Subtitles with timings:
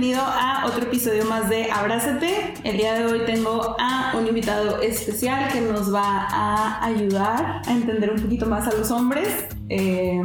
[0.00, 2.54] bienvenido a otro episodio más de Abrázate.
[2.64, 7.70] El día de hoy tengo a un invitado especial que nos va a ayudar a
[7.70, 9.28] entender un poquito más a los hombres.
[9.68, 10.22] Eh,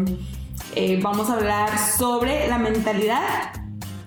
[0.76, 3.52] eh, vamos a hablar sobre la mentalidad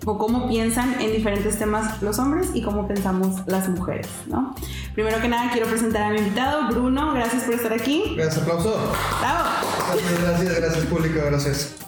[0.06, 4.54] o cómo piensan en diferentes temas los hombres y cómo pensamos las mujeres, ¿no?
[4.94, 8.14] Primero que nada quiero presentar a mi invitado, Bruno, gracias por estar aquí.
[8.16, 8.74] Gracias, aplauso.
[9.20, 9.48] Bravo.
[9.86, 11.87] Gracias, gracias, gracias público, gracias.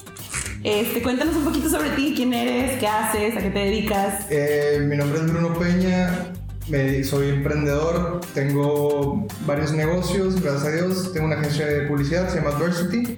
[0.63, 4.27] Este, cuéntanos un poquito sobre ti, quién eres, qué haces, a qué te dedicas.
[4.29, 6.33] Eh, mi nombre es Bruno Peña,
[6.69, 12.41] me, soy emprendedor, tengo varios negocios, gracias a Dios, tengo una agencia de publicidad, se
[12.41, 13.17] llama Adversity.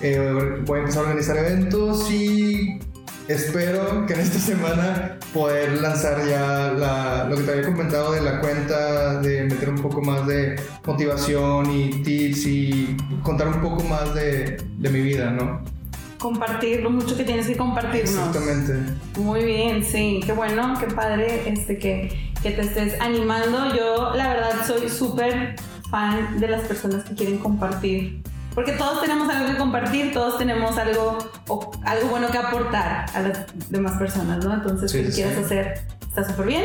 [0.00, 2.78] Eh, voy a empezar a organizar eventos y
[3.26, 8.40] espero que en esta semana poder lanzar ya lo que te había comentado de la
[8.40, 14.14] cuenta, de meter un poco más de motivación y tips y contar un poco más
[14.14, 15.77] de, de mi vida, ¿no?
[16.18, 18.10] Compartir lo mucho que tienes que compartirnos.
[18.14, 18.92] Exactamente.
[19.20, 23.74] Muy bien, sí, qué bueno, qué padre este, que, que te estés animando.
[23.74, 25.56] Yo, la verdad, soy súper
[25.90, 28.22] fan de las personas que quieren compartir.
[28.54, 33.20] Porque todos tenemos algo que compartir, todos tenemos algo, o- algo bueno que aportar a
[33.20, 34.52] las demás personas, ¿no?
[34.54, 35.44] Entonces, Sí, sí, quieras sí.
[35.44, 36.64] hacer está súper bien.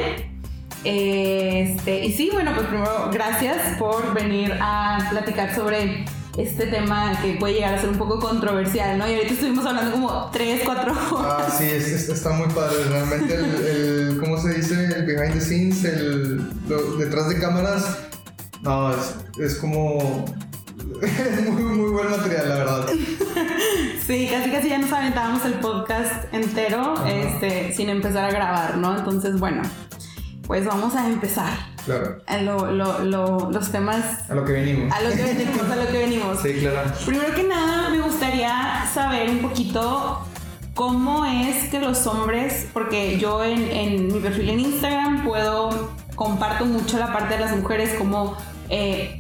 [0.84, 6.04] Este, y sí, bueno, pues primero, gracias por venir a platicar sobre
[6.38, 9.08] este tema que puede llegar a ser un poco controversial, ¿no?
[9.10, 11.44] Y ahorita estuvimos hablando como 3, 4 horas.
[11.48, 12.78] Ah, sí, es- es- está muy padre.
[12.90, 14.86] Realmente, el, el- ¿cómo se dice?
[14.96, 17.98] El behind the scenes, el lo- detrás de cámaras.
[18.62, 20.26] No, es, es como.
[21.02, 22.86] Es muy, muy buen material, la verdad.
[24.06, 27.10] Sí, casi casi ya nos aventábamos el podcast entero Ajá.
[27.10, 28.98] este, sin empezar a grabar, ¿no?
[28.98, 29.62] Entonces, bueno,
[30.48, 31.52] pues vamos a empezar.
[31.86, 34.94] Claro, A lo- lo- lo- los temas, a lo que venimos.
[34.96, 36.40] a lo que venimos, a lo que venimos.
[36.42, 36.92] Sí, claro.
[37.06, 40.26] Primero que nada, me gustaría saber un poquito
[40.76, 46.66] cómo es que los hombres, porque yo en, en mi perfil en Instagram puedo, comparto
[46.66, 48.38] mucho la parte de las mujeres, como
[48.70, 49.20] eh,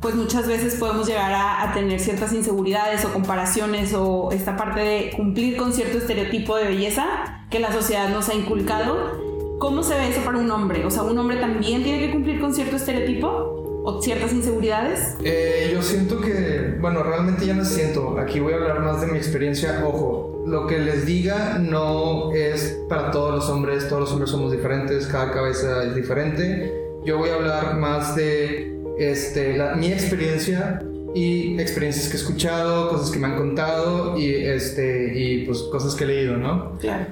[0.00, 4.80] pues muchas veces podemos llegar a, a tener ciertas inseguridades o comparaciones o esta parte
[4.80, 7.06] de cumplir con cierto estereotipo de belleza
[7.50, 9.25] que la sociedad nos ha inculcado.
[9.58, 10.84] ¿Cómo se ve eso para un hombre?
[10.84, 15.16] O sea, ¿un hombre también tiene que cumplir con cierto estereotipo o ciertas inseguridades?
[15.24, 18.18] Eh, yo siento que, bueno, realmente ya no siento.
[18.18, 19.82] Aquí voy a hablar más de mi experiencia.
[19.86, 23.88] Ojo, lo que les diga no es para todos los hombres.
[23.88, 26.72] Todos los hombres somos diferentes, cada cabeza es diferente.
[27.04, 30.82] Yo voy a hablar más de este, la- mi experiencia
[31.14, 35.94] y experiencias que he escuchado, cosas que me han contado y, este, y pues cosas
[35.94, 36.76] que he leído, ¿no?
[36.78, 37.06] Claro.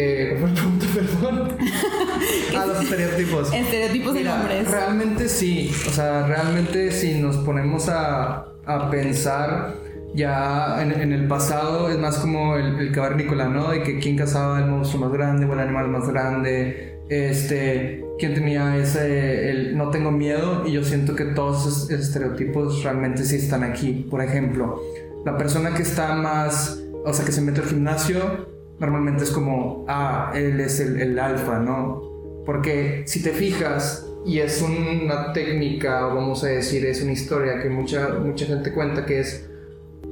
[0.00, 1.56] Eh, ¿Cuál fue la pregunta, perdón?
[2.56, 3.52] ah, los estereotipos.
[3.52, 4.70] Estereotipos de hombres.
[4.70, 9.74] Realmente sí, o sea, realmente si nos ponemos a, a pensar
[10.14, 13.70] ya en, en el pasado, es más como el, el cavernícola, ¿no?
[13.70, 18.34] De que quién cazaba el monstruo más grande o el animal más grande, este, quién
[18.34, 23.34] tenía ese, el no tengo miedo, y yo siento que todos esos estereotipos realmente sí
[23.34, 24.06] están aquí.
[24.08, 24.80] Por ejemplo,
[25.26, 29.84] la persona que está más, o sea, que se mete al gimnasio, normalmente es como,
[29.88, 32.02] ah, él es el, el alfa, ¿no?
[32.46, 37.62] Porque si te fijas, y es una técnica, o vamos a decir, es una historia
[37.62, 39.48] que mucha, mucha gente cuenta, que es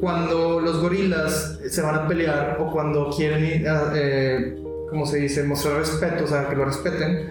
[0.01, 4.57] cuando los gorilas se van a pelear o cuando quieren ir a, eh,
[4.91, 7.31] ¿cómo se dice?, mostrar respeto, o sea, que lo respeten,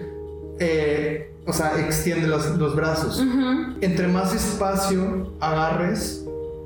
[0.58, 3.20] eh, o sea, extiende los, los brazos.
[3.20, 3.76] Ujú.
[3.80, 6.24] Entre más espacio agarres,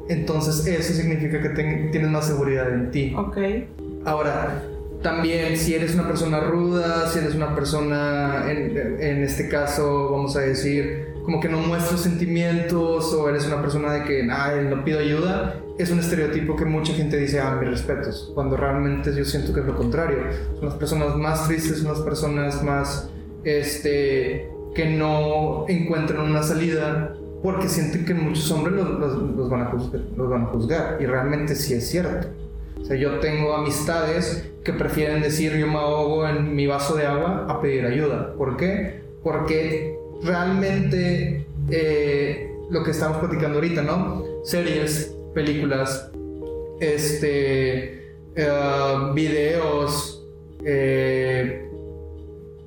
[0.09, 3.15] entonces eso significa que ten- tienes más seguridad en ti.
[3.17, 3.37] Ok.
[4.05, 4.63] Ahora,
[5.03, 10.41] también si eres una persona ruda, si eres una persona, en, este caso, vamos a
[10.41, 15.01] decir, como que no muestras sentimientos o eres una persona de que, ay, no pido
[15.01, 19.55] ayuda, es un estereotipo que mucha gente dice, ah, mis respetos, cuando realmente yo siento
[19.55, 20.19] que es lo contrario.
[20.57, 23.11] Son las personas más tristes, son las personas más,
[23.45, 30.99] este, que no encuentran una salida porque sienten que muchos hombres los van a juzgar
[31.01, 32.29] y realmente sí es cierto.
[32.91, 37.47] Sea, yo tengo amistades que prefieren decir yo me ahogo en mi vaso de agua
[37.49, 38.35] a pedir ayuda.
[38.37, 39.01] ¿Por qué?
[39.23, 44.25] Porque realmente eh, lo que estamos platicando ahorita, ¿no?
[44.45, 46.11] Series, películas,
[46.81, 48.49] este, eh,
[49.15, 50.27] videos,
[50.65, 51.69] eh,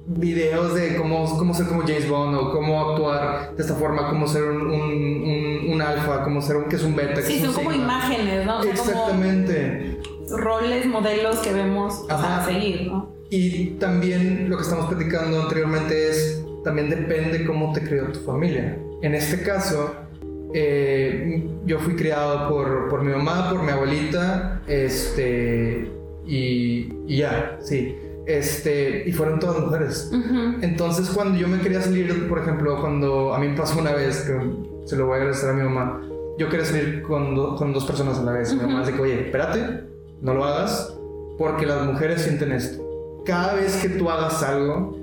[0.05, 4.25] videos de cómo, cómo ser como James Bond o cómo actuar de esta forma, cómo
[4.27, 7.21] ser un, un, un- un alfa, cómo ser un que es un beta.
[7.21, 7.83] Sí, son como sigma.
[7.85, 8.59] imágenes, ¿no?
[8.59, 9.92] O sea, como Exactamente.
[10.37, 12.45] Roles, modelos que vemos Ajá.
[12.45, 13.13] seguir, ¿no?
[13.29, 18.77] Y también lo que estamos platicando anteriormente es, también depende cómo te crió tu familia.
[19.01, 19.93] En este caso,
[20.53, 25.91] eh, yo fui criado por, por mi mamá, por mi abuelita, este,
[26.25, 27.95] y, y ya, sí.
[28.27, 30.11] este, y fueron todas mujeres.
[30.13, 30.57] Ujú.
[30.61, 34.21] Entonces, cuando yo me quería salir, por ejemplo, cuando a mí me pasó una vez,
[34.21, 34.39] que
[34.87, 36.01] se lo voy a agradecer a mi mamá,
[36.37, 38.53] yo quería salir con, do- con dos personas a la vez.
[38.53, 39.81] Mi mamá dice que, oye, espérate,
[40.23, 40.93] no lo hagas,
[41.37, 42.81] porque las mujeres sienten esto.
[43.25, 44.97] Cada vez que tú hagas algo,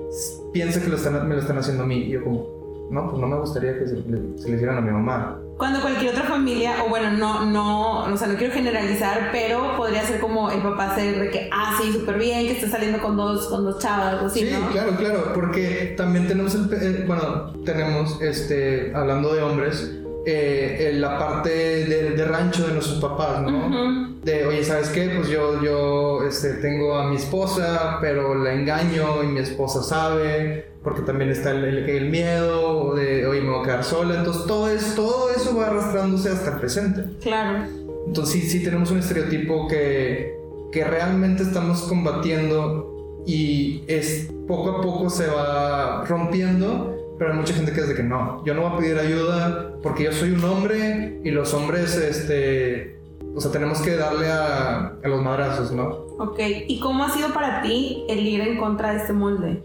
[0.53, 1.97] piensa que lo están, me lo están haciendo a mí.
[1.99, 4.81] Y yo como, no, pues no me gustaría que se, le- se le hicieran a
[4.81, 5.39] mi mamá.
[5.57, 10.03] Cuando cualquier otra familia, o bueno, no, no, o sea, no quiero generalizar, pero podría
[10.05, 13.15] ser como el papá ser de que, ah, sí, súper bien, que esté saliendo con
[13.19, 14.71] dos, con dos chavas, algo así, Sí, ¿no?
[14.71, 19.99] claro, claro, porque también tenemos el, eh, bueno, tenemos, este, hablando de hombres,
[20.33, 23.67] eh, la parte de, de rancho de nuestros papás, ¿no?
[23.67, 24.21] Ujú.
[24.23, 25.11] De, oye, ¿sabes qué?
[25.17, 30.73] Pues yo, yo, este, tengo a mi esposa, pero la engaño y mi esposa sabe,
[30.83, 34.45] porque también está el, el, el miedo, de, oye, me voy a quedar sola, entonces
[34.47, 37.05] todo, es, todo eso va arrastrándose hasta el presente.
[37.23, 37.65] Claro.
[38.07, 40.37] Entonces sí, sí tenemos un estereotipo que,
[40.73, 47.53] que realmente estamos combatiendo y es poco a poco se va rompiendo, pero hay mucha
[47.53, 50.31] gente que es de que no, yo no voy a pedir ayuda porque yo soy
[50.31, 52.99] un hombre y los hombres, este,
[53.35, 55.89] o sea, tenemos que darle a, a los madrazos, ¿no?
[56.19, 56.39] Ok.
[56.67, 59.63] ¿Y cómo ha sido para ti el ir en contra de este molde?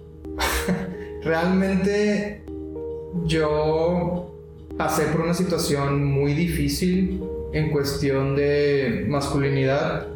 [1.24, 2.44] Realmente
[3.24, 4.36] yo
[4.78, 7.24] pasé por una situación muy difícil
[7.54, 10.08] en cuestión de masculinidad,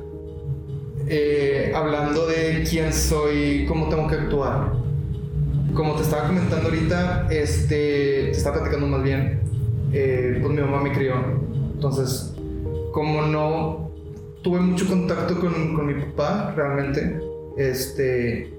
[1.08, 4.89] eh, hablando de quién soy, cómo tengo que actuar.
[5.74, 9.40] Como te estaba comentando ahorita, este, te estaba platicando más bien,
[9.94, 11.14] eh, pues mi mamá me crió.
[11.74, 12.34] Entonces,
[12.92, 13.92] como no
[14.42, 17.20] tuve mucho contacto con, con mi papá, realmente,
[17.58, 18.54] este,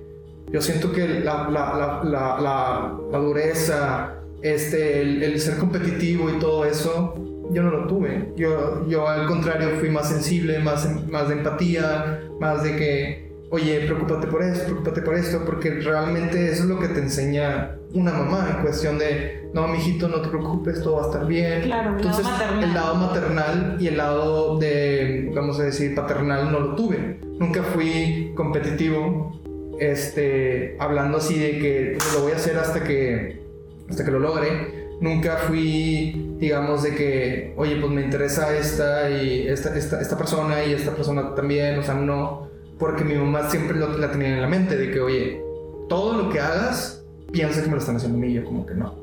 [0.52, 6.64] yo siento que la, la, la, la, dureza, este, el, el ser competitivo y todo
[6.64, 7.14] eso,
[7.52, 8.32] yo no lo tuve.
[8.36, 13.80] Yo, yo al contrario fui más sensible, más, más de empatía, más de que, oye,
[13.80, 18.12] preocúpate por esto, preocúpate por esto, porque realmente eso es lo que te enseña una
[18.12, 21.62] mamá en cuestión de, no, mijito, no te preocupes, todo va a estar bien.
[21.62, 22.64] Claro, lado Entonces, maternal.
[22.64, 27.20] el lado maternal y el lado de, vamos a decir, paternal no lo tuve.
[27.38, 29.40] Nunca fui competitivo,
[29.80, 33.42] este, hablando así de que pues, lo voy a hacer hasta que,
[33.88, 34.88] hasta que lo logre.
[35.00, 40.62] Nunca fui, digamos, de que, oye, pues me interesa esta y esta, esta, esta persona
[40.62, 42.49] y esta persona también, o sea, no,
[42.80, 45.44] porque mi mamá siempre lo, la tenía en la mente de que, oye,
[45.88, 48.74] todo lo que hagas, piensa que me lo están haciendo a mí, yo como que
[48.74, 48.94] no.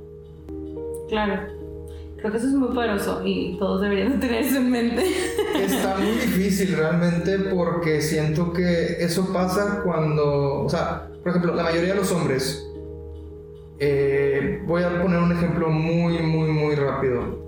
[1.08, 1.56] Claro.
[2.18, 5.04] Creo que eso es muy poderoso y todos deberían de tener eso en mente.
[5.62, 11.62] Está muy difícil realmente porque siento que eso pasa cuando, o sea, por ejemplo, la
[11.62, 12.68] mayoría de los hombres,
[13.78, 17.46] eh, voy a poner un ejemplo muy, muy, muy rápido.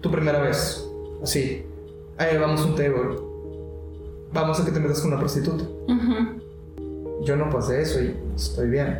[0.00, 0.84] Tu primera vez,
[1.22, 1.64] así,
[2.18, 3.23] eh, vamos a un table,
[4.34, 5.64] vamos a que te metas con una prostituta.
[5.64, 7.24] Ujú.
[7.24, 8.98] Yo no pasé eso y estoy bien.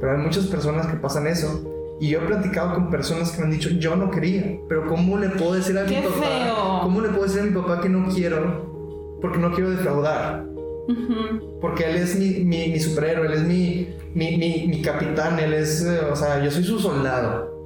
[0.00, 1.96] Pero hay muchas personas que pasan eso.
[2.00, 5.18] Y yo he platicado con personas que me han dicho, yo no quería, pero ¿cómo
[5.18, 6.14] le puedo decir a mi ¡Qué papá?
[6.26, 6.80] feo!
[6.82, 9.16] ¿Cómo le puedo decir a mi papá que no quiero?
[9.20, 10.46] Porque no quiero defraudar.
[10.88, 11.58] Ujú.
[11.60, 15.52] Porque él es mi, mi, mi superhéroe, él es mi, mi, mi, mi capitán, él
[15.54, 17.57] es, eh, o sea, yo soy su soldado.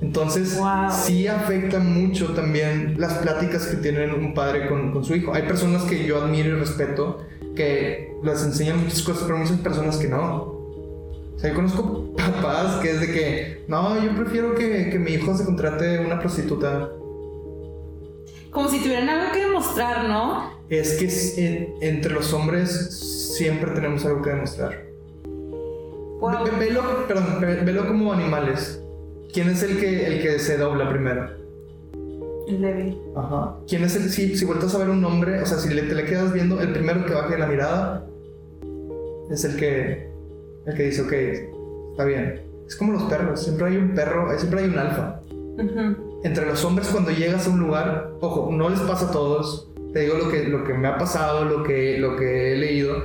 [0.00, 0.90] Entonces, Wow.
[0.90, 5.32] sí afecta mucho también las pláticas que tienen un padre con, con su hijo.
[5.34, 7.20] Hay personas que yo admiro y respeto
[7.56, 10.36] que les enseñan muchas cosas, pero muchas personas que no.
[10.36, 15.12] O sea, yo conozco papás que es de que, no, yo prefiero que, que mi
[15.12, 16.90] hijo se contrate una prostituta.
[18.50, 20.50] Como si tuvieran algo que demostrar, ¿no?
[20.68, 24.84] Es que en- entre los hombres siempre tenemos algo que demostrar.
[25.24, 26.44] Wow.
[26.44, 28.82] Ve- Velo, perdón, ve- velo como animales.
[29.32, 31.28] ¿Quién es el que, el que se dobla primero?
[32.48, 32.98] El débil.
[33.16, 33.56] Ajá.
[33.68, 35.94] ¿Quién es el, si, si vueltas a ver un hombre, o sea, si le, te
[35.94, 38.06] le quedas viendo, el primero que baje la mirada
[39.30, 40.10] es el que,
[40.66, 41.12] el que dice, ok,
[41.92, 42.42] está bien.
[42.66, 45.20] Es como los perros, siempre hay un perro, siempre hay un alfa.
[45.30, 46.20] Ujú.
[46.24, 50.00] Entre los hombres cuando llegas a un lugar, ojo, no les pasa a todos, te
[50.00, 52.96] digo lo que, lo que me ha pasado, lo que, lo que he leído,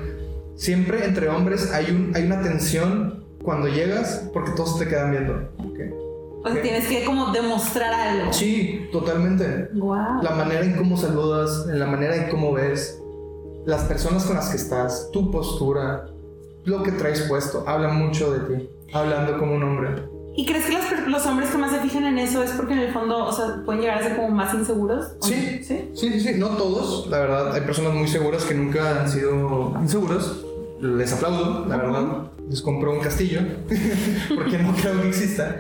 [0.56, 5.50] siempre entre hombres hay, un, hay una tensión cuando llegas porque todos te quedan viendo.
[5.60, 6.05] Ok.
[6.46, 8.32] O sea, tienes que como demostrar algo.
[8.32, 9.70] Sí, totalmente.
[9.74, 10.22] Wow.
[10.22, 13.02] La manera en cómo saludas, en la manera en cómo ves,
[13.66, 16.06] las personas con las que estás, tu postura,
[16.66, 19.90] lo que traes puesto, habla mucho de ti, hablando como un hombre.
[20.38, 22.80] ¿Y crees que per- los hombres que más se fijan en eso es porque en
[22.80, 25.14] el fondo, o sea, pueden llegar a ser como más inseguros?
[25.22, 25.62] ¿O Sí.
[25.64, 25.90] ¿Sí?
[25.96, 29.74] Sí, sí, sí, no todos, la verdad, hay personas muy seguras que nunca han sido
[29.82, 30.46] inseguros.
[30.82, 32.32] Les aplaudo, la verdad.
[32.50, 33.40] Les compro un castillo,
[34.36, 35.56] porque no creo que exista.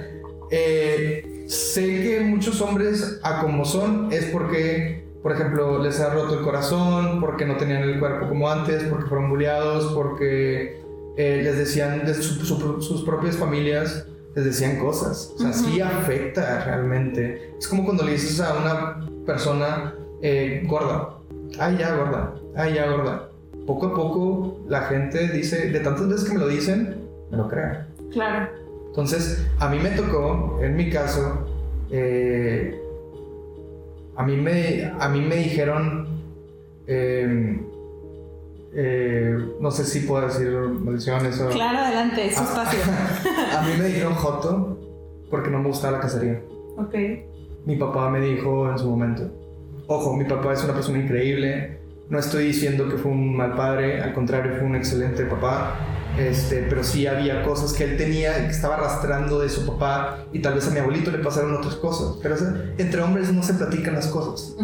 [0.51, 6.37] Eh, sé que muchos hombres, a como son, es porque por ejemplo, les ha roto
[6.37, 10.79] el corazón, porque no tenían el cuerpo como antes, porque fueron bulleados, porque
[11.17, 15.31] eh, les decían de su- su- sus propias familias, les decían cosas.
[15.35, 17.55] O sea, sí afecta realmente.
[17.57, 21.17] Es como cuando le dices a una persona eh, gorda,
[21.57, 23.31] ay ya gorda, ay ya gorda.
[23.65, 26.97] Poco a poco la gente dice, de tantas veces que me lo dicen,
[27.31, 27.87] me lo crean.
[28.11, 28.47] Claro.
[28.95, 31.45] Entonces, a mí me tocó, en mi caso,
[31.91, 32.79] eh,
[34.15, 36.07] a, mí me, a mí me dijeron,
[36.87, 37.59] eh,
[38.73, 41.49] eh, no sé si puedo decir maldiciones o...
[41.49, 42.45] Claro, adelante, es su Ah.
[42.45, 42.79] espacio.
[43.57, 44.79] A mí me dijeron Joto
[45.29, 46.41] porque no me gustaba la cacería.
[46.77, 46.95] ok.
[47.65, 49.29] Mi papá me dijo en su momento,
[49.87, 54.01] ojo, mi papá es una persona increíble, no estoy diciendo que fue un mal padre,
[54.01, 55.75] al contrario, fue un excelente papá,
[56.17, 60.25] este, pero sí había cosas que él tenía y que estaba arrastrando de su papá
[60.31, 63.31] y tal vez a mi abuelito le pasaron otras cosas, pero o sea, entre hombres
[63.31, 64.55] no se platican las cosas.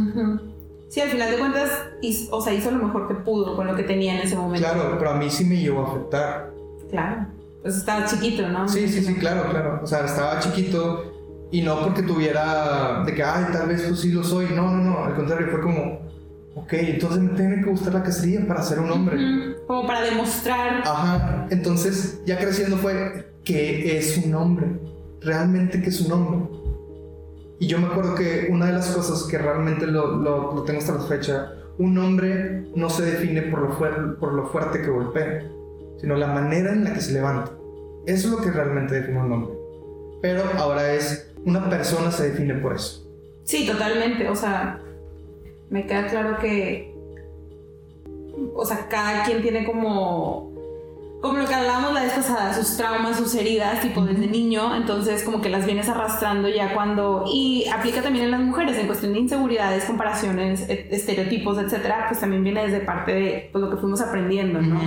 [0.90, 1.70] Sí, al final de cuentas,
[2.02, 4.68] hizo, o sea, hizo lo mejor que pudo con lo que tenía en ese momento.
[4.68, 6.52] Claro, pero a mí sí me llegó a afectar.
[6.90, 7.28] Claro.
[7.62, 8.68] Pues estaba chiquito, ¿no?
[8.68, 9.80] Sí, sí, sí, claro, claro.
[9.82, 11.14] O sea, estaba chiquito
[11.52, 14.48] y no porque tuviera de que, ay, tal vez pues sí lo soy.
[14.54, 15.06] No, no, no.
[15.06, 16.11] Al contrario, fue como,
[16.56, 19.16] ok, entonces me tiene que gustar la cacería para ser un hombre.
[19.16, 19.66] Ujú.
[19.68, 20.82] Como para demostrar.
[20.86, 21.48] Ajá.
[21.50, 24.68] Entonces, ya creciendo fue que es un hombre.
[25.22, 26.40] Realmente que es un hombre.
[27.60, 30.80] Y yo me acuerdo que una de las cosas que realmente lo, lo- lo tengo
[30.80, 34.90] hasta la fecha, un hombre no se define por lo, fuer- por lo fuerte que
[34.90, 35.44] golpea,
[36.00, 37.52] sino la manera en la que se levanta.
[38.08, 39.54] Eso es lo que realmente define un hombre.
[40.24, 43.08] Pero ahora es, una persona se define por eso.
[43.44, 44.28] Sí, totalmente.
[44.28, 44.81] O sea,
[45.72, 46.94] me queda claro que.
[48.56, 50.52] O sea, cada quien tiene como.
[51.22, 55.22] Como lo que hablábamos la vez pasada, sus traumas, sus heridas, tipo desde niño, entonces
[55.22, 57.26] como que las vienes arrastrando ya cuando...
[57.32, 62.20] Y aplica también en las mujeres, en cuestión de inseguridades, comparaciones, e- estereotipos, etcétera, pues
[62.22, 64.82] también viene desde parte de pues, lo que fuimos aprendiendo, ¿no?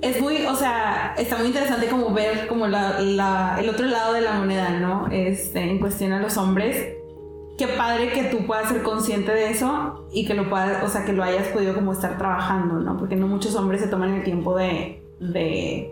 [0.00, 4.14] es muy, o sea, está muy interesante como ver como la, la- el otro lado
[4.14, 5.08] de la moneda, ¿no?
[5.10, 6.94] Este, en cuestión a los hombres.
[7.58, 11.04] Qué padre que tú puedas ser consciente de eso y que lo puedas, o sea,
[11.04, 12.96] que lo hayas podido como estar trabajando, ¿no?
[12.98, 15.90] Porque no muchos hombres se toman el tiempo de, de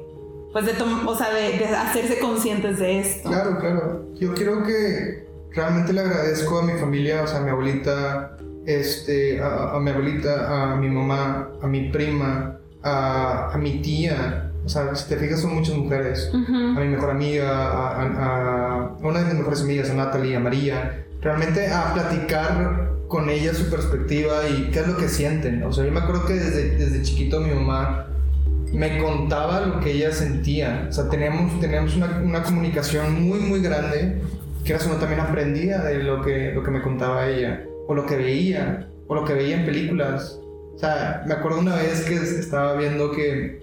[0.52, 0.72] pues de,
[1.06, 3.28] o sea, de, de hacerse conscientes de esto.
[3.28, 4.06] Claro, claro.
[4.14, 8.36] Yo creo que realmente le agradezco a mi familia, o sea, a mi abuelita,
[8.66, 14.50] este, a, a mi abuelita, a mi mamá, a mi prima, a, a mi tía.
[14.64, 16.30] O sea, si te fijas, son muchas mujeres.
[16.34, 20.40] A mi mejor amiga, a, a- a una de mis mejores amigas, a Natalie, a
[20.40, 21.06] María.
[21.20, 25.62] Realmente a platicar con ellas su perspectiva y qué es lo que sienten.
[25.64, 28.06] O sea, yo me acuerdo que desde, desde chiquito mi mamá
[28.72, 30.86] me contaba lo que ella sentía.
[30.88, 34.20] O sea, teníamos, teníamos una, una comunicación muy, muy grande,
[34.64, 38.06] que era uno también aprendía de lo que, lo que me contaba ella, o lo
[38.06, 40.40] que veía, o lo que veía en películas.
[40.74, 43.60] O sea, me acuerdo una vez que estaba viendo que,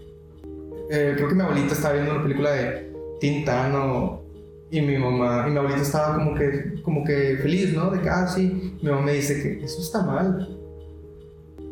[0.91, 4.26] eh, creo que mi abuelita estaba viendo una película de Tintano
[4.69, 7.89] y mi mamá, y mi abuelita estaba como que, como que feliz, ¿no?
[7.89, 10.57] De que, ah, sí, mi mamá me dice que eso está mal.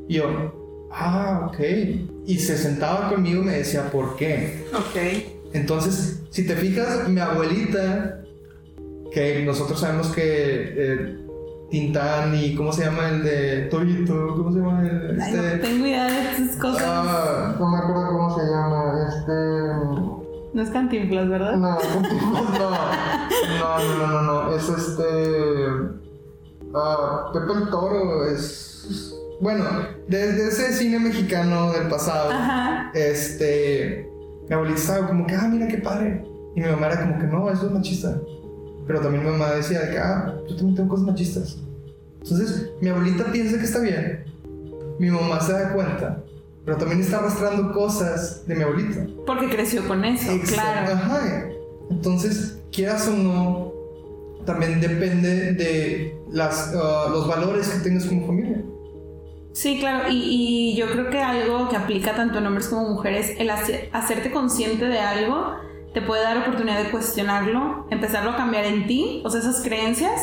[0.07, 1.59] Y yo, ah, ok.
[2.25, 4.65] Y se sentaba conmigo y me decía, ¿por qué?
[4.73, 5.23] Ok.
[5.53, 8.21] Entonces, si te fijas, mi abuelita,
[9.11, 11.25] que nosotros sabemos que eh,
[11.69, 14.35] Tintán y ¿cómo se llama el de Torito?
[14.35, 15.57] ¿Cómo se llama el Ay, no este?
[15.59, 16.83] tengo idea de estas cosas.
[16.85, 19.07] Ah, no me acuerdo cómo se llama.
[19.07, 20.14] Este.
[20.55, 21.57] No es cantinflas, ¿verdad?
[21.57, 22.79] No, no,
[23.59, 25.03] no, no, no, no, es este.
[26.73, 29.13] ah, Pepe el Toro, es.
[29.41, 29.65] Bueno,
[30.07, 32.89] desde ese cine mexicano del pasado, Ajá.
[32.93, 34.09] este.
[34.47, 36.23] Mi abuelita estaba como que, ah, mira qué padre.
[36.55, 38.17] Y mi mamá era como que, no, eso es machista.
[38.87, 41.57] Pero también mi mamá decía de que, ah, yo también tengo cosas machistas.
[42.21, 44.23] Entonces, mi abuelita piensa que está bien.
[44.99, 46.23] Mi mamá se da cuenta.
[46.65, 49.05] Pero también está arrastrando cosas de mi abuelita.
[49.25, 50.93] Porque creció con eso, Exacto, claro.
[50.93, 51.45] Ajá.
[51.91, 53.71] Entonces, quieras o no,
[54.45, 58.61] también depende de las, ah, los valores que tengas como familia.
[59.53, 63.33] Sí, claro, y, y yo creo que algo que aplica tanto en hombres como mujeres,
[63.37, 65.53] el hace- hacerte consciente de algo
[65.93, 70.19] te puede dar oportunidad de cuestionarlo, empezarlo a cambiar en ti, o sea, esas creencias,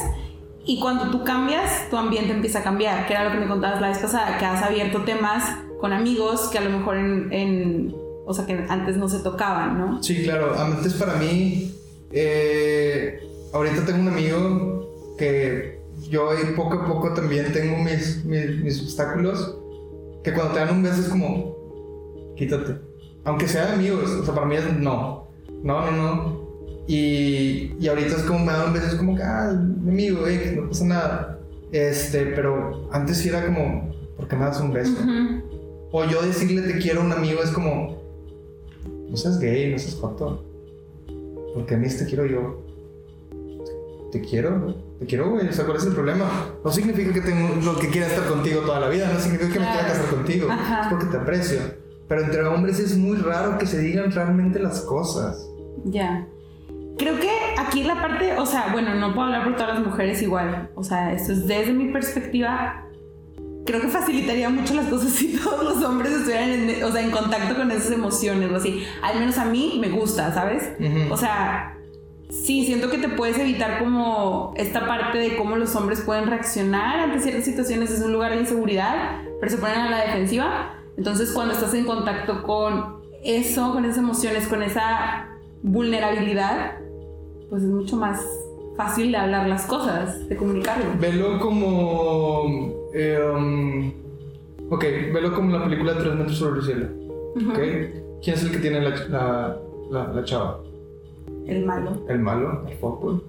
[0.66, 3.80] y cuando tú cambias, tu ambiente empieza a cambiar, que era lo que me contabas
[3.80, 5.44] la vez pasada, que has abierto temas
[5.82, 9.78] con amigos que a lo mejor en, en- o sea, que antes no se tocaban,
[9.78, 10.00] ¿no?
[10.00, 10.54] Sí, claro.
[10.56, 11.74] Antes para mí,
[12.12, 13.20] eh,
[13.52, 19.56] ahorita tengo un amigo que yo poco a poco también tengo mis, mis, mis obstáculos,
[20.22, 21.56] que cuando te dan un beso es como,
[22.36, 22.76] quítate.
[23.24, 25.26] Aunque sea de amigos, o sea, para mí es no.
[25.64, 26.42] No, no, no.
[26.86, 30.28] Y, y ahorita es como me dan un beso, es como que, ah, mi amigo,
[30.28, 31.38] eh, que no pasa nada.
[31.72, 34.92] Este, pero antes sí era como, ¿por qué me das un beso?
[34.92, 35.61] Ujú.
[35.92, 37.98] O yo decirle te quiero a un amigo es como,
[39.08, 40.42] no seas gay, no seas joto.
[41.54, 42.62] Porque a mí te quiero yo.
[44.10, 45.46] Te quiero, te quiero, güey.
[45.48, 46.54] O sea, ¿cuál es el problema?
[46.64, 49.60] No significa que tengo lo que quiera estar contigo toda la vida, no significa que
[49.60, 50.50] me quiera casar contigo.
[50.50, 50.82] Ajá.
[50.82, 51.60] Es porque te aprecio.
[52.08, 55.46] Pero entre hombres es muy raro que se digan realmente las cosas.
[55.84, 56.26] Ya.
[56.98, 60.22] Creo que aquí la parte, o sea, bueno, no puedo hablar por todas las mujeres
[60.22, 60.70] igual.
[60.74, 62.86] O sea, esto es desde mi perspectiva.
[63.64, 67.10] Creo que facilitaría mucho las cosas si todos los hombres estuvieran en, o sea, en
[67.10, 68.84] contacto con esas emociones o así.
[69.02, 70.72] Al menos a mí me gusta, ¿sabes?
[71.10, 71.78] O sea,
[72.28, 77.00] sí, siento que te puedes evitar como esta parte de cómo los hombres pueden reaccionar
[77.00, 77.90] ante ciertas situaciones.
[77.90, 80.74] Es un lugar de inseguridad, pero se ponen a la defensiva.
[80.96, 85.28] Entonces, cuando estás en contacto con eso, con esas emociones, con esa
[85.62, 86.78] vulnerabilidad,
[87.48, 88.20] pues es mucho más
[88.76, 90.84] fácil de hablar las cosas, de comunicarlo.
[91.00, 92.88] Velo como.
[92.94, 93.92] eh, um,
[94.70, 96.86] ok, velo como la película Tres metros sobre el cielo.
[97.36, 97.50] Ujú.
[97.50, 97.58] ¿Ok?
[98.22, 99.58] ¿Quién es el que tiene la, la,
[99.90, 100.60] la, la chava?
[101.46, 102.04] El malo.
[102.08, 103.20] El malo, el fuckboy.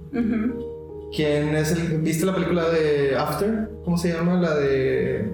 [1.16, 2.00] ¿Quién es el.
[2.00, 3.70] ¿Viste la película de After?
[3.84, 4.36] ¿Cómo se llama?
[4.40, 5.32] La de.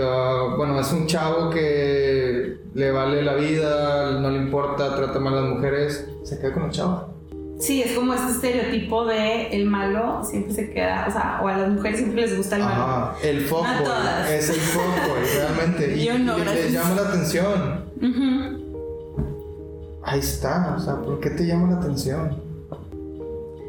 [0.00, 5.34] ah, bueno, es un chavo que le vale la vida, no le importa, trata mal
[5.34, 7.08] a las mujeres, se queda con la chava.
[7.58, 11.56] Sí, es como este estereotipo de el malo siempre se queda, o sea, o a
[11.56, 13.12] las mujeres siempre les gusta el malo.
[13.22, 14.30] El No todas.
[14.30, 15.96] Es el fuckboy, realmente.
[15.96, 17.84] Y, Yo no, y les llama la atención.
[18.02, 18.66] Ujú.
[20.04, 22.42] Ahí está, o sea, ¿por qué te llama la atención?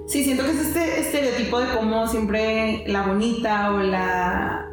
[0.08, 4.70] Sí, siento que es este estereotipo de cómo siempre la bonita o la.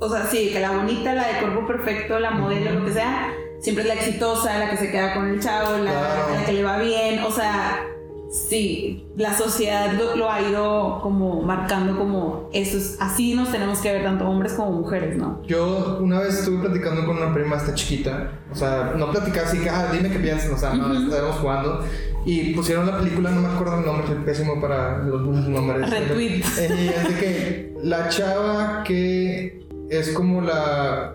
[0.00, 3.32] O sea, sí, que la bonita, la de cuerpo perfecto, la modelo, lo que sea,
[3.60, 6.34] siempre es la exitosa, la que se queda con el chavo, la, Claro.
[6.34, 7.18] la que le va bien.
[7.24, 7.84] O sea,
[8.30, 12.76] sí, la sociedad lo, lo ha ido como marcando como eso.
[12.76, 15.42] es- Así nos tenemos que ver, tanto hombres como mujeres, ¿no?
[15.46, 19.58] Yo una vez estuve platicando con una prima hasta chiquita, o sea, no platicar así
[19.58, 21.04] que, ah, dime qué piensas, o sea, no, Ujú.
[21.08, 21.84] estábamos jugando
[22.26, 25.88] y pusieron la película, no me acuerdo el nombre, soy pésimo para los nombres.
[25.90, 26.42] Retweet.
[26.58, 31.14] Eh, es que la chava que es como la,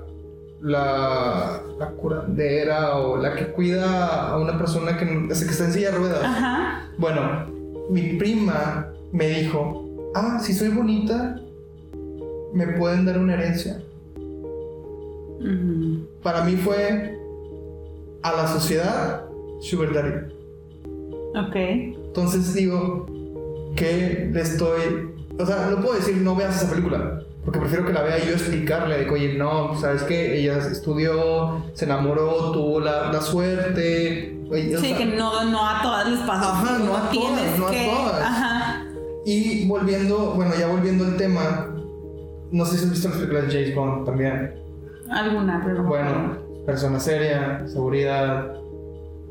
[0.63, 5.91] la, la curandera o la que cuida a una persona que, que está en silla
[5.91, 6.23] de ruedas.
[6.23, 6.89] Ajá.
[6.97, 7.21] Bueno,
[7.89, 11.39] mi prima me dijo, ah, si soy bonita,
[12.53, 13.81] me pueden dar una herencia.
[16.23, 17.19] Para mí fue
[18.21, 19.25] a la sociedad
[19.59, 20.33] Sugar Daddy.
[21.35, 21.55] Ok.
[21.55, 23.05] Entonces digo
[23.75, 25.11] que le estoy...
[25.37, 27.21] O sea, no puedo decir no veas esa película.
[27.45, 30.39] Porque prefiero que la vea yo explicarle de que, oye, no, ¿sabes qué?
[30.39, 34.39] Ella estudió, se enamoró, tuvo la, la suerte.
[34.49, 36.51] oye, o Sí, sea, que no, no a todas les pasa.
[36.51, 38.21] Ajá, no a todas, no a todas.
[38.21, 38.85] Ajá.
[39.25, 41.69] Y volviendo, bueno, ya volviendo al tema,
[42.51, 44.53] no sé si has visto las películas de James Bond también.
[45.09, 48.53] Alguna, pero Bueno, persona seria, seguridad,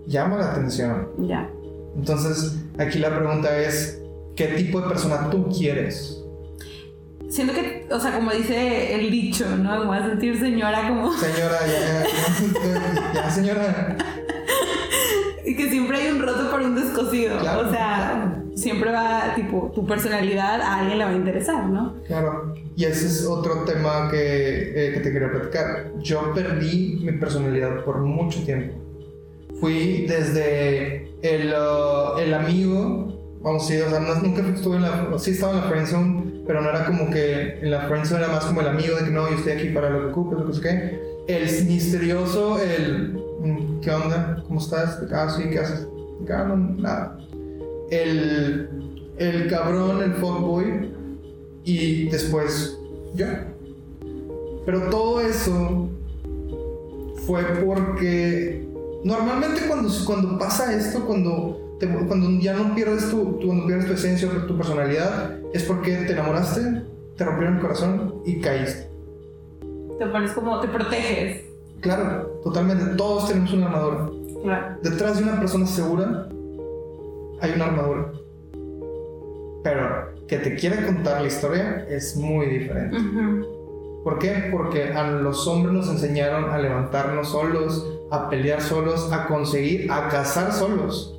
[0.07, 1.09] llama la atención.
[1.19, 1.49] Ya.
[1.97, 4.01] Entonces, aquí la pregunta es,
[4.37, 6.22] ¿qué tipo de persona tú quieres?
[7.33, 9.81] Siento que, o sea, como dice el dicho, ¿no?
[9.81, 11.11] Me voy a sentir señora como...
[11.15, 13.97] Señora, ya, ya, ya, señora.
[15.45, 17.39] Y que siempre hay un roto por un descosido.
[17.41, 21.97] Claro, o sea, siempre va, tipo, tu personalidad a alguien le va a interesar, ¿no?
[22.07, 25.91] Claro, y ese es otro tema que, eh, que te quería platicar.
[26.01, 28.75] Yo perdí mi personalidad por mucho tiempo.
[29.59, 35.19] Fui desde el, uh, el amigo, vamos a decir, o sea, nunca estuve en la,
[35.19, 38.45] sí estaba en la friendzone, pero no era como que en la friendzone era más
[38.45, 41.01] como el amigo de que no, yo estoy aquí para lo que ocupes, lo qué.
[41.29, 44.43] El misterioso, el, mm, ¿qué onda?
[44.47, 45.01] ¿Cómo estás?
[45.13, 45.87] Ah, sí, ¿qué haces?
[46.31, 47.19] Ah, nada.
[47.91, 48.69] El,
[49.19, 50.91] el cabrón, el fuckboy,
[51.65, 52.77] y después
[53.15, 53.49] ya.
[54.65, 55.91] Pero todo eso
[57.27, 58.67] fue porque
[59.05, 63.87] normalmente cuando, cuando pasa esto, cuando, te- cuando ya no pierdes tu, tu- cuando pierdes
[63.87, 66.83] tu esencia tu personalidad, es porque te enamoraste,
[67.17, 68.89] te rompieron el corazón y caíste.
[69.99, 71.43] Te pones como, te proteges.
[71.81, 72.85] Claro, totalmente.
[72.97, 74.11] Todos tenemos una armadura.
[74.45, 74.77] Claro.
[74.83, 76.29] Detrás de una persona segura
[77.41, 78.13] hay una armadura.
[79.65, 82.97] Pero que te quiera contar la historia es muy diferente.
[82.97, 84.03] Ujú.
[84.05, 84.49] ¿Por qué?
[84.51, 90.09] Porque a los hombres nos enseñaron a levantarnos solos, a pelear solos, a conseguir, a
[90.09, 91.12] cazar solos.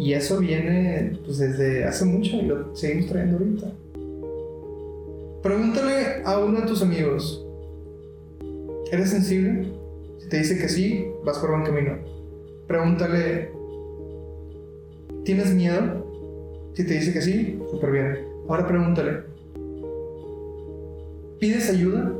[0.00, 3.70] Y eso viene pues, desde hace mucho y lo seguimos trayendo ahorita.
[5.42, 7.46] Pregúntale a uno de tus amigos,
[8.90, 9.70] ¿eres sensible?
[10.18, 11.98] Si te dice que sí, vas por buen camino.
[12.66, 13.50] Pregúntale,
[15.24, 16.72] ¿tienes miedo?
[16.72, 18.18] Si te dice que sí, súper bien.
[18.48, 19.24] Ahora pregúntale,
[21.38, 22.10] pides ayuda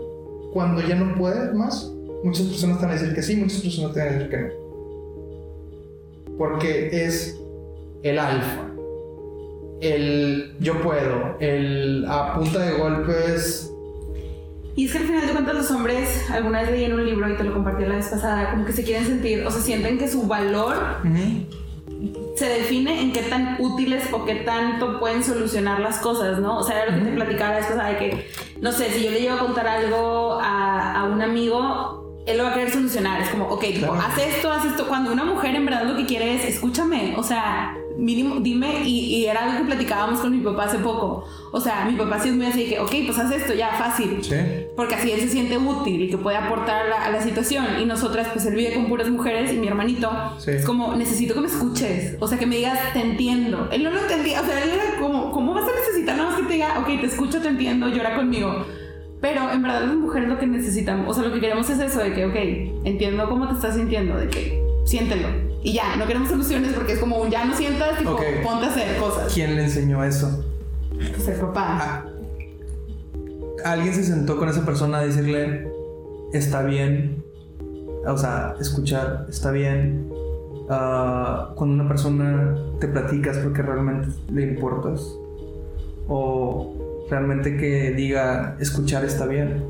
[0.52, 1.90] cuando ya no puedes más,
[2.22, 4.36] muchas personas te van a decir que sí, muchas personas te van a decir que
[4.36, 4.48] no.
[6.36, 7.39] Porque es
[8.02, 8.66] el alfa,
[9.80, 13.66] el yo puedo, el a punta de golpes.
[14.76, 17.28] Y es que al final de cuentas los hombres, alguna vez leí en un libro
[17.28, 19.98] y te lo compartí la vez pasada, como que se quieren sentir, o se sienten
[19.98, 20.74] que su valor
[22.36, 26.58] se define en qué tan útiles o qué tanto pueden solucionar las cosas, ¿no?
[26.58, 28.26] O sea, era lo que te platicaba la vez pasada de que,
[28.62, 32.44] no sé, si yo le llevo a contar algo a, a un amigo, él lo
[32.44, 33.20] va a querer solucionar.
[33.20, 34.00] Es como, ok, tipo, Claro.
[34.00, 34.86] haz esto, haz esto.
[34.88, 39.16] Cuando una mujer en verdad lo que quiere es, escúchame, o sea, mínimo, dime, y,
[39.16, 41.24] y era algo que platicábamos con mi papá hace poco.
[41.52, 44.18] O sea, mi papá sí es muy así que, ok, pues haz esto, ya, fácil.
[44.22, 44.34] Sí.
[44.76, 47.66] Porque así él se siente útil y que puede aportar a la, a la situación.
[47.80, 50.52] Y nosotras, pues él vive con puras mujeres y mi hermanito Sí.
[50.52, 52.16] es como, necesito que me escuches.
[52.20, 53.68] O sea, que me digas, te entiendo.
[53.72, 54.40] Él no lo entendía.
[54.40, 56.86] O sea, él era como, ¿cómo vas a necesitar nada más que te diga, ok,
[57.00, 58.64] te escucho, te entiendo, llora conmigo?
[59.20, 61.98] Pero en verdad las mujeres lo que necesitamos, o sea, lo que queremos es eso,
[62.00, 65.28] de que, ok, entiendo cómo te estás sintiendo, de que siéntelo.
[65.62, 68.68] Y ya, no queremos soluciones porque es como un ya no sientas, tipo, ponte a
[68.68, 69.32] hacer cosas.
[69.32, 70.44] ¿Quién le enseñó eso?
[70.94, 72.06] Pues el papá.
[73.62, 75.70] Ah, alguien se sentó con esa persona a decirle,
[76.32, 77.22] está bien,
[78.06, 80.10] o sea, escuchar, está bien.
[80.70, 85.14] Ah, cuando una persona te platicas porque realmente le importas.
[86.08, 89.62] O realmente que diga, escuchar está bien.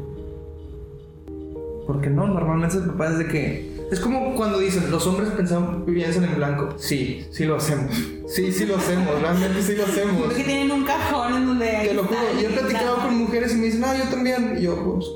[1.87, 3.80] Porque no, normalmente el papá es de que...
[3.91, 6.69] Es como cuando dicen, los hombres pensan, piensan en blanco.
[6.77, 7.93] Sí, sí lo hacemos.
[8.29, 10.27] Sí, sí lo hacemos, realmente sí lo hacemos.
[10.27, 11.67] Porque tienen un cajón en donde...
[11.67, 14.57] Te lo juro, yo he platicado con mujeres y me dicen, no, yo también.
[14.59, 15.07] Y yo, pues,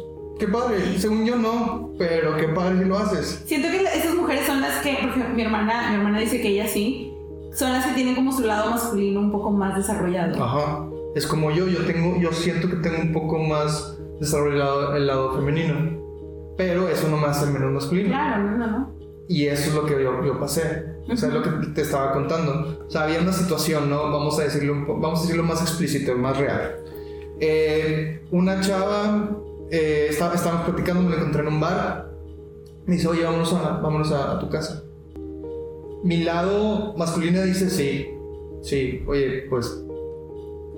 [0.41, 0.99] qué padre.
[0.99, 3.43] Según yo no, pero qué padre si lo haces.
[3.47, 6.49] Siento que esas mujeres son las que, por ejemplo, mi hermana, mi hermana dice que
[6.49, 7.15] ella sí,
[7.53, 10.43] son las que tienen como su lado masculino un poco más desarrollado.
[10.43, 10.89] Ajá.
[11.15, 15.37] Es como yo, yo tengo, yo siento que tengo un poco más desarrollado el lado
[15.37, 16.04] femenino.
[16.57, 18.09] Pero eso no me hace menos masculino.
[18.09, 18.95] Claro, no, no, no.
[19.29, 20.85] Y eso es lo que yo, yo pasé.
[21.11, 22.85] O sea, es lo que te estaba contando.
[22.87, 24.11] O sea, había una situación, ¿no?
[24.11, 26.77] Vamos a decirlo, un vamos a decirlo más explícito, más real.
[27.41, 29.31] Eh, una chava,
[29.71, 32.11] eh, estaba, estábamos platicando, me la encontré en un bar.
[32.87, 34.85] Me dice, oye, vámonos a, vámonos a, a tu casa.
[36.05, 38.11] Mi lado masculino dice, sí,
[38.63, 39.85] sí, oye, pues,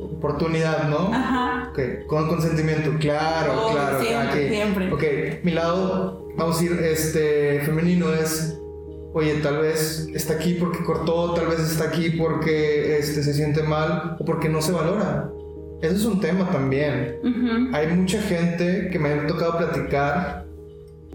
[0.00, 1.10] oportunidad, ¿no?
[1.12, 1.70] Ajá.
[1.70, 4.00] Ok, con consentimiento, claro, Oh, claro.
[4.00, 4.54] siempre, aquí.
[4.54, 4.92] siempre.
[4.92, 8.58] Ok, mi lado, vamos a decir, este, femenino es,
[9.14, 13.62] oye, tal vez está aquí porque cortó, tal vez está aquí porque este, se siente
[13.62, 15.30] mal o porque no se valora.
[15.82, 17.16] Eso es un tema también.
[17.22, 17.76] Ujú.
[17.76, 20.46] Hay mucha gente que me ha tocado platicar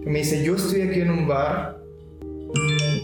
[0.02, 1.80] que me dice, yo estoy aquí en un bar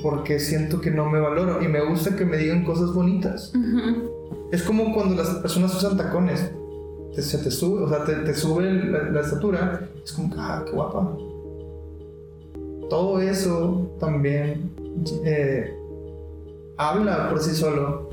[0.02, 3.52] porque siento que no me valoro y me gusta que me digan cosas bonitas.
[3.54, 4.17] Ujú.
[4.52, 6.50] Es como cuando las personas usan tacones.
[7.14, 9.88] Te- se te sube, o sea, te, te sube la, la estatura.
[10.04, 11.16] Es como, ah, qué guapa.
[12.88, 14.70] Todo eso también
[15.24, 15.74] eh,
[16.78, 18.08] habla por sí solo.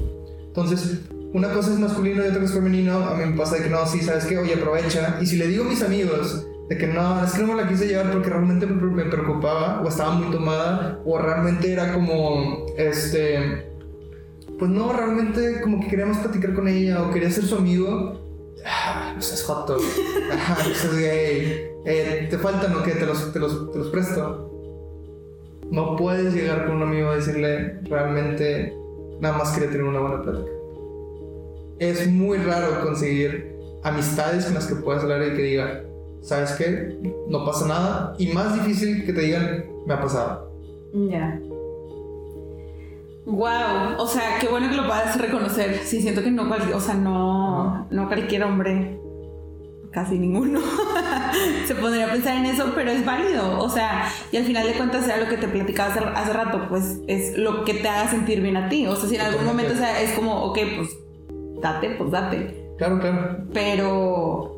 [0.47, 0.99] Entonces,
[1.33, 2.97] una cosa es masculino y otra es femenino.
[2.97, 4.37] A mí me pasa de que no, sí, ¿sabes qué?
[4.37, 5.17] Oye, aprovecha.
[5.21, 7.69] Y si le digo a mis amigos de que no, es que no me la
[7.69, 12.65] quise llevar porque realmente me me preocupaba o estaba muy tomada o realmente era como,
[12.77, 13.74] este
[14.57, 18.21] pues no, realmente como que queríamos platicar con ella o quería ser su amigo.
[18.65, 19.77] Ah, no seas joto.
[20.31, 21.67] Ah, no seas gay.
[21.85, 24.51] Eh, te faltan o qué, te los, te, los, te los presto.
[25.69, 28.73] No puedes llegar con un amigo a decirle realmente
[29.19, 30.49] nada más quería tener una buena plática.
[31.79, 35.83] Es muy raro conseguir amistades con las que puedas hablar y que digan,
[36.21, 36.97] ¿sabes qué?
[37.27, 38.15] No pasa nada.
[38.17, 40.51] Y más difícil que te digan, me ha pasado.
[40.93, 41.39] Ya.
[43.25, 45.81] Wow, o sea, qué bueno que lo puedas reconocer.
[45.83, 48.99] Sí, siento que no o sea, no, no cualquier hombre,
[49.91, 50.59] casi ninguno,
[51.65, 53.59] se pondría a pensar en eso, pero es válido.
[53.59, 56.67] O sea, y al final de cuentas era lo que te platicaba hace, hace rato,
[56.69, 58.85] pues es lo que te haga sentir bien a ti.
[58.85, 60.89] O sea, si en algún momento o sea, es como, ok, pues
[61.61, 62.75] date, pues date.
[62.77, 63.37] Claro, claro.
[63.53, 64.54] Pero,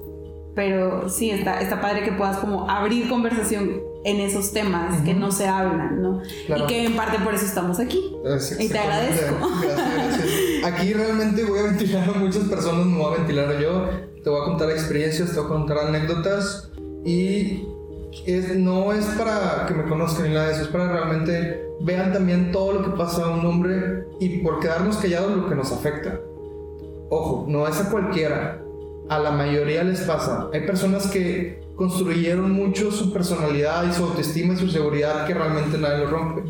[0.57, 5.19] pero sí, está, está padre que puedas como abrir conversación en esos temas que Ujú.
[5.19, 6.21] no se hablan, ¿no?
[6.47, 6.63] Claro.
[6.63, 8.01] Y que en parte por eso estamos aquí.
[8.23, 9.35] Gracias, Y te agradezco.
[9.61, 10.63] Gracias, gracias.
[10.65, 13.85] Aquí realmente voy a ventilar a muchas personas, no voy a ventilar yo.
[14.23, 16.71] Te voy a contar experiencias, te voy a contar anécdotas
[17.05, 17.63] y
[18.25, 22.11] es- no es para que me conozcan ni nada de eso, es para realmente vean
[22.13, 25.71] también todo lo que pasa a un hombre y por quedarnos callados lo que nos
[25.71, 26.19] afecta.
[27.09, 28.63] Ojo, no es a cualquiera,
[29.09, 30.49] a la mayoría les pasa.
[30.53, 35.77] Hay personas que construyeron mucho su personalidad y su autoestima y su seguridad que realmente
[35.77, 36.43] nadie lo rompe.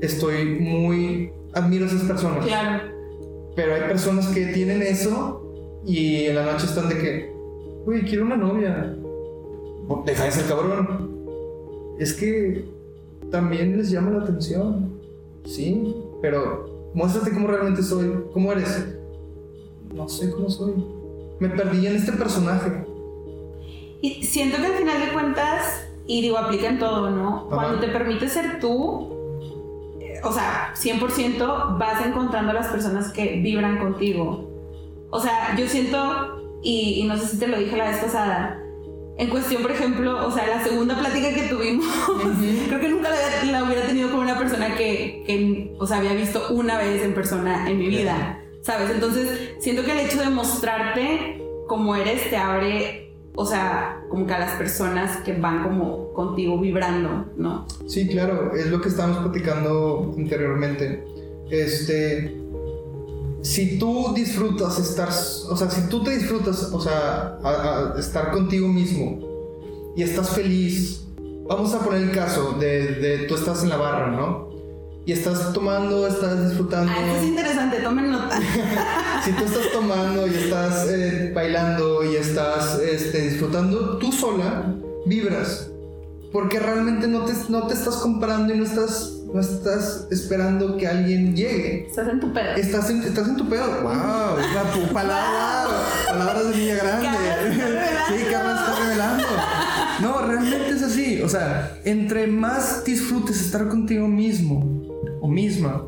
[0.00, 1.32] Estoy muy...
[1.54, 2.46] Admiro a esas personas.
[2.46, 2.82] Claro.
[3.56, 7.32] Pero hay personas que tienen eso y en la noche están de que,
[7.86, 8.96] uy, quiero una novia.
[10.04, 11.10] deja de ser cabrón.
[11.98, 12.64] Es que
[13.30, 15.00] también les llama la atención.
[15.44, 18.12] Sí, pero muéstrate cómo realmente soy.
[18.32, 18.86] ¿Cómo eres?
[19.92, 20.74] No sé cómo soy.
[21.40, 22.84] Me perdí en este personaje.
[24.00, 27.46] Y siento que al final de cuentas, y digo, aplica en todo, ¿no?
[27.46, 27.56] Ajá.
[27.56, 29.08] Cuando te permites ser tú,
[30.00, 34.48] eh, o sea, 100% vas encontrando a las personas que vibran contigo.
[35.10, 38.62] O sea, yo siento, y, y no sé si te lo dije la vez pasada,
[39.18, 41.86] en cuestión, por ejemplo, o sea, la segunda plática que tuvimos,
[42.68, 43.10] creo que nunca
[43.50, 47.14] la hubiera tenido con una persona que, que, o sea, había visto una vez en
[47.14, 48.90] persona en mi vida, ¿sabes?
[48.90, 54.34] Entonces, siento que el hecho de mostrarte como eres te abre, o sea, como que
[54.34, 57.66] a las personas que van como contigo vibrando, ¿no?
[57.86, 61.02] Sí, claro, es lo que estábamos platicando anteriormente.
[61.50, 62.38] Este,
[63.40, 67.38] si tú disfrutas estar, o sea, si tú te disfrutas, o sea,
[67.98, 71.06] estar contigo mismo y estás feliz,
[71.48, 74.57] vamos a poner el caso de, de tú estás en la barra, ¿no?
[75.08, 76.92] Y estás tomando, estás disfrutando.
[76.94, 78.38] Ah, es interesante, tomen nota.
[79.24, 84.74] Si tú estás tomando y estás eh, bailando y estás este, disfrutando, tú sola
[85.06, 85.70] vibras.
[86.30, 90.86] Porque realmente no te, no te estás comparando y no estás, no estás esperando que
[90.86, 91.86] alguien llegue.
[91.86, 92.54] Estás en tu pedo.
[92.56, 93.66] Estás en, estás en tu pedo.
[93.82, 94.36] ¡Wow!
[94.74, 95.70] Tu palabra,
[96.06, 97.08] palabras de niña grande.
[98.08, 99.26] Sí, Carla está revelando.
[100.02, 101.22] No, realmente es así.
[101.22, 105.84] O sea, entre más disfrutes estar contigo mismo o misma,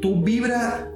[0.00, 0.90] tu vibra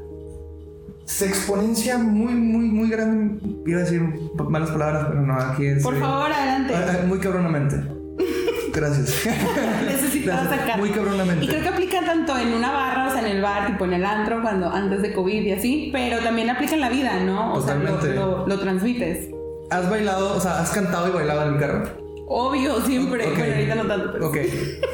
[1.05, 3.41] se exponencia muy, muy, muy grande.
[3.67, 4.01] Iba a decir
[4.49, 5.83] malas palabras, pero no, aquí es.
[5.83, 6.75] Por favor, adelante.
[6.75, 7.77] Ah, ah, Muy cabronamente.
[8.73, 9.27] Gracias.
[9.85, 10.79] Necesitaba sacar.
[10.79, 11.45] Muy cabronamente.
[11.45, 13.93] Y creo que aplica tanto en una barra, o sea, en el bar, tipo en
[13.95, 17.55] el antro, cuando antes de COVID y así, pero también aplica en la vida, ¿no?
[17.55, 18.15] O sea, Totalmente.
[18.15, 19.29] lo, lo, lo transmites.
[19.71, 21.83] ¿Has bailado, o sea, has cantado y bailado en el carro?
[22.29, 23.27] Obvio, siempre.
[23.27, 23.37] Ok.
[23.37, 24.37] Bueno, ahorita no tanto, pero Ok,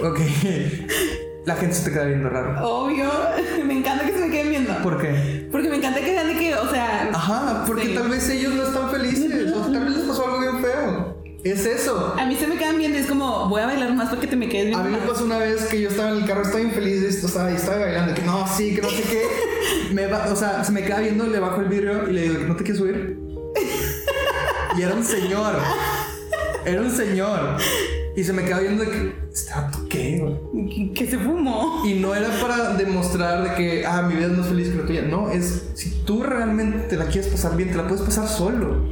[0.05, 0.19] ok.
[1.49, 2.61] La gente se te queda viendo raro.
[2.69, 3.11] obvio.
[3.65, 4.75] Me encanta que se me queden viendo.
[4.83, 5.49] ¿Por qué?
[5.51, 7.95] Porque me encanta que vean de que, o sea, Ajá, porque Sí.
[7.95, 9.53] tal vez ellos no están felices.
[9.55, 11.17] O tal vez les pasó algo bien feo.
[11.45, 12.15] Es eso.
[12.19, 14.37] a mí se me quedan viendo es como, voy a bailar más para que te
[14.37, 14.79] me quedes viendo.
[14.81, 17.29] A mí me pasó una vez que yo estaba en el carro, estaba infeliz, o
[17.29, 19.23] sea, y estaba bailando, que no, sí, que no sé qué.
[19.95, 22.45] Me va, o sea, se me queda viendo, le bajo el vidrio y le digo,
[22.49, 23.19] ¿no te quieres subir?
[24.77, 25.55] Y era un señor.
[26.65, 27.57] Era un señor.
[28.19, 30.69] Y se me queda viendo de que, ¿este vato qué, güey?
[30.69, 31.85] Que, que se fumó.
[31.87, 34.87] Y no era para demostrar de que, ah, mi vida es más feliz que la
[34.87, 35.03] tuya.
[35.03, 38.85] No, es, si tú realmente te la quieres pasar bien, te la puedes pasar solo.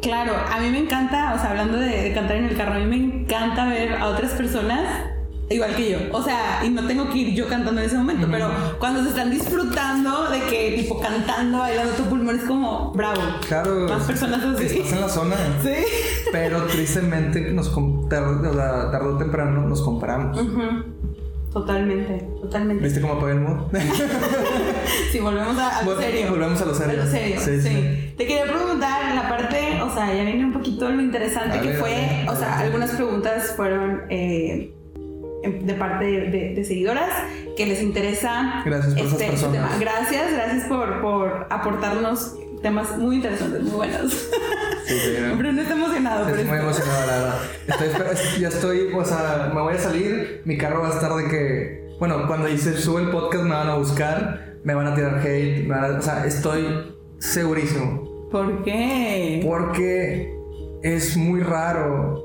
[0.00, 2.78] Claro, a mí me encanta, o sea, hablando de, de cantar en el carro, a
[2.78, 5.17] mí me encanta ver a otras personas
[5.50, 5.98] igual que yo.
[6.12, 9.10] O sea, y no tengo que ir yo cantando en ese momento, pero cuando se
[9.10, 13.20] están disfrutando de que, tipo, cantando, bailando tu pulmón, es como, bravo.
[13.46, 13.88] Claro.
[13.88, 14.64] Más personas así.
[14.64, 15.36] Estás en la zona.
[15.62, 15.74] Sí.
[16.32, 17.72] Pero tristemente, nos,
[18.08, 20.38] tarde, o sea, tarde o temprano nos comparamos.
[21.52, 22.84] Totalmente, totalmente.
[22.84, 23.56] ¿Viste cómo apagué el mood?
[25.10, 26.30] Si volvemos a, a lo serio.
[26.30, 27.00] volvemos a lo serio.
[27.00, 28.14] A lo serio, Sí, sí, sí.
[28.16, 32.26] Te quería preguntar la parte, o sea, ya viene un poquito lo interesante que fue,
[32.28, 34.74] o sea, algunas preguntas fueron eh,
[35.42, 37.10] de parte de, de- seguidoras
[37.56, 39.52] que les interesa Gracias por esas personas.
[39.70, 39.78] tema.
[39.80, 44.12] Gracias, gracias por, por aportarnos temas muy interesantes, muy buenos.
[44.86, 45.36] Sí, sí, ¿no?
[45.36, 47.34] Bruno está emocionado Estoy muy emocionado, la verdad.
[47.68, 50.42] Estoy, ya estoy, o sea, me voy a salir.
[50.44, 53.68] Mi carro va a estar de que, bueno, cuando se sube el podcast me van
[53.68, 58.28] a buscar, me van a tirar hate, me van a- o sea, estoy segurísimo.
[58.30, 59.40] ¿Por qué?
[59.46, 60.32] Porque
[60.82, 62.24] es muy raro.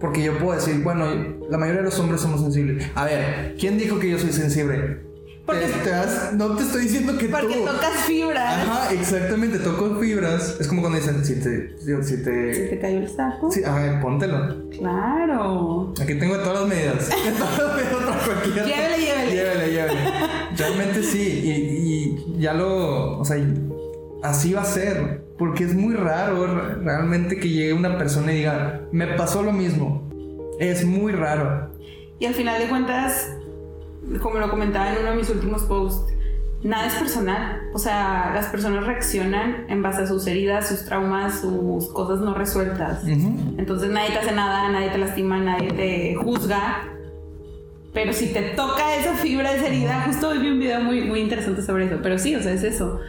[0.00, 1.04] Porque yo puedo decir, bueno,
[1.48, 2.86] la mayoría de los hombres somos sensibles.
[2.94, 5.06] A ver, ¿quién dijo que yo soy sensible?
[5.46, 7.64] Porque- Te- has- no te estoy diciendo que Porque tú.
[7.64, 8.68] tocas fibras.
[8.68, 10.58] Ajá, exactamente, toco fibras.
[10.60, 11.74] Es como cuando dicen, si te.
[11.78, 12.68] Si ¿Se te.
[12.68, 13.50] te cayó el saco?
[13.50, 14.68] Sí, ajá, póntelo.
[14.78, 15.94] Claro.
[16.02, 17.08] Aquí tengo todas las medidas.
[18.54, 19.32] Llévele, llévele.
[19.32, 20.00] Llévele, llévele.
[20.56, 21.40] Realmente sí.
[21.44, 23.18] Y, y ya lo.
[23.18, 23.38] O sea,
[24.22, 25.26] así va a ser.
[25.38, 29.52] Porque es muy raro re- realmente que llegue una persona y diga, me pasó lo
[29.52, 30.07] mismo.
[30.58, 31.70] Es muy raro.
[32.18, 33.32] Y al final de cuentas,
[34.20, 36.12] como lo comentaba en uno de mis últimos posts,
[36.62, 37.62] nada es personal.
[37.72, 42.34] O sea, las personas reaccionan en base a sus heridas, sus traumas, sus cosas no
[42.34, 43.04] resueltas.
[43.06, 46.88] Entonces nadie te hace nada, nadie te lastima, nadie te juzga.
[47.94, 51.20] Pero si te toca esa fibra, esa herida, justo hoy vi un video muy, muy
[51.20, 51.98] interesante sobre eso.
[52.02, 53.00] Pero sí, o sea, es eso.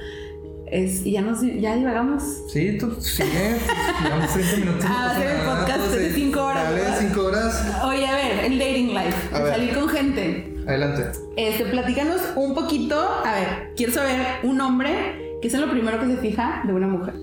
[0.71, 2.23] Es, y ya nos ya divagamos.
[2.51, 3.58] Sí, tú sigue.
[4.03, 4.86] Llevamos 30 minutos.
[4.88, 6.63] Ah, hacer el podcast de se- cinco horas.
[6.63, 6.97] Dale, ¿verdad?
[6.99, 7.65] cinco horas.
[7.86, 9.36] Oye, a ver, el dating life.
[9.36, 9.53] A ver.
[9.53, 10.55] Salir con gente.
[10.67, 11.05] Adelante.
[11.36, 12.99] Este, platícanos un poquito.
[13.25, 16.88] A ver, quiero saber un hombre, ¿qué es lo primero que se fija de una
[16.88, 17.15] mujer?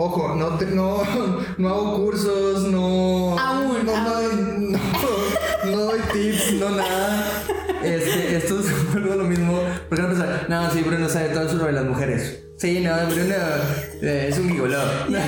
[0.00, 1.02] Ojo, no, te- no,
[1.58, 3.38] no hago cursos, no.
[3.38, 4.72] Aún, no, aún.
[4.72, 7.24] No, no, no doy tips, no nada.
[7.82, 9.60] Este, esto es lo mismo.
[9.88, 12.44] Porque no pensar, no, sí, Bruno sabe todo sobre las mujeres.
[12.58, 13.34] Sí, no, Bruno
[14.02, 14.78] eh, es un gigoló.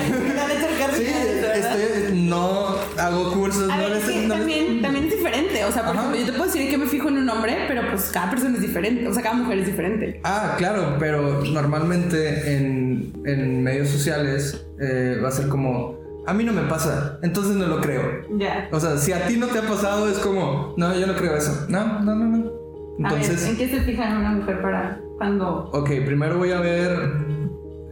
[0.93, 5.05] Sí, estoy, no hago cursos, A no ver, les es que no les- también, también
[5.05, 5.63] es diferente.
[5.65, 7.81] O sea, por ejemplo, yo te puedo decir que me fijo en un hombre, pero
[7.89, 9.07] pues cada persona es diferente.
[9.07, 10.19] O sea, cada mujer es diferente.
[10.23, 16.43] Ah, claro, pero normalmente en, en medios sociales eh, va a ser como, a mí
[16.43, 18.01] no me pasa, entonces no lo creo.
[18.37, 18.67] Ya.
[18.71, 21.37] O sea, si a ti no te ha pasado, es como, no, yo no creo
[21.37, 21.65] eso.
[21.69, 23.07] No, no, no, no.
[23.07, 26.49] a ver, Entonces, ¿en qué se fija en una mujer para cuando ok, primero voy
[26.51, 26.97] a ver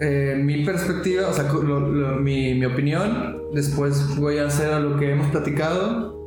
[0.02, 3.38] eh, mi perspectiva, o sea, lo- lo- mi, mi opinión.
[3.54, 6.18] Después voy a hacer lo que hemos platicado.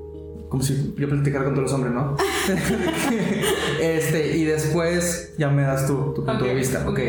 [0.49, 2.17] Como si yo platicara con todos los hombres, ¿no?
[3.81, 6.85] este, y después ya me das tu, tu punto Ok, de vista.
[6.89, 7.01] Ok.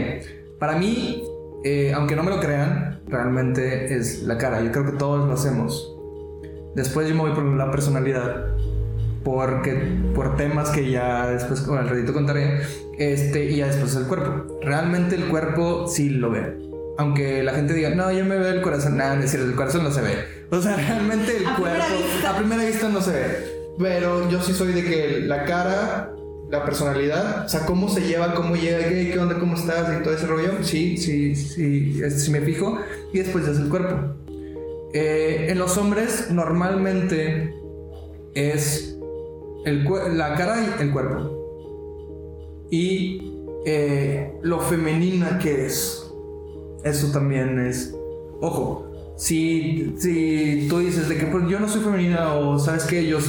[0.60, 1.24] Para mí,
[1.64, 4.64] eh, aunque no me lo crean, realmente es la cara.
[4.64, 5.94] Yo creo que todos lo hacemos.
[6.76, 8.56] Después yo me voy por la personalidad.
[9.24, 9.74] Porque,
[10.14, 12.62] por temas que ya después con el ratito contaré.
[12.98, 14.60] Este, y ya después el cuerpo.
[14.62, 16.58] Realmente el cuerpo sí lo ve.
[16.98, 18.98] Aunque la gente diga, no, yo me veo el corazón.
[18.98, 20.14] Nada, decir, el corazón no se ve.
[20.52, 23.28] O sea, realmente el A cuerpo primera a primera vista no se ve.
[23.80, 26.12] Pero yo sí soy de que la cara,
[26.52, 30.04] la personalidad, o sea, cómo se lleva, cómo llega, qué, qué onda, cómo estás y
[30.04, 30.52] todo ese rollo.
[30.62, 32.78] Sí, sí, sí, es- sí me fijo.
[33.12, 33.96] Y después ya es el cuerpo.
[34.94, 37.52] Eh, en los hombres normalmente
[38.36, 38.93] es
[39.66, 42.68] la cara y el cuerpo.
[42.70, 43.34] Y
[43.66, 46.12] eh, lo femenina que es.
[46.84, 47.96] Eso también es.
[48.42, 48.90] Ojo.
[49.16, 53.20] Si, si tú dices de que pues, yo no soy femenina o sabes que yo,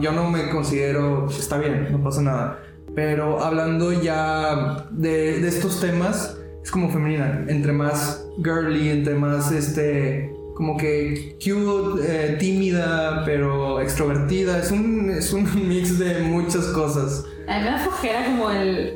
[0.00, 2.62] yo no me considero, está bien, no pasa nada.
[2.94, 7.44] Pero hablando ya de, de estos temas, es como femenina.
[7.48, 14.58] Entre más girly, entre más este, como que cute, eh, tímida, pero extrovertida.
[14.58, 17.24] Es un, es un mix de muchas cosas.
[17.48, 18.94] A mí me da flojera como el.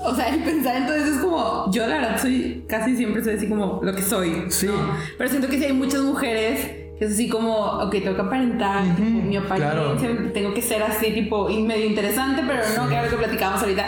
[0.00, 1.70] O sea, el pensar entonces es como.
[1.72, 2.64] Yo la verdad soy.
[2.68, 4.44] Casi siempre soy así como lo que soy.
[4.48, 4.66] Sí.
[4.66, 4.94] ¿no?
[5.16, 6.60] Pero siento que si hay muchas mujeres
[6.98, 7.54] que es así como.
[7.56, 10.08] Ok, tengo que aparentar Ujú, tipo, mi apariencia.
[10.08, 10.30] claro.
[10.32, 13.84] Tengo que ser así, tipo, y medio interesante, pero no, que ahora que platicamos ahorita.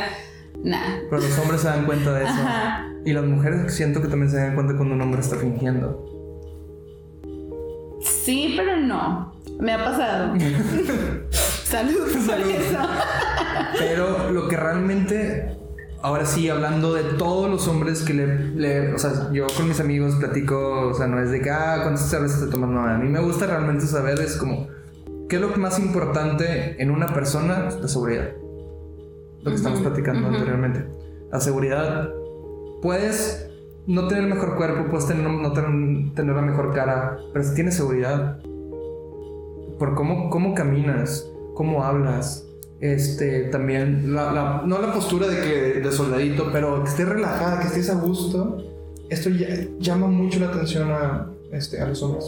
[0.63, 0.99] Nah.
[1.09, 2.33] Pero los hombres se dan cuenta de eso.
[2.33, 2.87] Ajá.
[3.05, 6.10] Y las mujeres siento que también se dan cuenta cuando un hombre está fingiendo.
[8.03, 9.35] Sí, pero no.
[9.59, 10.35] Me ha pasado.
[11.31, 12.53] Salud por Salud.
[13.79, 15.57] Pero lo que realmente,
[16.03, 19.79] ahora sí, hablando de todos los hombres que le, le- o sea, yo con mis
[19.81, 22.71] amigos platico, o sea, no es de que, ah, ¿cuántas cervezas te tomas?
[22.71, 24.67] No, a mí me gusta realmente saber, es como,
[25.29, 27.69] ¿qué es lo más importante en una persona?
[27.81, 28.31] La seguridad.
[29.43, 30.85] Lo que estamos platicando anteriormente.
[31.31, 32.11] La seguridad,
[32.83, 33.50] puedes
[33.91, 37.55] no tener el mejor cuerpo, puedes tener, no tener, tener la mejor cara, pero si
[37.55, 38.41] tienes seguridad,
[39.79, 42.47] por cómo, cómo caminas, cómo hablas,
[42.81, 47.61] este, también, la, la- no la postura de que de soldadito, pero Que estés relajada,
[47.61, 48.65] que estés a gusto.
[49.11, 49.49] Esto ya-
[49.79, 52.25] llama mucho la atención a, este, a los hombres.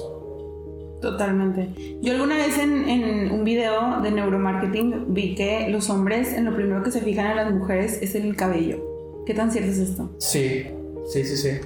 [1.00, 1.68] Totalmente.
[2.00, 6.54] Yo alguna vez en, en un video de neuromarketing vi que los hombres en lo
[6.54, 8.78] primero que se fijan en las mujeres es en el cabello.
[9.26, 10.10] ¿Qué tan cierto es esto?
[10.18, 10.66] Sí,
[11.08, 11.58] sí, sí, sí.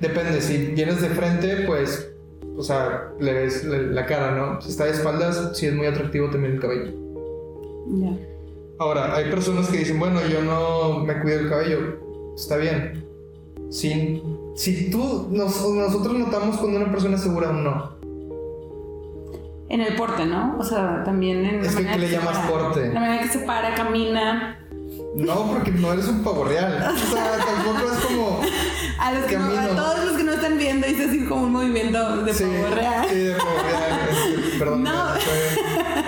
[0.00, 2.10] Depende, si vienes de frente, pues,
[2.56, 4.60] o sea, le ves la, la cara, ¿no?
[4.60, 6.92] Si está de espaldas, sí es muy atractivo también el cabello.
[7.88, 8.16] Ya.
[8.78, 11.78] Ahora, hay personas que dicen, bueno, yo no me cuido el cabello.
[12.34, 13.04] Está bien.
[13.68, 14.22] Si,
[14.56, 17.90] si tú, nos- nosotros notamos cuando una persona es segura o no.
[19.68, 20.56] En el porte, ¿no?
[20.58, 22.48] O sea, también en la Es que, manera ¿qué le llamas para.
[22.48, 22.88] porte?
[22.92, 24.59] La manera que se para, camina.
[25.14, 26.72] No, porque no eres un pavo real.
[26.94, 28.40] O sea, tampoco es como...
[28.98, 31.52] A, los que no- a todos los que no están viendo, hice así como un
[31.52, 33.06] movimiento de sí, pavo real.
[33.10, 34.00] Sí, de pavo real.
[34.58, 34.82] Perdón.
[34.84, 35.04] No.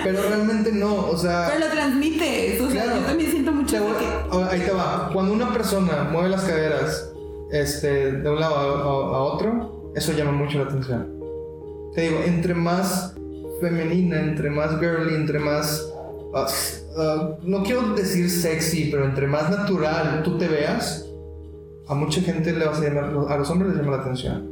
[0.03, 1.49] Pero realmente no, o sea...
[1.53, 2.61] Pero lo transmite.
[2.61, 2.99] O sea, Claro.
[3.01, 4.05] yo también siento mucho voy- que.
[4.31, 5.09] ah, Ahí te va.
[5.13, 7.11] Cuando una persona mueve las caderas
[7.51, 11.19] este, de un lado a, a- a otro, eso llama mucho la atención.
[11.93, 13.15] Te digo, entre más
[13.61, 15.89] femenina, entre más girly, entre más...
[16.35, 21.05] ah, no quiero decir sexy, pero entre más natural tú te veas,
[21.87, 24.49] a mucha gente le vas a llamar, a los hombres les llama la atención.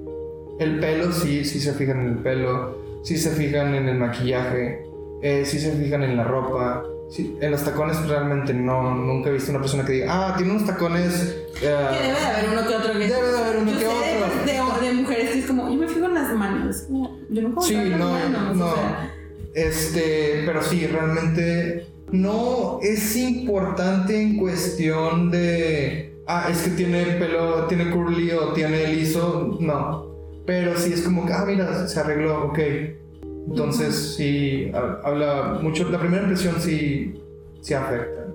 [0.60, 4.84] El pelo, sí, sí se fijan en el pelo, sí se fijan en el maquillaje,
[5.24, 6.84] eh, sí se fijan en la ropa.
[7.10, 10.52] sí, en los tacones realmente no, nunca he visto una persona que diga, ah, tiene
[10.54, 11.36] unos tacones...
[11.62, 13.86] eh, Que debe de haber uno que otro que Debe de haber uno yo que
[13.88, 14.82] otro.
[14.82, 16.76] De, de mujeres que es como, yo me fijo en las manos.
[16.88, 18.58] Como, Yo Sí, voy a ver no, las manos.
[18.58, 18.66] no.
[18.68, 19.14] o sea,
[19.54, 27.66] Este, pero sí, realmente no es importante en cuestión de, ah, es que tiene pelo,
[27.68, 30.10] tiene curly o tiene liso, no.
[30.46, 32.60] Pero sí es como que, ah, mira, se arregló, ok.
[33.50, 35.90] Entonces, sí, ha- habla mucho.
[35.90, 37.14] La primera impresión sí,
[37.62, 38.28] sí afecta.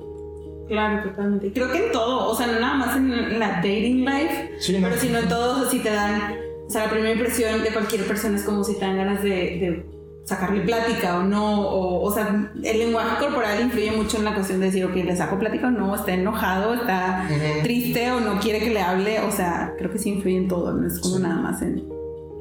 [0.69, 1.53] Claro, totalmente.
[1.53, 4.89] Creo que en todo, o sea, no nada más en la dating life, Sí, no.
[4.89, 6.35] pero sino en todo, o sea, si te dan,
[6.67, 9.29] o sea, la primera impresión de cualquier persona es como si te dan ganas de,
[9.31, 9.87] de
[10.27, 14.59] sacarle plática o no, o, o sea, el lenguaje corporal influye mucho en la cuestión
[14.61, 17.29] de decir, ok, le saco plática o no, está enojado, está
[17.63, 20.73] triste o no quiere que le hable, o sea, creo que sí influye en todo,
[20.73, 21.23] no es como Sí.
[21.23, 21.85] nada más en,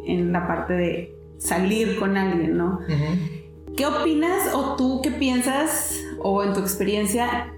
[0.08, 2.80] en la parte de salir con alguien, ¿no?
[3.78, 7.54] ¿Qué opinas o tú qué piensas o en tu experiencia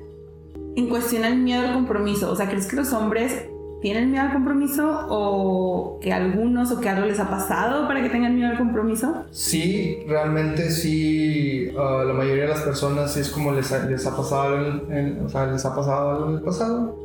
[0.76, 2.32] en cuestión al miedo al compromiso?
[2.32, 3.46] O sea, ¿crees que los hombres
[3.82, 8.10] tienen miedo al compromiso o que algunos o que algo les ha pasado para que
[8.10, 9.26] tengan miedo al compromiso?
[9.32, 14.06] Sí, realmente sí, a la mayoría de las personas sí es como les ha, les
[14.08, 16.96] ha pasado, en- en- o sea, les ha pasado algo en el pasado.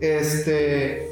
[0.00, 1.08] Este,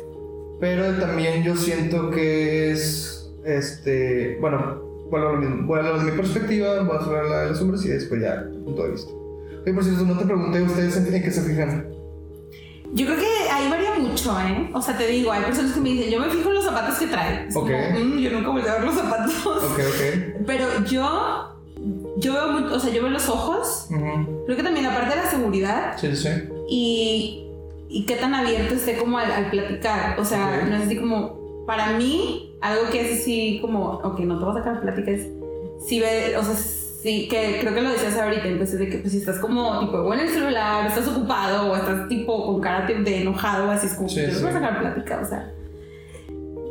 [0.61, 4.80] pero también yo siento que es, este, bueno,
[5.11, 7.61] bueno, lo mismo, voy a hablar de mi perspectiva, voy a hablar la de los
[7.61, 9.11] hombres y después ya, punto de vista.
[9.64, 11.87] Oye, por cierto, no te pregunté ustedes en qué se fijan.
[12.97, 14.70] Yo creo que ahí varía mucho, ¿eh?
[14.72, 16.94] O sea, te digo, hay personas que me dicen, yo me fijo en los zapatos
[16.99, 17.47] que trae.
[17.49, 17.70] Es Ok.
[17.70, 19.47] como, "Mm, yo nunca volví a ver los zapatos.
[19.47, 20.44] Ok, ok.
[20.47, 21.57] Pero yo,
[22.16, 23.88] yo veo, o sea, yo veo los ojos.
[23.90, 24.44] Ujú.
[24.47, 26.28] Creo que también la parte de la seguridad Sí, sí.
[26.70, 27.47] y,
[27.90, 30.18] y qué tan abierto esté como al, al platicar.
[30.18, 34.38] O sea, no es así como, para mí, algo que es así como, ok, no
[34.38, 35.26] te vas a sacar plática, es
[35.86, 36.55] si ve, o sea,
[37.07, 39.78] sí, que creo que lo decías ahorita, en cuestión de que pues si estás como
[39.80, 43.86] tipo o en el celular, estás ocupado o estás tipo con cara de enojado, así
[43.86, 44.52] es como, Sí, no te voy a sí.
[44.54, 45.52] sacar plática, o sea.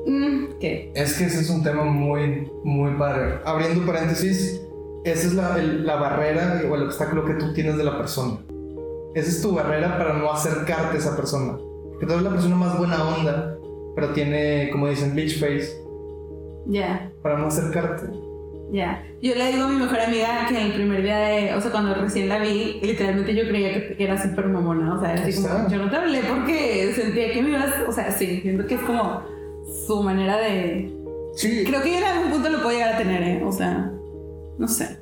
[0.06, 0.92] mm, ¿Qué?
[0.96, 3.40] Es que ese es un tema muy, muy padre.
[3.46, 4.62] Abriendo paréntesis,
[5.04, 8.38] esa es la, el- la barrera o el obstáculo que tú tienes de la persona.
[9.16, 11.58] Esa es tu barrera para no acercarte a esa persona.
[12.00, 13.56] Que tú eres la persona más buena onda,
[13.96, 15.82] pero tiene, como dicen, bitch face,
[16.68, 17.10] Ya.
[17.24, 18.08] para no acercarte.
[18.72, 21.72] Ya, yo le digo a mi mejor amiga que el primer día de, o sea,
[21.72, 25.70] cuando recién la vi, literalmente yo creía que, era súper mamona, o sea, así como,
[25.70, 28.82] yo no te hablé porque sentía que me ibas, o sea, sí, siento que es
[28.82, 29.22] como
[29.88, 30.92] su manera de...
[31.36, 33.44] Sí, Creo que en algún punto lo puedo llegar a tener, ¿eh?
[33.46, 33.92] O sea,
[34.58, 34.98] no sé.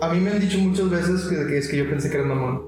[0.00, 2.28] a mí me han dicho muchas veces que, que es que yo pensé que eras
[2.28, 2.62] mamón.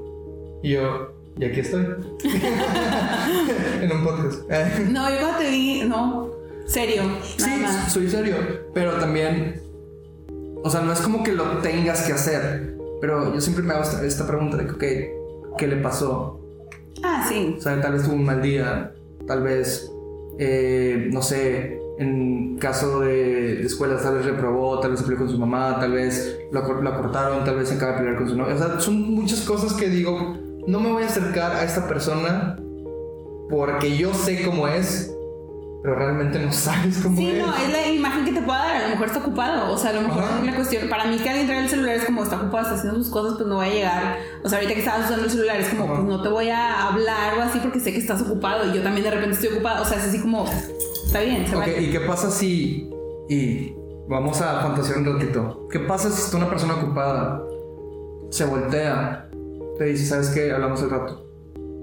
[0.63, 1.85] Y yo, y aquí estoy.
[3.83, 4.49] en un podcast.
[4.91, 6.31] No, yo cuando te vi, no,
[6.67, 7.03] serio,
[7.37, 8.37] Sí, soy serio,
[8.75, 9.62] pero también,
[10.63, 13.83] o sea, no es como que lo tengas que hacer, pero yo siempre me hago
[13.83, 16.41] esta, esta pregunta de que, ok, ¿qué le pasó?
[17.03, 18.93] Ah, sí, O sea, tal vez tuvo un mal día,
[19.27, 19.91] tal vez,
[20.39, 25.31] eh, no sé, en caso de escuelas, tal vez reprobó, tal vez se peleó con
[25.31, 28.37] su mamá, tal vez lo, lo cortaron, tal vez se acaba de pelear con su
[28.37, 28.55] novia.
[28.55, 30.37] O sea, son muchas cosas que digo,
[30.67, 32.57] no me voy a acercar a esta persona
[33.51, 35.12] porque yo sé cómo es,
[35.83, 37.45] pero realmente no sabes cómo Sí, es.
[37.45, 38.77] no, es la imagen que te pueda dar.
[38.77, 39.73] A lo mejor está ocupado.
[39.73, 40.41] O sea, a lo mejor Ajá.
[40.45, 40.89] la cuestión.
[40.89, 43.35] Para mí, que alguien trae el celular es como está ocupado, está haciendo sus cosas,
[43.37, 44.17] pues no voy a llegar.
[44.45, 45.95] O sea, ahorita que estabas usando el celular es como, Ajá.
[45.95, 48.83] pues no te voy a hablar o así porque sé que estás ocupado y yo
[48.83, 49.83] también de repente estoy ocupado.
[49.83, 50.45] O sea, es así como,
[51.07, 51.83] está bien, se Ok, vale.
[51.83, 52.89] ¿y qué pasa si...
[53.29, 53.75] Y
[54.09, 55.67] vamos a fantasear un ratito.
[55.71, 57.43] ¿Qué pasa si está una persona ocupada?
[58.31, 59.29] Se voltea,
[59.79, 60.53] te dice, ¿sabes qué?
[60.53, 61.27] Hablamos al rato.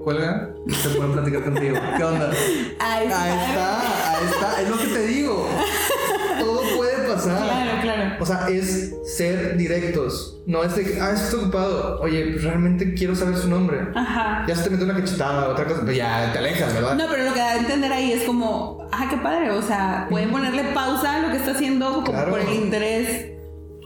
[0.03, 1.77] Cuelga y se a platicar contigo.
[1.97, 2.31] ¿Qué onda?
[2.79, 5.47] Ay, Ahí está, ahí está, es lo que te digo.
[6.39, 7.43] Todo puede pasar.
[7.43, 8.15] Claro, claro.
[8.19, 10.41] O sea, es ser directos.
[10.45, 11.99] No es de que, ah, estoy ocupado.
[12.01, 13.79] Oye, pues realmente quiero saber su nombre.
[13.93, 14.45] Ajá.
[14.47, 16.95] Ya se te metió una cachetada, otra cosa, pues ya te alejas, ¿verdad?
[16.95, 19.51] No, pero lo que da a entender ahí es como, ah, qué padre.
[19.51, 22.31] O sea, pueden ponerle pausa a lo que está haciendo como Claro.
[22.31, 23.31] por el interés.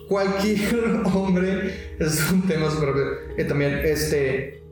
[0.07, 2.93] Cualquier hombre, es un tema súper.
[3.37, 4.62] eh, también, este.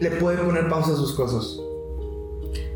[0.00, 1.58] Le puede poner pausa a sus cosas.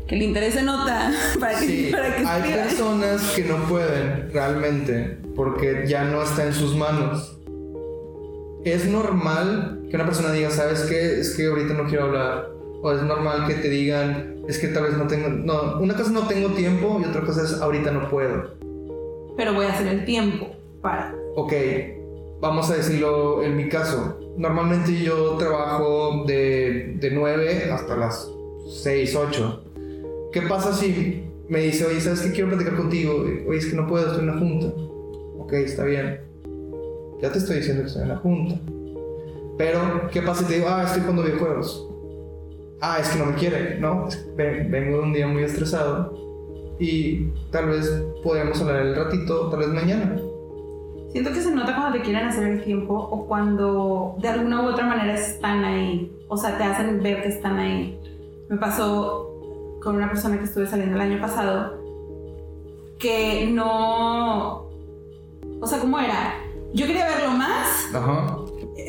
[0.07, 2.63] Que el interés se nota para que, Sí, para que hay escriba.
[2.63, 7.37] personas que no pueden realmente porque ya no está en sus manos.
[8.65, 11.19] Es normal que una persona diga, ¿sabes qué?
[11.19, 12.49] Es que ahorita no quiero hablar.
[12.83, 15.29] O es normal que te digan, es que tal vez no tengo.
[15.29, 18.55] No, una cosa es no tengo tiempo y otra cosa es ahorita no puedo.
[19.37, 20.47] Pero voy a hacer el tiempo
[20.81, 21.13] para.
[21.35, 21.53] Ok,
[22.41, 24.19] vamos a decirlo en mi caso.
[24.37, 28.29] Normalmente yo trabajo de, de 9 hasta las
[28.83, 29.63] 6, 8.
[30.33, 32.31] ¿Qué pasa si me dice, oye, ¿sabes qué?
[32.31, 33.23] Quiero platicar contigo.
[33.47, 34.67] Oye, es que no puedo, estoy en la junta.
[35.37, 36.21] Ok, está bien.
[37.21, 38.59] Ya te estoy diciendo que estoy en la junta.
[39.57, 41.87] Pero, ¿qué pasa si te digo, ah, estoy jugando videojuegos?
[42.79, 44.07] Ah, es que no me quiere, ¿no?
[44.35, 46.17] Vengo de un día muy estresado
[46.79, 50.19] y tal vez podemos hablar el ratito, tal vez mañana.
[51.11, 54.67] Siento que se nota cuando te quieren hacer el tiempo o cuando de alguna u
[54.67, 56.11] otra manera están ahí.
[56.29, 57.99] O sea, te hacen ver que están ahí.
[58.49, 59.27] Me pasó
[59.81, 61.81] con una persona que estuve saliendo el año pasado
[63.01, 64.69] que no.
[65.59, 66.35] O sea, ¿cómo era?
[66.73, 67.93] Yo quería verlo más.
[67.93, 68.37] Ajá.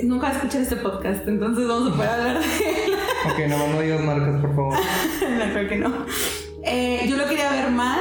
[0.05, 2.93] Nunca escuché este podcast, entonces vamos a poder hablar de él.
[3.25, 4.75] Ok, más no digas marcas, por favor.
[5.39, 5.93] no, creo que no.
[6.65, 7.99] Eh, yo lo quería ver más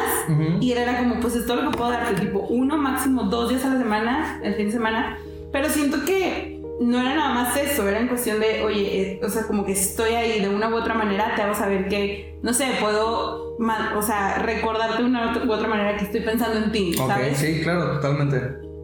[0.60, 3.50] y él era como, pues es todo lo que puedo darte, tipo uno, máximo dos
[3.50, 5.18] días a la semana, el fin de semana.
[5.52, 9.30] Pero siento que no era nada más eso, era en cuestión de, oye, eh, o
[9.30, 12.54] sea, como que estoy ahí de una u otra manera, te hago saber que, no
[12.54, 16.96] sé, puedo, o sea, recordarte de una u otra manera que estoy pensando en ti,
[17.00, 17.38] Ok, ¿sabes?
[17.38, 18.42] sí, claro, totalmente.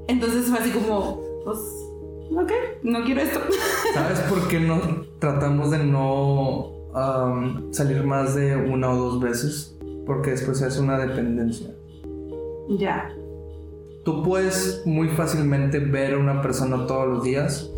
[0.07, 1.57] Entonces fue así como, pues,
[2.35, 2.51] ok,
[2.83, 3.39] no quiero esto.
[3.93, 4.79] ¿Sabes por qué no
[5.19, 9.77] tratamos de no am, salir más de una o dos veces?
[10.05, 11.67] Porque después es una dependencia.
[12.77, 13.09] ya,
[14.03, 17.69] Tú puedes muy fácilmente ver a una persona todos los días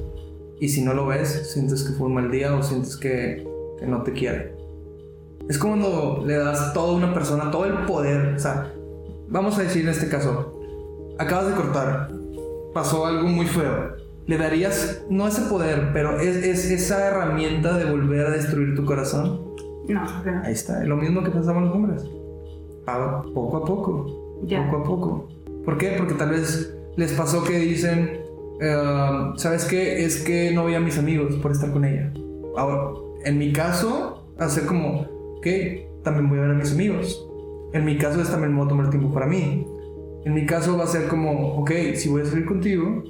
[0.60, 3.48] y si no lo ves, sientes que fue un mal día o sientes que,
[3.80, 4.54] que no te quiere.
[5.48, 8.36] Es como cuando le das todo a una persona, todo el poder.
[8.36, 8.72] O sea,
[9.28, 10.62] vamos a decir en este caso,
[11.18, 12.12] acabas de cortar,
[12.74, 13.96] pasó algo muy feo.
[14.30, 18.86] Le darías, no ese poder, pero es, es esa herramienta de volver a destruir tu
[18.86, 19.42] corazón.
[19.88, 20.42] no, no.
[20.44, 22.04] Ahí está, lo mismo que pensamos los hombres.
[22.86, 24.42] Pa- Poco a poco.
[24.46, 24.70] Ya.
[24.70, 25.28] Poco a poco.
[25.66, 25.96] ¿Por qué?
[25.98, 28.20] Porque tal vez les pasó que dicen,
[28.62, 30.06] eh, ¿sabes qué?
[30.06, 32.14] Es que no veía a mis amigos por estar con ella.
[32.56, 32.92] Ahora,
[33.26, 35.08] en mi caso, hacer como,
[35.38, 35.48] ok,
[36.04, 37.28] también voy a ver a mis amigos.
[37.74, 39.66] En mi caso es también me voy a tomar tiempo para mí.
[40.26, 43.04] En mi caso va a ser como, ok, si voy a salir contigo,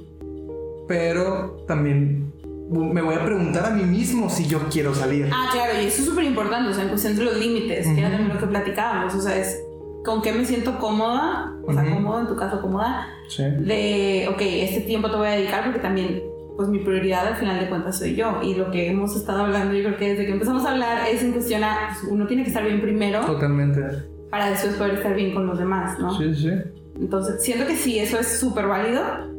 [0.90, 2.32] pero también
[2.68, 5.28] me voy a preguntar a mí mismo si yo quiero salir.
[5.32, 7.92] Ah, claro, y eso es súper importante, o sea, en cuestión de los límites, que
[8.00, 8.16] era Ujú.
[8.16, 9.56] también lo que platicábamos, o sea, es
[10.04, 11.94] con qué me siento cómoda, o sea, Ujú.
[11.94, 13.44] cómoda, en tu caso cómoda, Sí.
[13.44, 16.24] de, ok, este tiempo te voy a dedicar porque también,
[16.56, 19.72] pues mi prioridad al final de cuentas soy yo, y lo que hemos estado hablando,
[19.74, 22.42] yo creo que desde que empezamos a hablar es en cuestión a, pues, uno tiene
[22.42, 23.80] que estar bien primero Totalmente.
[24.28, 26.18] para después poder estar bien con los demás, ¿no?
[26.18, 26.50] Sí, sí.
[26.98, 29.29] Entonces, siento que sí, eso es súper válido.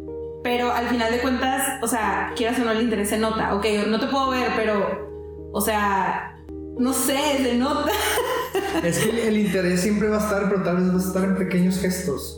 [0.44, 3.54] Pero al final de cuentas, o sea, quieras o no le interese nota.
[3.56, 6.36] Ok, no te puedo ver, pero, o sea,
[6.80, 7.92] no sé, se nota.
[8.84, 11.36] Es que el interés siempre va a estar, pero tal vez va a estar en
[11.38, 12.38] pequeños gestos.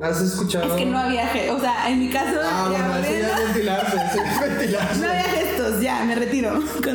[0.00, 0.66] ¿Has escuchado?
[0.66, 3.44] Es que no había, ge- o sea, en mi caso, Ah, bueno, eso ya es
[3.46, 5.00] ventilarse, eso ya es ventilarse.
[5.00, 6.50] no había gestos, ya, me retiro.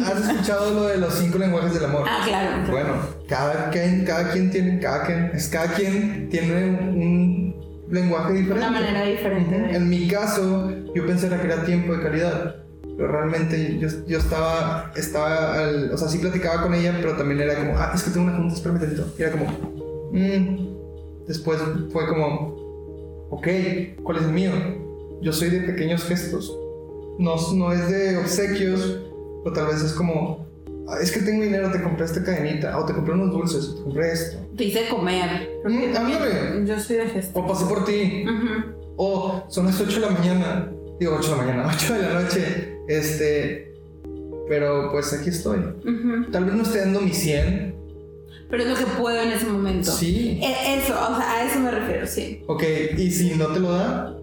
[0.05, 2.05] ¿Has escuchado lo de los cinco lenguajes del amor?
[2.09, 2.49] Ah, claro.
[2.65, 2.71] claro.
[2.71, 2.93] Bueno,
[3.27, 7.50] cada quien, cada quien tiene, cada quien, es cada quien tiene un
[7.91, 8.67] lenguaje diferente.
[8.67, 12.55] Una manera diferente En mi caso, yo pensé era que era tiempo de calidad.
[12.97, 17.39] Pero realmente yo, yo estaba, estaba al- o sea, sí platicaba con ella, pero también
[17.41, 19.07] era como, ah, es que tengo una junta, espérame tantito.
[19.17, 19.45] Y era como,
[20.11, 20.71] mm.
[21.27, 21.59] Después
[21.93, 22.55] fue como,
[23.29, 23.47] ok,
[24.03, 24.51] ¿cuál es el mío?
[25.21, 26.51] Yo soy de pequeños gestos.
[27.19, 28.99] No, no es de obsequios,
[29.43, 30.47] pero tal vez es como,
[30.89, 33.75] "Ah, es que tengo dinero, te compré esta cadenita, o te compré unos dulces, o
[33.75, 34.37] te compré esto.
[34.61, 35.49] Te hice comer.
[35.65, 36.65] Mm, ándale.
[36.67, 37.39] Yo soy de gesto.
[37.39, 38.23] O pasé por ti.
[38.27, 38.75] Ujú.
[38.95, 40.71] O son las 8 de la mañana.
[40.99, 42.77] Digo 8 de la mañana, 8 de la noche.
[42.87, 43.73] Este.
[44.47, 45.57] Pero pues aquí estoy.
[45.57, 46.31] Ujú.
[46.31, 47.73] Tal vez no esté dando mi 100.
[48.51, 49.89] Pero es lo que puedo en ese momento.
[49.91, 50.39] Sí.
[50.43, 52.43] E- Eso, o sea, a eso me refiero, sí.
[52.45, 52.61] Ok,
[52.99, 54.15] y si no te lo da,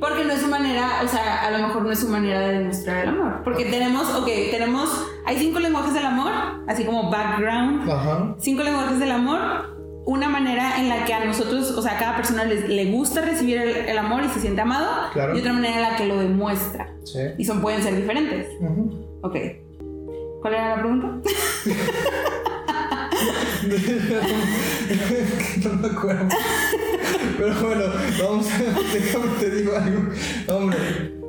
[0.00, 2.58] Porque no es su manera, o sea, a lo mejor no es su manera de
[2.58, 3.40] demostrar el amor.
[3.44, 4.88] Porque tenemos, ok, tenemos,
[5.24, 6.32] hay cinco lenguajes del amor,
[6.66, 7.90] así como background.
[7.90, 8.34] ajá.
[8.38, 9.74] Cinco lenguajes del amor.
[10.04, 13.22] Una manera en la que a nosotros, o sea, a cada persona les- le gusta
[13.22, 14.88] recibir el, el amor y se siente amado.
[15.12, 15.36] Claro.
[15.36, 16.92] Y otra manera en la que lo demuestra.
[17.04, 17.18] Sí.
[17.38, 18.46] Y son, pueden ser diferentes.
[18.60, 19.18] Ujú.
[19.22, 19.36] Ok.
[20.42, 21.08] ¿Cuál era la pregunta?
[25.64, 26.28] no me acuerdo.
[27.36, 27.84] Pero bueno,
[28.22, 28.58] vamos a.
[28.92, 30.02] Déjame te digo algo.
[30.48, 30.78] Hombre,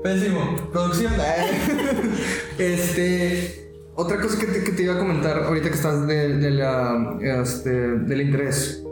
[0.04, 0.56] pésimo.
[0.72, 1.14] Producción.
[2.58, 3.64] Este.
[3.96, 7.18] Otra cosa que te, que te iba a comentar ahorita que estás de, de la,
[7.20, 8.84] este, del interés.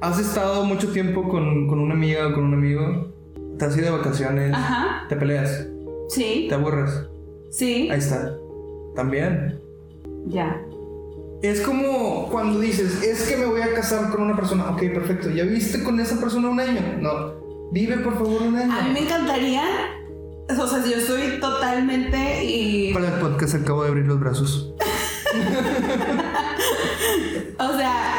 [0.00, 3.12] ¿Has estado mucho tiempo con, con una amiga o con un amigo?
[3.58, 4.54] ¿Te has ido de vacaciones?
[4.54, 5.06] Ajá.
[5.08, 5.66] ¿Te peleas?
[6.08, 6.46] Sí.
[6.48, 6.90] ¿Te aburres?
[7.50, 7.88] Sí.
[7.90, 8.32] Ahí está.
[8.94, 9.60] También.
[10.26, 10.62] Ya.
[11.42, 14.70] Es como cuando dices, es que me voy a casar con una persona.
[14.70, 15.30] Ok, perfecto.
[15.30, 16.80] ¿Ya viste con esa persona un año?
[17.00, 17.70] No.
[17.72, 18.72] Vive por favor un año.
[18.72, 19.62] A mí me encantaría.
[20.50, 22.92] O sea, yo soy totalmente y.
[22.92, 24.74] Para el podcast acabo de abrir los brazos.
[27.58, 28.14] O sea,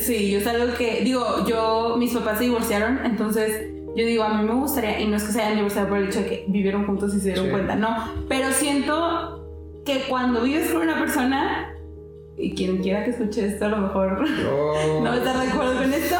[0.00, 1.02] sí, yo es algo que.
[1.04, 1.96] Digo, yo.
[1.98, 3.66] Mis papás se divorciaron, entonces.
[3.96, 6.08] Yo digo, a mí me gustaría, y no es que se hayan divorciado por el
[6.08, 7.50] hecho de que vivieron juntos y se dieron Sí.
[7.50, 7.88] cuenta, no.
[8.28, 9.46] Pero siento
[9.86, 11.74] que cuando vives con una persona,
[12.38, 14.20] y quien quiera que escuche esto, a lo mejor
[15.02, 16.16] no a estar de acuerdo con esto,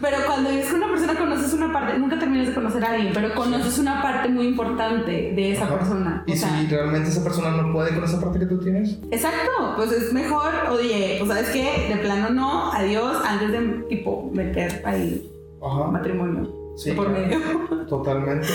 [0.00, 3.12] Pero cuando es que una persona conoces una parte, nunca terminas de conocer a alguien,
[3.12, 5.78] pero conoces una parte muy importante de esa Ajá.
[5.78, 6.24] persona.
[6.26, 8.98] Y O sea, si realmente esa persona no puede con esa parte que tú tienes.
[9.10, 14.30] Exacto, pues es mejor, oye, pues sabes qué, de plano no, adiós, antes de tipo
[14.32, 15.30] meter ahí
[15.62, 15.90] Ajá.
[15.90, 17.38] matrimonio Sí, por medio.
[17.88, 18.48] Totalmente.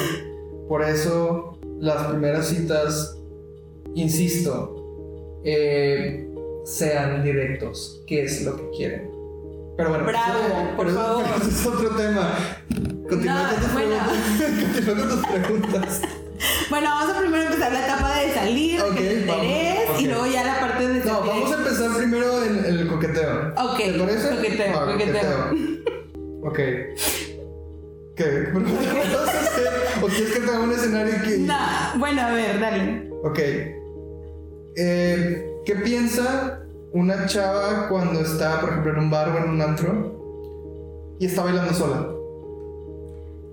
[0.67, 3.19] Por eso las primeras citas,
[3.93, 6.27] insisto, eh,
[6.65, 8.01] sean directos.
[8.07, 9.09] ¿Qué es lo que quieren?
[9.77, 11.23] Pero bueno, Bravo, por pero favor.
[11.37, 12.37] pero es otro tema.
[13.09, 13.95] Continúa No, con tus bueno.
[13.97, 14.65] preguntas.
[14.75, 16.01] Continúa con tus preguntas.
[16.69, 20.07] Bueno, vamos a primero empezar la etapa de salir, Ok, que te vamos, interés, y
[20.07, 23.53] luego ya la parte de No, vamos a empezar primero en, en el coqueteo.
[23.57, 24.29] Ok, ¿Te parece?
[24.35, 25.51] coqueteo, Va, coqueteo.
[26.43, 26.57] Ok.
[28.15, 28.23] ¿Qué?
[28.25, 29.67] ¿Pero ¿Qué vas a hacer?
[30.01, 31.37] ¿O quieres que te haga un escenario que.?
[31.39, 31.55] No,
[31.97, 33.09] bueno, a ver, dale.
[33.23, 33.39] Ok.
[34.77, 36.61] Eh, ¿Qué piensa
[36.91, 41.43] una chava cuando está, por ejemplo, en un bar o en un antro y está
[41.43, 42.07] bailando sola?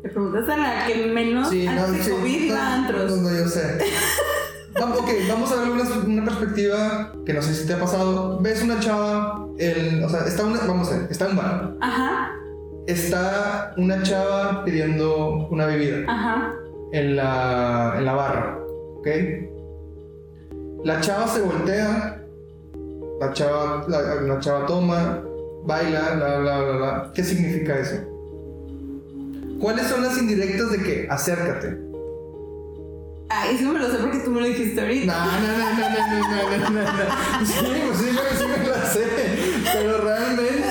[0.02, 3.10] Te preguntas a la que menos antes de sí, COVID antros.
[3.16, 3.78] No, no, yo sé.
[4.78, 8.40] Vamos, ok, vamos a ver una, una perspectiva que no sé si te ha pasado.
[8.40, 11.74] Ves una chava, o sea, está una, vamos a ver, está en un bar.
[11.80, 12.32] Ajá,
[12.86, 16.52] Está una chava pidiendo una bebida ajá.
[16.92, 18.58] en la, en la barra,
[18.96, 19.06] ¿ok?
[20.84, 22.20] La chava se voltea,
[23.20, 25.22] la chava, la, la chava toma,
[25.64, 27.12] baila, bla, bla, bla, bla.
[27.14, 28.00] ¿Qué significa eso?
[29.60, 31.78] ¿Cuáles son las indirectas de que acércate?
[33.28, 35.06] Ay, eso me lo sé porque tú me lo dijiste ahorita.
[35.06, 37.46] No, no, no, no, no, no, no, no, no.
[37.46, 38.08] Sí, pues sí,
[38.38, 39.02] sí me la sé.
[39.72, 40.61] Pero realmente,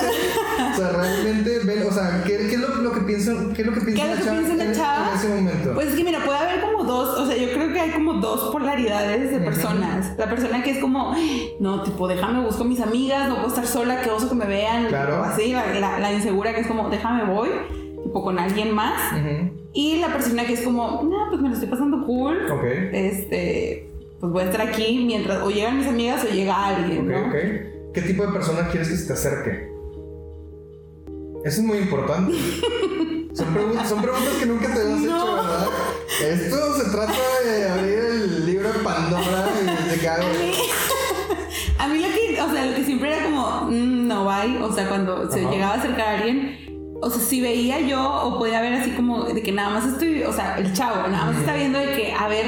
[0.73, 3.67] o sea, realmente, ven, o sea, ¿qué, qué es lo, lo que piensan, qué es
[3.67, 5.09] lo que piensa ¿Qué es lo que la chava, piensa la en, chava?
[5.11, 5.73] en ese momento?
[5.73, 8.13] Pues es que mira, puede haber como dos, o sea, yo creo que hay como
[8.13, 10.13] dos polaridades de personas.
[10.17, 11.13] La persona que es como,
[11.59, 14.87] no, tipo, déjame busco mis amigas, no puedo estar sola, que oso que me vean,
[14.87, 15.23] Claro.
[15.23, 17.49] así, la, la- la insegura que es como, déjame voy,
[18.03, 19.13] tipo, con alguien más.
[19.73, 22.63] Y la persona que es como, no, pues me lo estoy pasando cool, Ok.
[22.91, 23.87] este,
[24.19, 27.27] pues voy a estar aquí mientras o llegan mis amigas o llega alguien, Ok, ¿no?
[27.27, 27.35] ok.
[27.93, 29.70] ¿Qué tipo de persona quieres que se te acerque?
[31.43, 32.33] Eso es muy importante.
[33.33, 33.47] Son,
[33.87, 35.35] son preguntas que nunca te habías hecho, No.
[35.35, 35.67] ¿verdad?
[36.29, 37.13] Esto se trata
[37.45, 40.27] de abrir el libro de Pandora y de hago.
[41.79, 44.71] A mí lo que, o sea, lo que siempre era como, mm, no bye, o
[44.71, 45.49] sea, cuando se Ajá.
[45.51, 49.23] llegaba a acercar a alguien, o sea, si veía yo o podía ver así como
[49.23, 52.13] de que nada más estoy, o sea, el chavo, nada más está viendo de que
[52.13, 52.45] a ver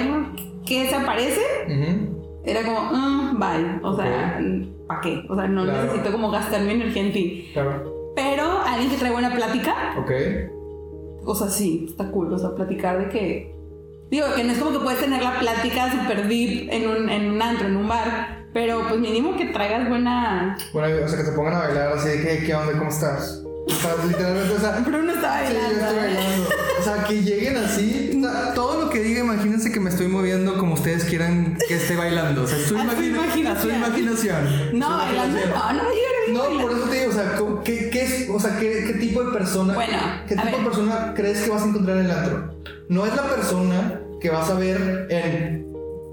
[0.68, 2.42] qué se aparece, Ujú.
[2.46, 4.40] era como, mm, bye, o sea,
[4.88, 5.24] ¿para qué?
[5.30, 5.84] O sea, no Claro.
[5.86, 7.50] necesito como gastar mi energía en ti.
[7.54, 8.03] Claro.
[8.74, 10.12] Pero alguien que trae buena plática, Ok.
[11.26, 13.54] o sea, sí, está cool, o sea, platicar de que...
[14.10, 17.32] Digo, que no es como que puedes tener la plática super deep en un, en
[17.32, 20.58] un antro, en un bar, pero pues mínimo que traigas buena...
[20.72, 22.78] Bueno, o sea, que te pongan a bailar así de que, ¿qué onda?
[22.78, 23.42] ¿Cómo estás?
[23.66, 25.86] O sea, literalmente, o sea, Bruno estaba Sí, yo bailando.
[25.86, 26.50] estoy bailando.
[26.80, 28.12] O sea, que lleguen así.
[28.18, 30.73] O sea, todo lo que diga, imagínense que me estoy moviendo como
[31.04, 32.44] ustedes quieran que esté bailando.
[32.44, 34.80] O sea, su, imagina- a su imaginación.
[34.80, 35.78] No, Su bailando imaginación.
[35.78, 36.62] no, no No, bailar.
[36.68, 39.24] por eso te digo, o sea, ¿cómo- ¿qué, qué es, o sea, qué, qué tipo
[39.24, 39.98] de persona, Bueno,
[40.28, 40.64] qué tipo de ver.
[40.64, 42.56] persona crees que vas a encontrar en el antro?
[42.90, 45.68] No es la persona que vas a ver en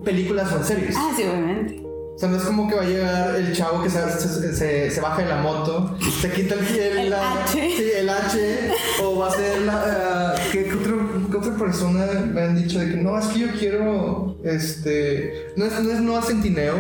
[0.05, 0.95] películas o en series.
[0.97, 1.83] Ah, sí, obviamente.
[1.85, 4.91] O sea, no es como que va a llegar el chavo que se, se, se-
[4.91, 7.53] se baja de la moto, se quita el, el, El la- H.
[7.77, 8.71] Sí, el H,
[9.03, 9.73] o va a ser la.
[9.87, 11.00] ah, ¿qué, otro-
[11.41, 14.37] otra persona me han dicho de que no, es que yo quiero.
[14.45, 15.49] Este.
[15.57, 16.77] No es, no es Noah Centineo,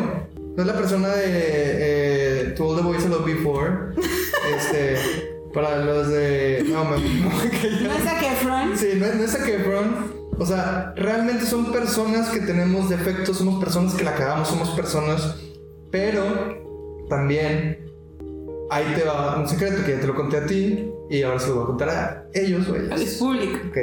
[0.56, 1.22] no es la persona de.
[1.26, 3.94] Eh, to All the Boys I Loved Before.
[4.56, 4.96] Este.
[5.52, 6.64] Para los de.
[6.68, 6.96] No, me.
[6.98, 8.78] No, que No es a Efron.
[8.78, 10.20] Sí, no, es- no es Zac Efron.
[10.38, 15.36] O sea, realmente son personas que tenemos defectos, somos personas que la cagamos, somos personas.
[15.90, 16.22] Pero
[17.10, 17.84] también
[18.70, 21.48] ahí te va un secreto que ya te lo conté a ti y ahora se
[21.48, 23.00] lo voy a contar a ellos o ellas.
[23.18, 23.58] público.
[23.68, 23.76] Ok.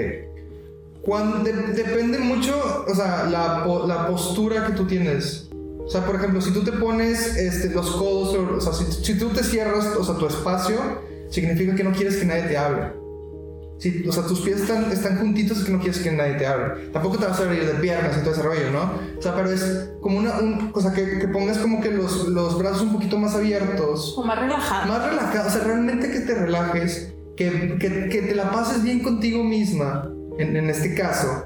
[1.07, 2.53] Cuando, de- depende mucho,
[2.85, 5.47] o sea, la, la postura que tú tienes.
[5.79, 9.17] O sea, por ejemplo, si tú te pones este, los codos, o, sea, si, si
[9.17, 10.75] tú te cierras, o sea, tu espacio,
[11.29, 12.91] significa que no quieres que nadie te hable.
[13.79, 16.45] Si, o sea, tus pies están, están juntitos es que no quieres que nadie te
[16.45, 16.89] hable.
[16.91, 18.91] Tampoco te vas a abrir de piernas y todo ese rollo, ¿no?
[19.17, 22.27] O sea, pero es como una, un- o sea, que, que pongas como que los,
[22.27, 24.91] los brazos un poquito más abiertos, O más relajado.
[24.91, 29.01] más relajado, o sea, realmente que te relajes, que, que, que te la pases bien
[29.03, 31.45] contigo misma, en, en este caso,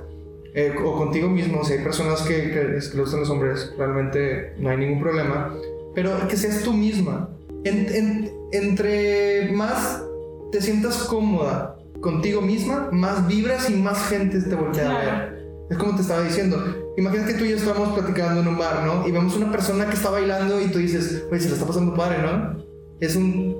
[0.53, 4.53] eh, o contigo mismo, si hay personas que, que, que le gustan los hombres, realmente
[4.57, 5.53] no hay ningún problema,
[5.95, 7.29] pero que seas tú misma.
[7.63, 10.03] En- en- entre más
[10.51, 15.05] te sientas cómoda contigo misma, más vibras y más gente te voltea a Claro.
[15.21, 15.41] ver.
[15.69, 16.57] Es como te estaba diciendo.
[16.97, 19.07] Imagínate que tú y yo estamos platicando en un bar, ¿no?
[19.07, 21.93] Y vemos una persona que está bailando y tú dices, oye, se la está pasando
[21.93, 22.61] padre, ¿no?
[22.99, 23.55] Es un...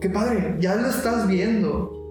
[0.00, 0.56] ¡Qué padre!
[0.60, 2.03] Ya lo estás viendo.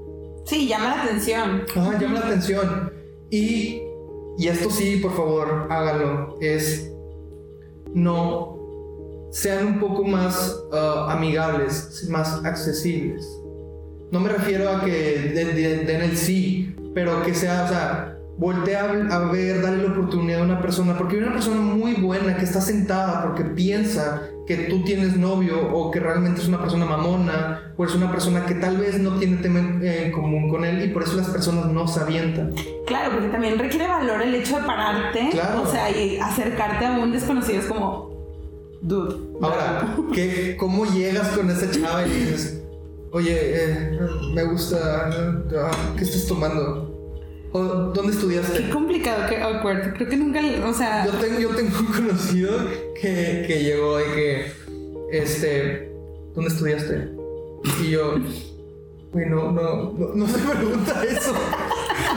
[0.46, 1.64] Sí, llama la atención.
[1.76, 2.92] Ajá, llama la atención.
[3.30, 3.82] Y,
[4.38, 6.38] y esto sí, por favor, hágalo.
[6.42, 6.90] Es
[7.94, 8.54] no
[9.32, 13.28] sean un poco más uh, amigables, más accesibles.
[14.12, 19.20] No me refiero a que den, el sí, pero que sea, o sea, voltea a
[19.32, 22.62] ver, dale la oportunidad a una persona, porque hay una persona muy buena que está
[22.62, 27.86] sentada porque piensa que tú tienes novio o que realmente es una persona mamona o
[27.86, 31.04] es una persona que tal vez no tiene tema en, común con él y por
[31.04, 32.54] eso las personas no se avientan.
[32.86, 35.30] Claro, porque también requiere valor el hecho de pararte.
[35.32, 35.62] Claro.
[35.64, 38.12] O sea, y acercarte a un desconocido es como.
[38.82, 39.16] Dude.
[39.42, 42.62] Ahora, ¿qué, ¿cómo llegas con esa chava y dices,
[43.12, 44.00] oye, eh,
[44.34, 46.93] me gusta, ah, ¿qué estás tomando?
[47.54, 48.70] ¿O ¿Dónde Qué estudiaste?
[48.70, 49.94] complicado, qué awkward.
[49.94, 50.42] Creo que nunca.
[50.68, 51.06] O sea.
[51.06, 52.58] Yo tengo, yo tengo un conocido
[53.00, 54.46] que, que llegó y que,
[55.12, 55.92] este,
[56.34, 57.10] ¿dónde estudiaste?
[57.84, 58.16] Y yo,
[59.12, 61.32] güey, no, no, no, no se pregunta eso.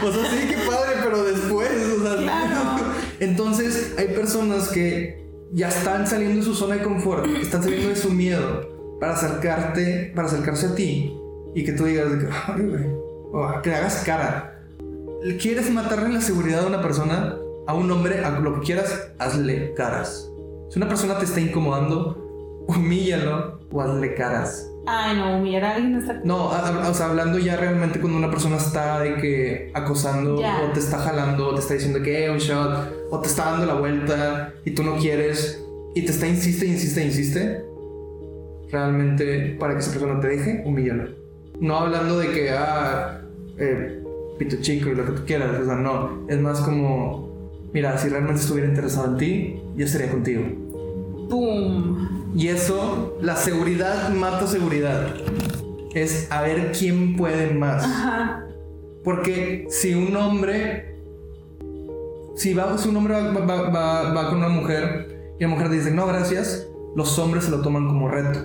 [0.02, 2.16] O sea, sí, qué padre, pero después, o sea.
[2.16, 2.84] Claro.
[3.20, 5.22] Entonces, hay personas que
[5.52, 10.12] ya están saliendo de su zona de confort, están saliendo de su miedo para acercarte,
[10.14, 11.14] para acercarse a ti
[11.54, 12.08] y que tú digas,
[12.46, 12.84] "Ay, güey",
[13.32, 14.55] o que le hagas cara.
[15.40, 17.36] ¿Quieres matarle la seguridad a una persona?
[17.66, 20.30] A un hombre, a lo que quieras, hazle caras.
[20.70, 24.70] Si una persona te está incomodando, humíllalo o hazle caras.
[24.86, 26.20] Ay, no, humillar a alguien no está.
[26.22, 30.62] No, o sea, hablando ya realmente cuando una persona está de que acosando Ya.
[30.62, 33.50] o te está jalando o te está diciendo que "Eh, un shot o te está
[33.50, 35.60] dando la vuelta y tú no quieres
[35.96, 37.64] y te está insiste, insiste, insiste,
[38.70, 41.08] realmente para que esa persona te deje, humíllalo.
[41.60, 43.22] No hablando de que, ah,
[43.58, 44.02] eh,
[44.38, 46.26] pito chico y lo que tú quieras, o sea, no.
[46.28, 47.28] Es más como,
[47.72, 50.42] mira, si realmente estuviera interesado en ti, yo estaría contigo.
[51.30, 52.08] ¡Pum!
[52.36, 55.14] Y eso, la seguridad mata seguridad.
[55.94, 57.82] Es a ver quién puede más.
[57.84, 58.44] Ajá.
[59.02, 60.96] Porque si un hombre,
[62.34, 65.70] si, va, si un hombre va, va- va- va con una mujer y la mujer
[65.70, 68.40] dice no gracias, los hombres se lo toman como reto.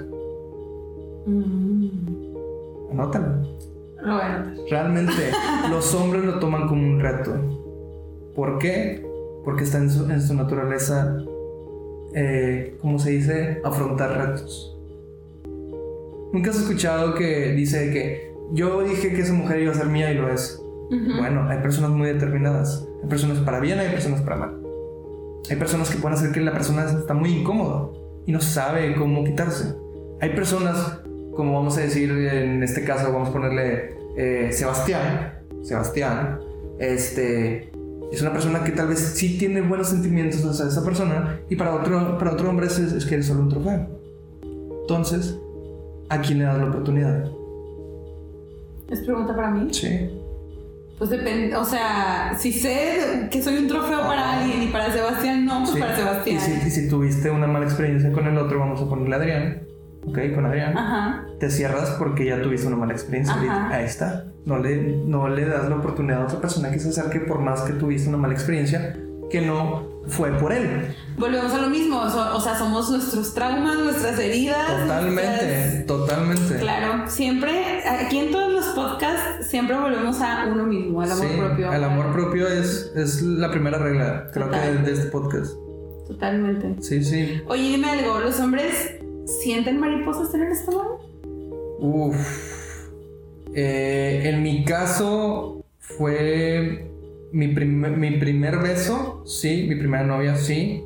[1.26, 1.90] Mm.
[2.92, 3.61] Anótalo.
[4.02, 4.54] Lo voy a anotar.
[4.70, 5.32] Realmente
[5.70, 7.34] los hombres lo toman como un reto.
[8.36, 9.06] ¿Por qué?
[9.44, 11.18] Porque está en su, en su naturaleza,
[12.14, 13.62] eh, ¿cómo se dice?
[13.64, 14.78] Afrontar retos.
[16.34, 20.12] ¿Nunca has escuchado que dice que yo dije que esa mujer iba a ser mía
[20.12, 20.62] y lo es?
[20.92, 21.18] Ujú.
[21.18, 22.88] Bueno, hay personas muy determinadas.
[23.04, 24.62] Hay personas para bien, hay personas para mal.
[25.50, 27.90] Hay personas que pueden hacer que la persona está muy incómoda
[28.26, 29.76] y no sabe cómo quitarse.
[30.22, 31.01] Hay personas,
[31.36, 35.34] como vamos a decir en este caso, vamos a ponerle eh, Sebastián.
[35.64, 36.40] Sebastián,
[36.80, 37.72] este,
[38.12, 41.76] es una persona que tal vez sí tiene buenos sentimientos hacia esa persona y para
[41.76, 43.88] otro, para otro hombre es, es que eres solo un trofeo.
[44.82, 45.38] Entonces,
[46.10, 47.26] ¿a quién le das la oportunidad?
[48.90, 49.74] ¿Es pregunta para mí?
[49.74, 50.10] Sí.
[50.98, 55.46] Pues depende, o sea, si sé que soy un trofeo para alguien y para Sebastián
[55.46, 55.80] no, pues Sí.
[55.80, 56.38] para Sebastián.
[56.38, 59.18] Y si, y si tuviste una mala experiencia con el otro, vamos a ponerle a
[59.18, 59.64] Adrián.
[60.06, 60.78] Ok, con Adrián.
[60.78, 61.26] Ajá.
[61.40, 63.34] Te cierras porque ya tuviste una mala experiencia.
[63.36, 63.70] Ahorita.
[63.70, 64.26] Ahí está.
[64.46, 67.62] No le, no le das la oportunidad a otra persona que se acerque por más
[67.62, 68.98] que tuviste una mala experiencia
[69.30, 70.94] que no fue por él.
[71.18, 74.68] Volvemos a lo mismo, so- o sea, somos nuestros traumas, nuestras heridas.
[74.82, 76.56] Totalmente, nuestras- totalmente.
[76.58, 81.38] Claro, siempre, aquí en todos los podcasts, siempre volvemos a uno mismo, al amor Sí,
[81.38, 81.72] propio.
[81.72, 85.54] El amor propio es, es la primera regla, creo que, de este podcast.
[86.08, 86.76] Totalmente.
[86.82, 87.42] Sí, sí.
[87.48, 88.96] Oye, dime algo, ¿los hombres
[89.40, 91.00] sienten mariposas en el estómago?
[91.80, 92.90] Uf.
[93.54, 96.88] Eh, en mi caso fue
[97.32, 100.84] mi, prim- mi primer beso, sí, mi primera novia, sí.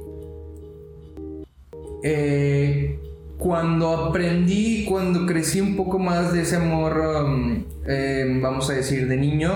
[2.04, 3.00] Eh,
[3.38, 9.08] cuando aprendí, cuando crecí un poco más de ese amor, um, eh, vamos a decir,
[9.08, 9.52] de niño,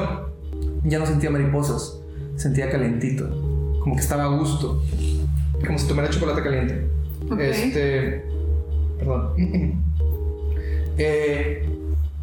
[0.84, 2.00] ya no sentía mariposas,
[2.36, 3.30] sentía calentito,
[3.82, 4.84] como que estaba a gusto.
[5.66, 6.88] Como si tomara chocolate caliente.
[7.40, 8.24] Este.
[9.00, 9.86] Perdón.
[11.02, 11.66] Eh,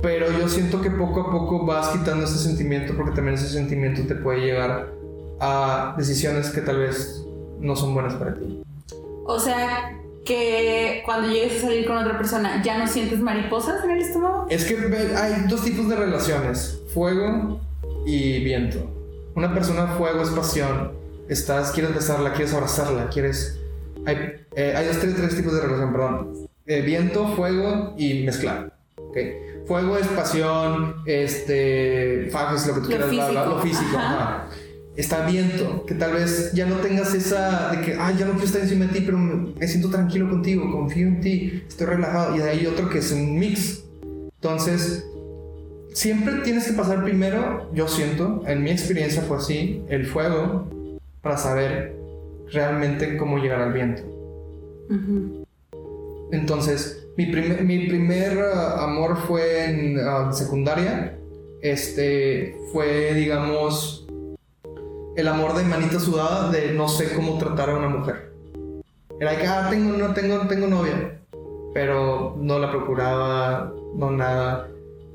[0.02, 4.02] pero yo siento que poco a poco vas quitando ese sentimiento porque también ese sentimiento
[4.06, 4.92] te puede llevar
[5.40, 7.24] a decisiones que tal vez
[7.58, 8.62] no son buenas para ti.
[9.24, 13.92] O sea, que cuando llegues a salir con otra persona, ¿ya no sientes mariposas en
[13.92, 14.46] el estómago?
[14.50, 14.76] Es que
[15.16, 17.60] hay dos tipos de relaciones, fuego
[18.04, 18.78] y viento.
[19.34, 20.92] Una persona fuego es pasión.
[21.28, 23.58] Estás, quieres besarla, quieres abrazarla, quieres...
[24.04, 26.48] Hay, eh, hay dos, tres, tres tipos de relación, perdón.
[26.66, 28.72] Eh, viento, fuego y mezclar.
[28.96, 29.16] ¿ok?
[29.66, 33.98] Fuego es pasión, este, fajes, lo que tú Lo quieras, bla, bla, físico, lo físico.
[33.98, 34.14] ajá.
[34.14, 34.48] ajá.
[34.96, 38.46] Está viento, que tal vez ya no tengas esa de que, ay, ya no quiero
[38.46, 42.34] estar encima de ti, pero me me siento tranquilo contigo, confío en ti, estoy relajado.
[42.34, 43.84] Y hay otro que es un mix.
[44.40, 45.06] Entonces,
[45.92, 50.66] siempre tienes que pasar primero, yo siento, en mi experiencia fue así, el fuego
[51.20, 51.94] para saber
[52.50, 54.02] realmente cómo llegar al viento.
[56.32, 61.18] Entonces, mi primer, mi primer uh, amor fue en uh, secundaria.
[61.62, 64.06] Este fue, digamos,
[65.16, 68.32] el amor de manita sudada de no sé cómo tratar a una mujer.
[69.18, 71.18] Era que, ah, tengo, no, tengo, tengo novia,
[71.72, 74.68] pero no la procuraba, no nada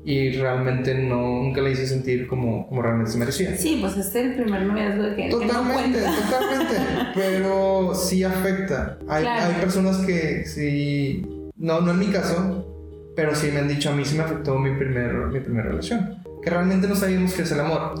[0.04, 3.56] y realmente no, nunca le hice sentir como, como realmente se merecía.
[3.56, 5.30] Sí, pues este es el primer noviazgo que.
[5.30, 6.74] Totalmente, que no totalmente.
[7.14, 8.98] Pero sí afecta.
[9.08, 11.24] Hay, hay personas que sí.
[11.56, 12.66] No, no en mi caso,
[13.14, 16.16] pero sí me han dicho a mí sí me afectó mi primer, mi primera relación.
[16.42, 17.94] Que realmente no sabíamos qué es el amor.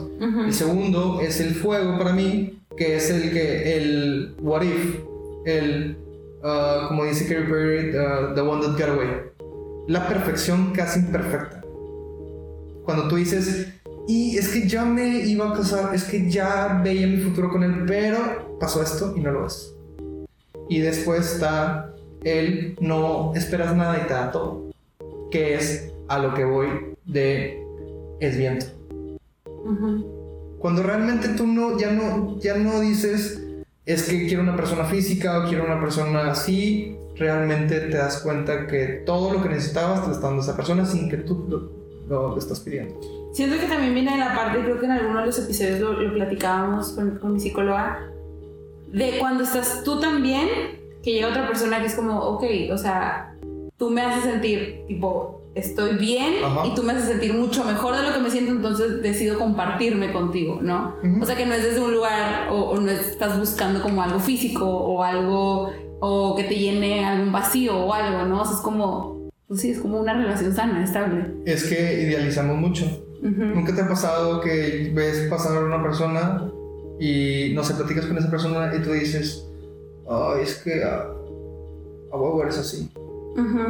[0.44, 3.76] El segundo es el fuego para mí, que es el que.
[3.76, 4.98] El what if.
[5.46, 5.96] El.
[6.42, 9.06] Uh, como dice Carrie Perry, uh, the one that got away.
[9.86, 11.61] La perfección casi imperfecta
[12.84, 13.72] cuando tú dices,
[14.08, 17.62] y es que ya me iba a casar, es que ya veía mi futuro con
[17.62, 19.74] él, pero pasó esto y no lo es.
[20.68, 24.70] Y después está el no esperas nada y te da todo,
[25.30, 26.68] que es a lo que voy
[27.04, 27.62] de
[28.20, 28.66] es viento.
[30.58, 33.42] Cuando realmente tú no ya no ya no dices
[33.84, 38.66] es que quiero una persona física o quiero una persona así, realmente te das cuenta
[38.66, 41.81] que todo lo que necesitabas te lo está dando esa persona sin que tú
[42.12, 42.94] lo, estás pidiendo.
[43.32, 46.14] Siento que también viene de la parte, creo que en algunos de los episodios lo,
[46.14, 48.10] platicábamos con, con, mi psicóloga,
[48.88, 50.48] de cuando estás tú también,
[51.02, 53.34] que llega otra persona que es como, ok, o sea,
[53.78, 56.34] tú me haces sentir, tipo, estoy bien
[56.64, 60.12] y tú me haces sentir mucho mejor de lo que me siento, entonces decido compartirme
[60.12, 60.96] contigo, ¿no?
[61.20, 64.20] O sea, que no es desde un lugar o, o, no estás buscando como algo
[64.20, 68.42] físico o algo, o que te llene algún vacío o algo, ¿no?
[68.42, 69.21] O sea, es como,
[69.52, 71.26] pues sí, es como una relación sana, estable.
[71.44, 72.86] Es que idealizamos mucho.
[73.20, 76.50] ¿Nunca te ha pasado que ves pasar a una persona
[76.98, 79.46] y no se platicas con esa persona y tú dices,
[80.08, 82.90] ay, es que a, a eres así?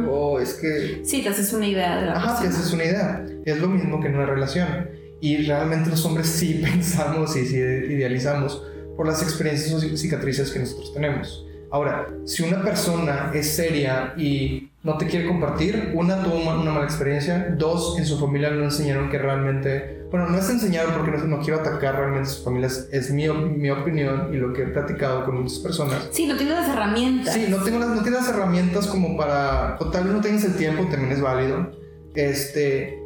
[0.09, 1.01] O es que...
[1.03, 3.25] Sí, te haces una idea de la Ajá, te haces una idea.
[3.43, 4.89] Es lo mismo que en una relación.
[5.19, 8.65] Y realmente los hombres sí pensamos y sí idealizamos
[8.95, 11.45] por las experiencias o cicatrices que nosotros tenemos.
[11.71, 15.91] Ahora, si una persona es seria y no te quiere compartir.
[15.93, 17.55] Una, tuvo una mala experiencia.
[17.57, 20.03] Dos, en su familia no enseñaron que realmente...
[20.11, 22.87] Bueno, no es enseñaron porque no, no quiero atacar realmente a sus familias.
[22.91, 26.09] Es mi, mi, opinión y lo que he platicado con muchas personas.
[26.11, 27.33] Sí, no tienes las herramientas.
[27.33, 29.77] Sí, no, tengo las, no tienes las herramientas como para...
[29.79, 31.71] O tal vez no tengas el tiempo, también es válido.
[32.13, 32.99] Este...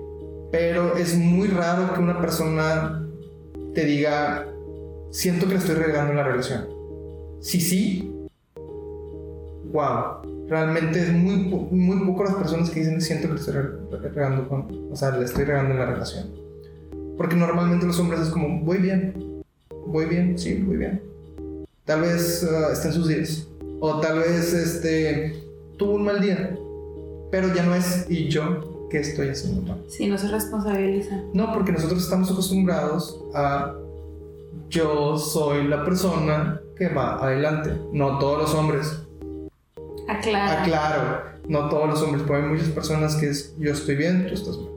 [0.52, 3.06] Pero es muy raro que una persona
[3.76, 4.48] te diga,
[5.12, 6.68] siento que le estoy regando la relación.
[7.42, 8.17] Sí, sí.
[9.72, 13.56] Wow realmente es muy, muy poco las personas que dicen siento que estoy
[14.14, 16.28] regando con, o sea, le estoy regando en la relación.
[17.18, 19.44] Porque normalmente los hombres es como, voy bien,
[19.88, 21.02] voy bien, sí, voy bien.
[21.86, 23.48] Tal vez uh, está en sus días.
[23.80, 25.44] O tal vez este,
[25.78, 26.56] tuvo un mal día.
[27.32, 29.84] Pero ya no es, ¿y yo qué estoy haciendo mal?
[29.88, 31.22] Sí, no se responsabiliza.
[31.34, 33.74] No, porque nosotros estamos acostumbrados a,
[34.70, 37.72] yo soy la persona que va adelante.
[37.92, 39.07] No todos los hombres
[40.08, 40.62] Aclaro.
[40.62, 41.24] Aclaro.
[41.48, 44.58] No todos los hombres, pero hay muchas personas que es yo estoy bien, tú estás
[44.58, 44.72] mal.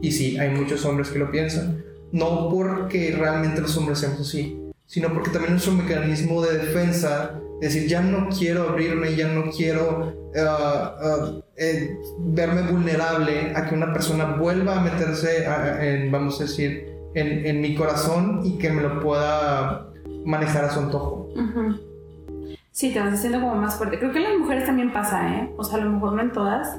[0.00, 1.84] Y sí, hay muchos hombres que lo piensan.
[2.12, 7.74] No porque realmente los hombres seamos así, sino porque también nuestro mecanismo de defensa, es
[7.74, 13.74] decir, ya no quiero abrirme, ya no quiero uh, uh, eh, verme vulnerable a que
[13.74, 15.46] una persona vuelva a meterse
[15.80, 19.90] en, vamos a decir, en, en, mi corazón y que me lo pueda
[20.24, 21.28] manejar a su antojo.
[22.76, 23.98] Sí, te vas haciendo como más fuerte.
[23.98, 25.50] Creo que en las mujeres también pasa, ¿eh?
[25.56, 26.78] O sea, a lo mejor no en todas,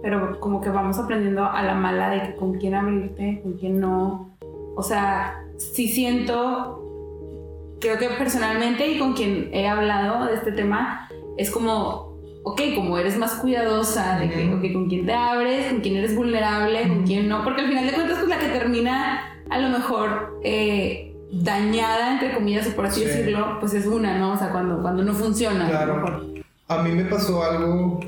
[0.00, 3.80] pero como que vamos aprendiendo a la mala de que con quién abrirte, con quién
[3.80, 4.36] no.
[4.76, 11.08] O sea, sí siento, creo que personalmente y con quien he hablado de este tema,
[11.36, 15.96] es como, ok, como eres más cuidadosa de que, con quién te abres, con quién
[15.96, 19.58] eres vulnerable, con quién no, porque al final de cuentas, pues la que termina a
[19.58, 20.38] lo mejor...
[20.44, 24.34] Eh, dañada, entre comillas, o por así decirlo, pues es una, ¿no?
[24.34, 25.68] O sea, cuando, cuando no funciona.
[25.68, 26.26] Claro.
[26.68, 28.00] A mí me pasó algo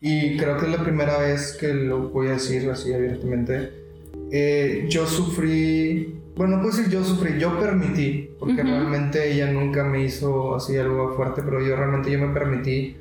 [0.00, 3.72] y creo que es la primera vez que lo voy a decir así abiertamente.
[4.30, 9.84] Eh, yo sufrí, bueno, no puedo decir yo sufrí, yo permití, porque realmente ella nunca
[9.84, 12.96] me hizo así algo fuerte, pero yo realmente yo me permití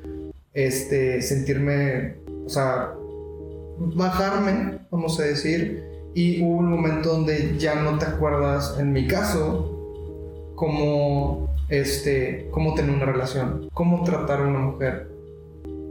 [0.54, 2.94] este, sentirme, o sea,
[3.78, 9.08] bajarme, vamos a decir, y hubo un momento donde ya no te acuerdas, en mi
[9.08, 9.72] caso,
[10.56, 15.10] cómo, este, cómo tener una relación, cómo tratar a una mujer.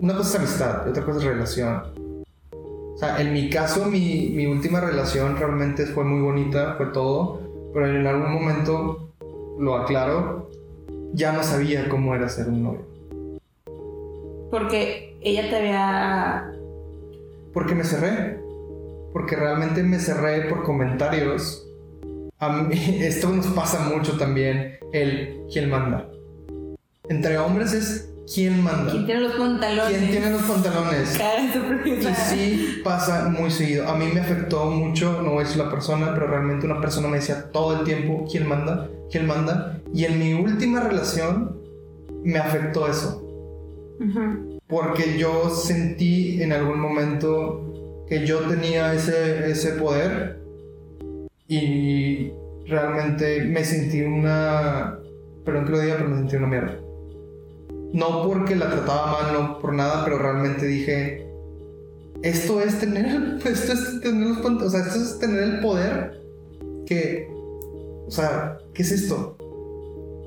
[0.00, 1.82] Una cosa es amistad y otra cosa es relación.
[2.96, 7.40] sea, en mi caso, mi, mi última relación realmente fue muy bonita, fue todo,
[7.72, 9.10] pero en algún momento,
[9.58, 10.50] lo aclaro,
[11.12, 12.90] ya no sabía cómo era ser un novio.
[14.50, 16.52] Porque ella te había...
[17.52, 18.40] Porque me cerré.
[19.12, 21.66] Porque realmente me cerré por comentarios.
[22.38, 26.08] A mí, esto nos pasa mucho también, el quién manda.
[27.08, 28.92] Entre hombres es quién manda.
[28.92, 29.98] ¿Quién tiene los pantalones?
[29.98, 31.20] ¿Quién tiene los pantalones?
[31.84, 33.88] Y sí pasa muy seguido.
[33.88, 37.50] A mí me afectó mucho, no es la persona, pero realmente una persona me decía
[37.50, 39.80] todo el tiempo quién manda, quién manda.
[39.92, 41.58] Y en mi última relación
[42.22, 43.22] me afectó eso.
[44.00, 44.58] Ujú.
[44.68, 47.69] Porque yo sentí en algún momento
[48.10, 50.40] que yo tenía ese, ese poder
[51.46, 52.32] y
[52.66, 54.98] realmente me sentí una...
[55.44, 56.76] Perdón que lo diga, pero me sentí una mierda.
[57.92, 61.24] No porque la trataba mal, no por nada, pero realmente dije,
[62.22, 66.20] esto es tener, esto es tener los o sea, esto es tener el poder
[66.86, 69.36] que, o sea, ¿qué es esto?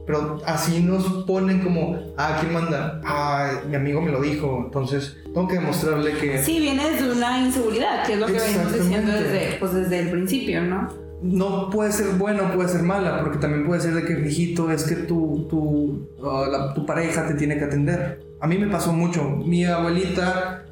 [0.05, 2.99] Pero así nos ponen como, ah, ¿quién manda?
[3.05, 7.39] Ah, mi amigo me lo dijo, entonces tengo que demostrarle que Sí, viene desde una
[7.39, 11.01] inseguridad, que es lo que venimos diciendo desde, pues, desde el principio, ¿no?
[11.23, 14.69] no puede ser buena o puede ser mala, porque también puede ser de que, hijito,
[14.69, 18.19] es que tu, tu, ah, la- tu pareja te tiene que atender.
[18.41, 19.23] A mí me pasó mucho.
[19.29, 20.65] Mi abuelita,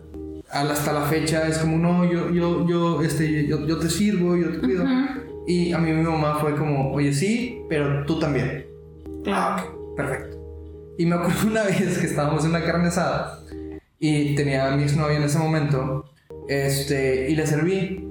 [0.49, 4.49] hasta la fecha, es como, no, yo, yo, yo, este, yo, yo te sirvo, yo
[4.51, 4.83] te cuido.
[4.83, 5.45] Ujú.
[5.47, 8.65] Y a mí mi mamá fue como, oye, sí, pero tú también.
[9.27, 10.37] Ah, ok, perfecto.
[10.97, 13.39] Y me acuerdo una vez que estábamos en una carne asada
[13.99, 16.05] y tenía a mi exnovia en ese momento,
[16.47, 18.07] este, y le serví.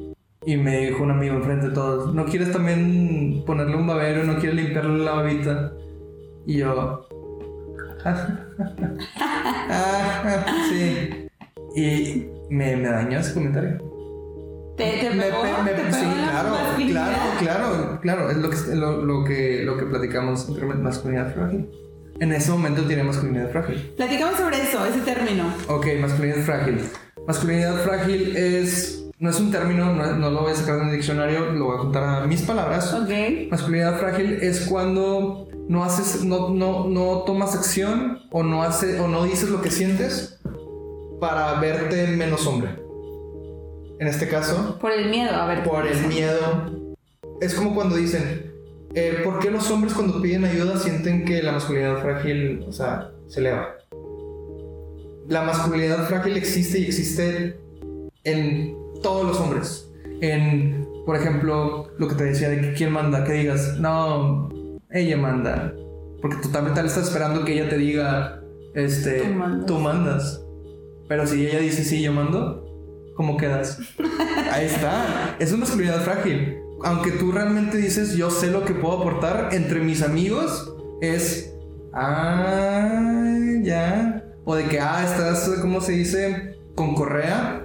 [0.46, 4.24] Y me dijo un amigo enfrente de todos, ¿no quieres también ponerle un babero?
[4.24, 5.72] ¿No quieres limpiarle la babita?
[6.46, 7.06] Y yo...
[9.16, 11.28] "Ah, sí.
[11.76, 13.89] Y me, me dañó ese comentario.
[14.84, 16.56] Te, te Me pegó, pe- me- te pegó sí, claro,
[16.88, 21.68] claro, claro, claro, es lo que, lo, lo que, lo que platicamos anteriormente, masculinidad frágil.
[22.18, 23.92] En ese momento tiene masculinidad frágil.
[23.96, 25.52] Platicamos sobre eso, ese término.
[25.68, 26.80] Ok, masculinidad frágil.
[27.26, 30.90] Masculinidad frágil es, no es un término, no, no lo voy a sacar de un
[30.92, 32.92] diccionario, lo voy a contar a mis palabras.
[32.92, 33.10] Ok.
[33.50, 39.08] Masculinidad frágil es cuando no haces, no, no, no tomas acción o no hace, o
[39.08, 40.40] no dices lo que sientes
[41.20, 42.70] para verte menos hombre.
[44.00, 45.62] En este caso, Por el miedo, a ver.
[45.62, 46.94] por el miedo.
[47.40, 48.50] Es como cuando dicen,
[48.94, 53.10] eh, ¿por qué los hombres cuando piden ayuda sienten que la masculinidad frágil, o sea,
[53.28, 53.76] se eleva?
[55.28, 57.60] La masculinidad frágil existe y existe
[58.24, 59.90] en todos los hombres.
[60.22, 64.48] En, por ejemplo, lo que te decía de que quién manda, que digas, no,
[64.90, 65.74] ella manda.
[66.20, 68.42] Porque totalmente estás esperando que ella te diga,
[68.74, 69.66] este, Tú mandas.
[69.66, 70.44] tú mandas.
[71.08, 72.69] Pero si ella dice, sí, yo mando,
[73.20, 73.78] ¿cómo quedas?
[74.50, 75.36] Ahí está.
[75.38, 76.56] Es una masculinidad frágil.
[76.82, 81.54] Aunque tú realmente dices, yo sé lo que puedo aportar entre mis amigos, es.
[81.92, 84.24] Ah, ya.
[84.46, 86.56] O de que, ah, estás, ¿cómo se dice?
[86.74, 87.62] Con correa.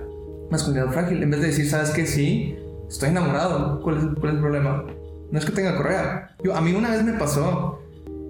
[0.51, 1.23] Masculinidad frágil.
[1.23, 2.05] En vez de decir, ¿sabes qué?
[2.05, 2.57] Sí,
[2.89, 3.79] estoy enamorado.
[3.81, 4.83] ¿Cuál es, cuál es el problema?
[5.31, 6.35] No es que tenga correa.
[6.43, 7.79] Yo, a mí una vez me pasó.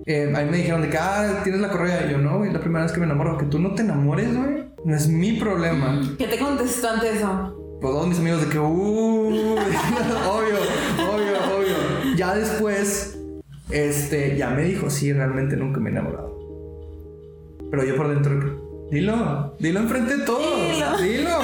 [0.05, 2.05] Eh, a mí me dijeron de que, ah, tienes la correa.
[2.05, 3.35] Y yo, no, güey, la primera vez que me enamoro.
[3.39, 4.74] Que tú no te enamores, güey.
[4.85, 5.99] No es mi problema.
[6.17, 7.77] ¿Qué te contestó ante eso?
[7.81, 10.57] Pues todos mis amigos de que, uh, obvio,
[11.11, 12.15] obvio, obvio.
[12.15, 13.17] Ya después,
[13.71, 16.35] este, ya me dijo, sí, realmente nunca me he enamorado.
[17.71, 20.97] Pero yo por dentro, dilo, dilo enfrente de todos, Dilo.
[20.99, 21.37] dilo.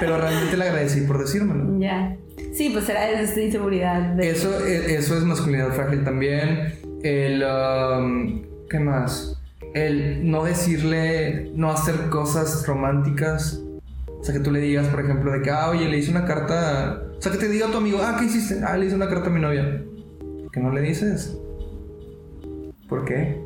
[0.00, 1.78] Pero realmente le agradecí por decírmelo.
[1.78, 2.16] Ya.
[2.52, 4.00] Sí, pues era desde esta inseguridad.
[4.14, 4.30] De...
[4.30, 6.78] Eso, e- eso es masculinidad frágil también.
[7.02, 9.40] El, um, ¿qué más?
[9.74, 13.60] El no decirle, no hacer cosas románticas.
[14.06, 16.24] O sea, que tú le digas, por ejemplo, de que, ah, oye, le hice una
[16.24, 17.02] carta.
[17.18, 18.60] O sea, que te diga tu amigo, ah, ¿qué hiciste?
[18.64, 19.82] Ah, le hice una carta a mi novia.
[20.42, 21.36] ¿Por qué no le dices?
[22.88, 23.38] ¿Por qué?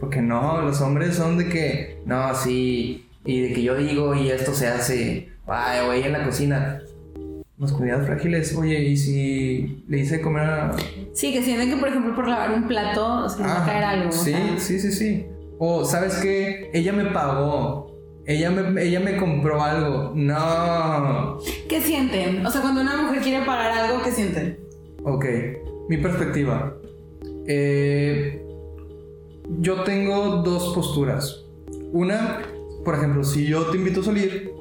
[0.00, 4.30] Porque no, los hombres son de que, no, sí, y de que yo digo y
[4.30, 6.80] esto se hace, ay, güey, en la cocina.
[7.56, 10.76] Masculinidad frágil es, oye, y si le hice comer a.
[11.14, 13.66] Sí, que sienten que, por ejemplo, por lavar un plato se les va a Ah,
[13.66, 14.08] caer algo.
[14.08, 14.58] o Sí, sea.
[14.58, 15.26] sí, sí, sí.
[15.58, 16.70] O, ¿sabes qué?
[16.72, 17.94] Ella me pagó.
[18.26, 20.12] Ella me, ella me compró algo.
[20.14, 21.38] No.
[21.68, 22.44] ¿Qué sienten?
[22.44, 24.58] O sea, cuando una mujer quiere pagar algo, ¿qué sienten?
[25.04, 25.26] Ok,
[25.88, 26.74] mi perspectiva.
[27.46, 28.42] Eh,
[29.60, 31.44] yo tengo dos posturas.
[31.92, 32.42] Una,
[32.84, 34.52] por ejemplo, si yo te invito a salir,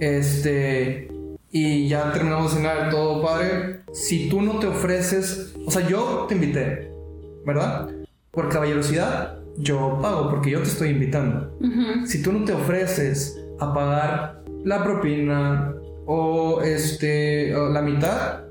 [0.00, 1.08] este,
[1.50, 6.26] y ya terminamos de cenar, todo padre, si tú no te ofreces, o sea, yo
[6.28, 6.90] te invité,
[7.44, 7.90] ¿verdad?
[8.30, 11.56] Por caballerosidad, yo pago porque yo te estoy invitando.
[12.06, 15.74] Si tú no te ofreces a pagar la propina
[16.06, 18.44] o este o la mitad,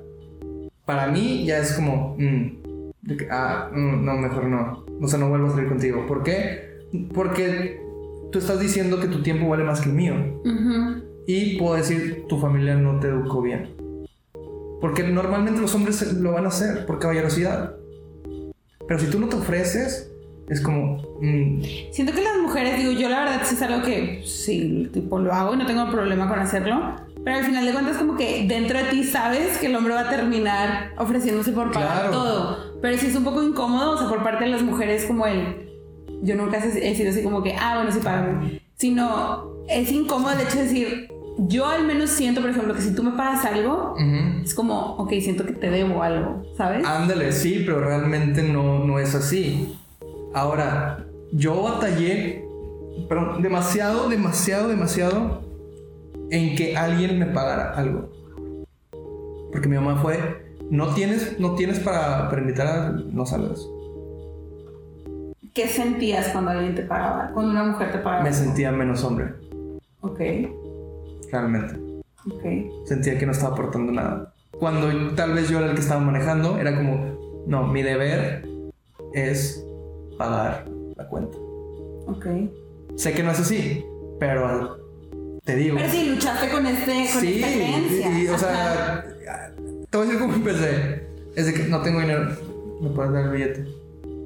[0.85, 4.85] para mí ya es como, mm, que, ah, mm, no, mejor no.
[5.01, 6.05] O sea, no vuelvo a salir contigo.
[6.07, 6.79] ¿Por qué?
[7.13, 7.79] Porque
[8.31, 10.15] tú estás diciendo que tu tiempo vale más que el mío.
[11.27, 13.75] Y puedo decir, tu familia no te educó bien.
[14.81, 17.75] Porque normalmente los hombres lo van a hacer por caballerosidad.
[18.87, 20.08] Pero si tú no te ofreces,
[20.49, 24.21] es como, mm, Siento que las mujeres, digo, yo la verdad sí es algo que
[24.25, 26.95] sí, tipo, lo hago y no tengo problema con hacerlo.
[27.23, 30.01] Pero al final de cuentas, como que dentro de ti sabes que el hombre va
[30.01, 32.11] a terminar ofreciéndose por pagar Claro.
[32.11, 32.79] todo.
[32.81, 35.67] Pero sí es un poco incómodo, o sea, por parte de las mujeres, como el.
[36.23, 38.61] Yo nunca he sido así como que, ah, bueno, sí, págame.
[38.75, 42.95] Sino es incómodo el hecho de decir, yo al menos siento, por ejemplo, que si
[42.95, 43.95] tú me pagas algo,
[44.43, 46.85] es como, ok, siento que te debo algo, ¿sabes?
[46.85, 49.75] Ándale, sí, pero realmente no, no es así.
[50.33, 52.45] Ahora, yo batallé,
[53.39, 55.41] demasiado, demasiado, demasiado
[56.31, 58.09] en que alguien me pagara algo.
[59.51, 63.67] Porque mi mamá fue, no tienes, no tienes para, para invitar a no salgas.
[65.53, 67.31] ¿Qué sentías cuando alguien te pagaba?
[67.33, 68.23] Cuando una mujer te pagaba.
[68.23, 69.33] Me sentía menos hombre,
[70.01, 70.19] Ok,
[71.31, 71.75] realmente.
[72.31, 72.85] ok.
[72.85, 74.33] Sentía que no estaba aportando nada.
[74.59, 78.45] Cuando tal vez yo era el que estaba manejando, era como, no, mi deber
[79.13, 79.65] es
[80.19, 80.65] pagar
[80.97, 81.37] la cuenta.
[82.05, 82.25] Ok.
[82.95, 83.85] Sé que no es así,
[84.19, 84.77] pero
[85.45, 85.77] te digo.
[85.77, 88.19] Pero sí, luchaste con, este, con sí, esta creencia.
[88.19, 89.05] y, y, o sea,
[89.89, 91.07] te voy a decir cómo empecé.
[91.35, 92.29] Es de que no tengo dinero,
[92.81, 93.65] me puedes dar el billete.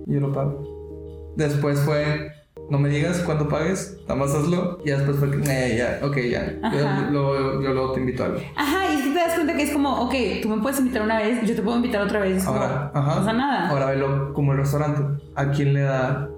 [0.08, 1.32] Yo lo pago.
[1.36, 2.32] Después fue,
[2.70, 4.80] no me digas cuándo pagues, nada más hazlo.
[4.84, 6.58] Y después fue, que, "Eh, ya, ok, ya.
[6.64, 7.10] Ajá.
[7.12, 8.40] Yo, luego te invito a algo.
[8.56, 11.02] Ajá, y es que te das cuenta que es como, ok, tú me puedes invitar
[11.04, 12.38] una vez, yo te puedo invitar otra vez.
[12.38, 13.16] Es como, Ahora, no ajá.
[13.20, 13.70] pasa nada.
[13.70, 15.24] Ahora velo como el restaurante.
[15.36, 16.30] ¿A quién le da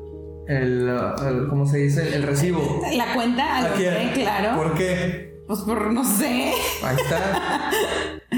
[0.48, 0.90] el,
[1.28, 2.16] el- ¿cómo se dice?
[2.16, 2.82] El recibo.
[2.96, 4.12] La cuenta al ¿A quién?
[4.14, 4.58] claro.
[4.58, 5.36] ¿Por qué?
[5.48, 6.52] Pues por, no sé.
[6.84, 7.70] Ahí está.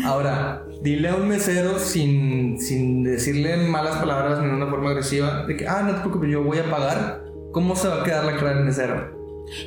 [0.05, 5.45] Ahora, dile a un mesero sin, sin decirle malas palabras ni de una forma agresiva
[5.47, 7.21] de que, ah, no te preocupes, yo voy a pagar.
[7.57, 9.17] ¿Cómo se va a quedar la cara del mesero?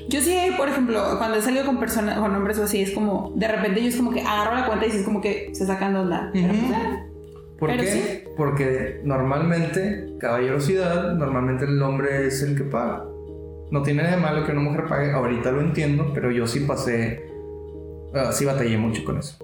[0.09, 3.33] Yo sí, por ejemplo, cuando he salido con personas, con hombres o así, es como,
[3.35, 5.95] de repente yo es como que agarro la cuenta y es como que se sacan
[5.95, 6.31] de onda.
[6.73, 7.07] Ah,
[7.59, 7.89] ¿Por Pero qué?
[7.91, 8.25] sí.
[8.37, 13.05] Porque normalmente, caballerosidad, normalmente el hombre es el que paga.
[13.73, 15.11] No tiene nada de malo que una mujer pague.
[15.11, 17.25] Ahorita lo entiendo, pero yo sí pasé,
[18.15, 19.37] ah, sí batallé mucho con eso.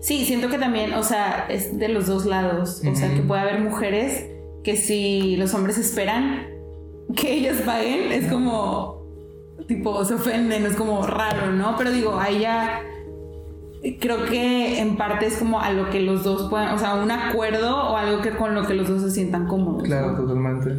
[0.00, 2.82] Sí, siento que también, o sea, es de los dos lados.
[2.84, 3.16] O sea, Ujú.
[3.18, 4.26] que puede haber mujeres
[4.64, 6.51] que si los hombres esperan
[7.14, 9.02] que ellas paguen, es como,
[9.66, 11.76] tipo, se ofenden, es como raro, ¿no?
[11.76, 12.82] Pero digo, ahí ya
[14.00, 17.10] creo que en parte es como a lo que los dos puedan, o sea, un
[17.10, 19.82] acuerdo o algo que con lo que los dos se sientan cómodos.
[19.82, 20.18] Claro, ¿no?
[20.18, 20.70] totalmente.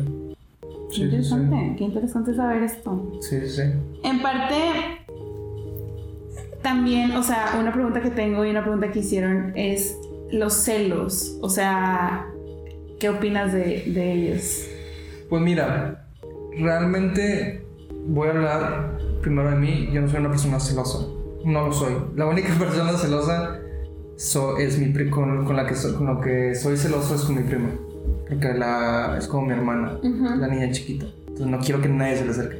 [0.93, 3.11] Qué interesante, qué interesante saber esto.
[3.21, 3.61] Sí, sí, sí.
[4.03, 4.55] En parte,
[6.61, 9.97] también, o sea, una pregunta que tengo y una pregunta que hicieron es
[10.31, 11.37] los celos.
[11.41, 12.27] O sea,
[12.99, 14.67] ¿qué opinas de, de ellos?
[15.29, 16.02] Pues mira,
[16.59, 17.65] realmente
[18.07, 19.89] voy a hablar primero de mí.
[19.91, 20.99] Yo no soy una persona celosa.
[21.45, 21.93] No lo soy.
[22.15, 23.59] La única persona celosa
[24.17, 27.21] so- es mi pri- con, con la que soy, con lo que soy celoso es
[27.23, 27.69] con mi prima.
[28.29, 31.05] Porque la, es como mi hermana, la niña chiquita.
[31.27, 32.57] Entonces no quiero que nadie se le acerque.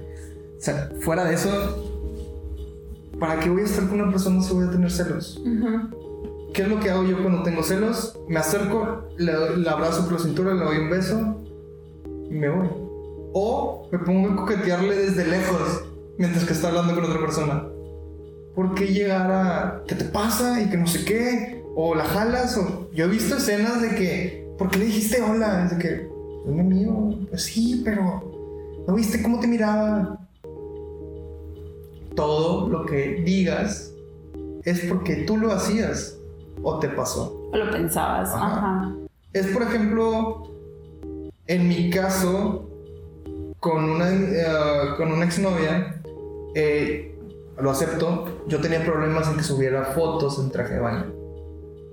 [0.58, 1.50] O sea, fuera de eso,
[3.20, 5.38] ¿para qué voy a estar con una persona si voy a tener celos?
[5.40, 6.52] Ujú.
[6.54, 8.18] ¿Qué es lo que hago yo cuando tengo celos?
[8.28, 11.42] Me acerco, le, le abrazo por la cintura, le doy un beso
[12.30, 12.68] y me voy.
[13.34, 15.86] O me pongo a coquetearle desde lejos
[16.18, 17.68] mientras que está hablando con otra persona.
[18.56, 21.64] ¿Por qué llegar a qué te pasa y que no sé qué?
[21.76, 22.58] O la jalas.
[22.58, 22.90] O...
[22.94, 25.66] Yo he visto escenas de que, ¿por qué le dijiste hola?
[25.66, 26.10] Es de que,
[26.46, 27.16] mi amigo.
[27.30, 30.20] Pues sí, pero ¿no viste cómo te miraba?
[32.16, 33.92] Todo lo que digas
[34.64, 36.20] es porque tú lo hacías
[36.62, 37.50] o te pasó.
[37.52, 38.30] ¿O lo pensabas?
[38.30, 38.46] Ajá.
[38.46, 38.96] Ajá.
[39.34, 40.52] Es, por ejemplo,
[41.48, 42.70] en mi caso,
[43.64, 46.02] con una, eh, con una exnovia,
[46.54, 47.16] eh,
[47.58, 51.14] lo acepto, yo tenía problemas en que subiera fotos en traje de baño.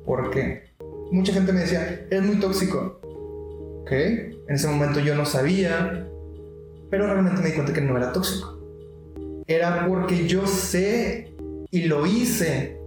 [0.05, 0.65] ¿Por qué?
[1.13, 2.99] Mucha gente me decía, eres muy tóxico.
[3.83, 3.93] ¿Ok?
[3.93, 6.09] En ese momento yo no sabía,
[6.91, 8.59] pero realmente me di cuenta que no era tóxico.
[9.47, 11.33] Era porque yo sé
[11.71, 12.81] y lo hice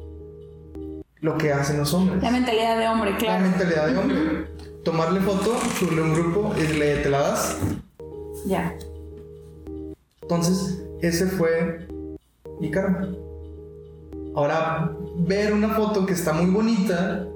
[1.21, 2.21] lo que hacen los hombres.
[2.21, 3.43] La mentalidad de hombre, La claro.
[3.43, 4.17] mentalidad de hombre.
[4.83, 7.57] Tomarle foto, subirle un grupo y le te la das.
[8.45, 8.77] Ya.
[10.21, 11.87] Entonces, ese fue
[12.59, 13.13] mi karma.
[14.35, 17.27] Ahora, ver una foto que está muy bonita,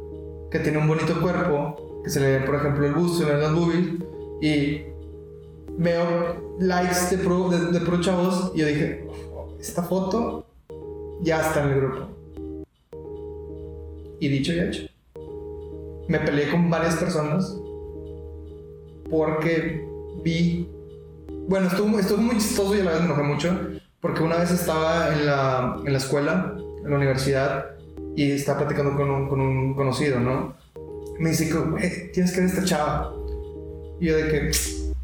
[0.50, 3.40] que tiene un bonito cuerpo, que se le ve, por ejemplo, el busto se le
[3.40, 3.88] las boobies,
[4.42, 4.82] y
[5.78, 9.08] veo likes de pro, de, de chavos, y yo dije,
[9.60, 10.46] esta foto
[11.22, 12.08] ya está en el grupo.
[14.20, 14.84] Y dicho y hecho.
[16.08, 17.58] Me peleé con varias personas
[19.10, 19.86] porque
[20.24, 20.70] vi.
[21.48, 21.88] Bueno, estuvo,
[22.18, 23.60] muy chistoso y a la vez me enojé mucho.
[24.02, 27.66] Porque una vez estaba en la, en la escuela, en la universidad,
[28.16, 30.56] y estaba platicando con un, con un conocido, ¿no?
[31.20, 33.14] Me dice, güey, tienes que ver esta chava.
[34.00, 34.52] Y yo de que,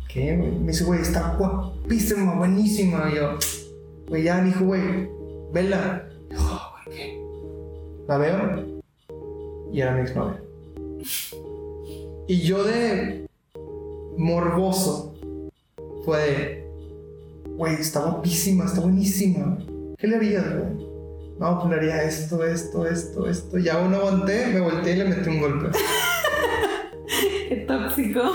[0.07, 0.37] ¿qué?
[0.37, 3.09] Me dice, güey, está guapísima, buenísima.
[3.11, 3.37] Y yo,
[4.07, 5.09] güey, ya, dijo, güey,
[5.51, 6.07] vela.
[6.29, 7.23] Y yo, "Oh, güey, ¿qué?
[8.07, 8.83] La veo
[9.73, 10.39] y era mi exnovia.
[12.27, 13.27] Y yo de
[14.17, 15.12] morboso
[16.03, 16.67] fue de,
[17.55, 19.57] güey, está guapísima, está buenísima.
[19.97, 20.88] ¿Qué le harías, güey?
[21.39, 23.57] No, pues le haría esto, esto, esto, esto.
[23.57, 25.77] Y aún no aguanté, me volteé y le metí un golpe.
[27.49, 28.21] Qué tóxico.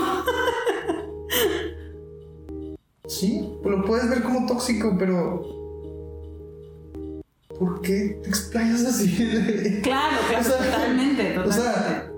[3.07, 5.41] Sí, pues lo puedes ver como tóxico, pero.
[7.57, 9.81] ¿Por qué te explayas así?
[9.81, 11.49] Claro, claro, O sea, totalmente, totalmente.
[11.49, 12.11] O sea,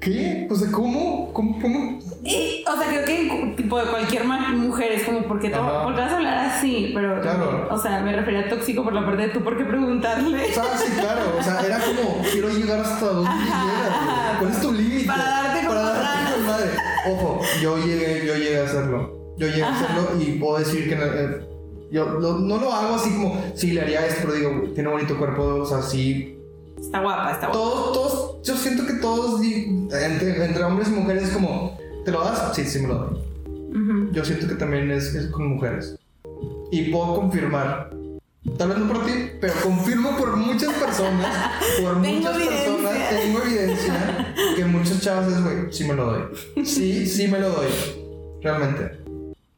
[0.00, 0.46] ¿qué?
[0.50, 1.32] O sea, ¿cómo?
[1.32, 1.60] ¿Cómo?
[1.60, 1.98] ¿Cómo?
[2.24, 5.84] Y, o sea, creo que tipo de cualquier mujer es como, ¿por qué, te- Ajá.
[5.84, 6.90] por qué vas a hablar así?
[6.94, 7.68] Pero, Claro.
[7.70, 10.50] o sea, me refería a tóxico por la parte de tú, ¿por qué preguntarle?
[10.50, 11.20] O sea, sí, claro.
[11.38, 14.38] O sea, era como, quiero llegar hasta donde llegas.
[14.38, 15.06] ¿Cuál es tu límite?
[15.06, 16.70] Para darte como Para darte con madre.
[17.10, 19.34] Ojo, yo llegué, yo llegué a hacerlo.
[19.38, 21.40] Yo llegué a hacerlo y puedo decir que eh,
[21.90, 25.16] yo lo- no lo hago así como, sí, le haría esto, pero digo, tiene bonito
[25.16, 26.37] cuerpo, o sea, sí.
[26.80, 27.52] Está guapa, está guapa.
[27.58, 32.24] Todos, todos, yo siento que todos, entre, entre hombres y mujeres, es como, ¿te lo
[32.24, 32.54] das?
[32.54, 33.18] Sí, sí me lo doy.
[33.70, 34.12] Ujú.
[34.12, 35.96] Yo siento que también es, es con mujeres.
[36.70, 37.90] Y puedo confirmar,
[38.56, 41.52] tal vez no por ti, pero confirmo por muchas personas,
[41.82, 43.20] por Tengo muchas personas, evidencia.
[43.20, 46.64] tengo evidencia que muchas chavas es, güey, sí me lo doy.
[46.64, 47.68] Sí, sí me lo doy.
[48.42, 48.98] Realmente.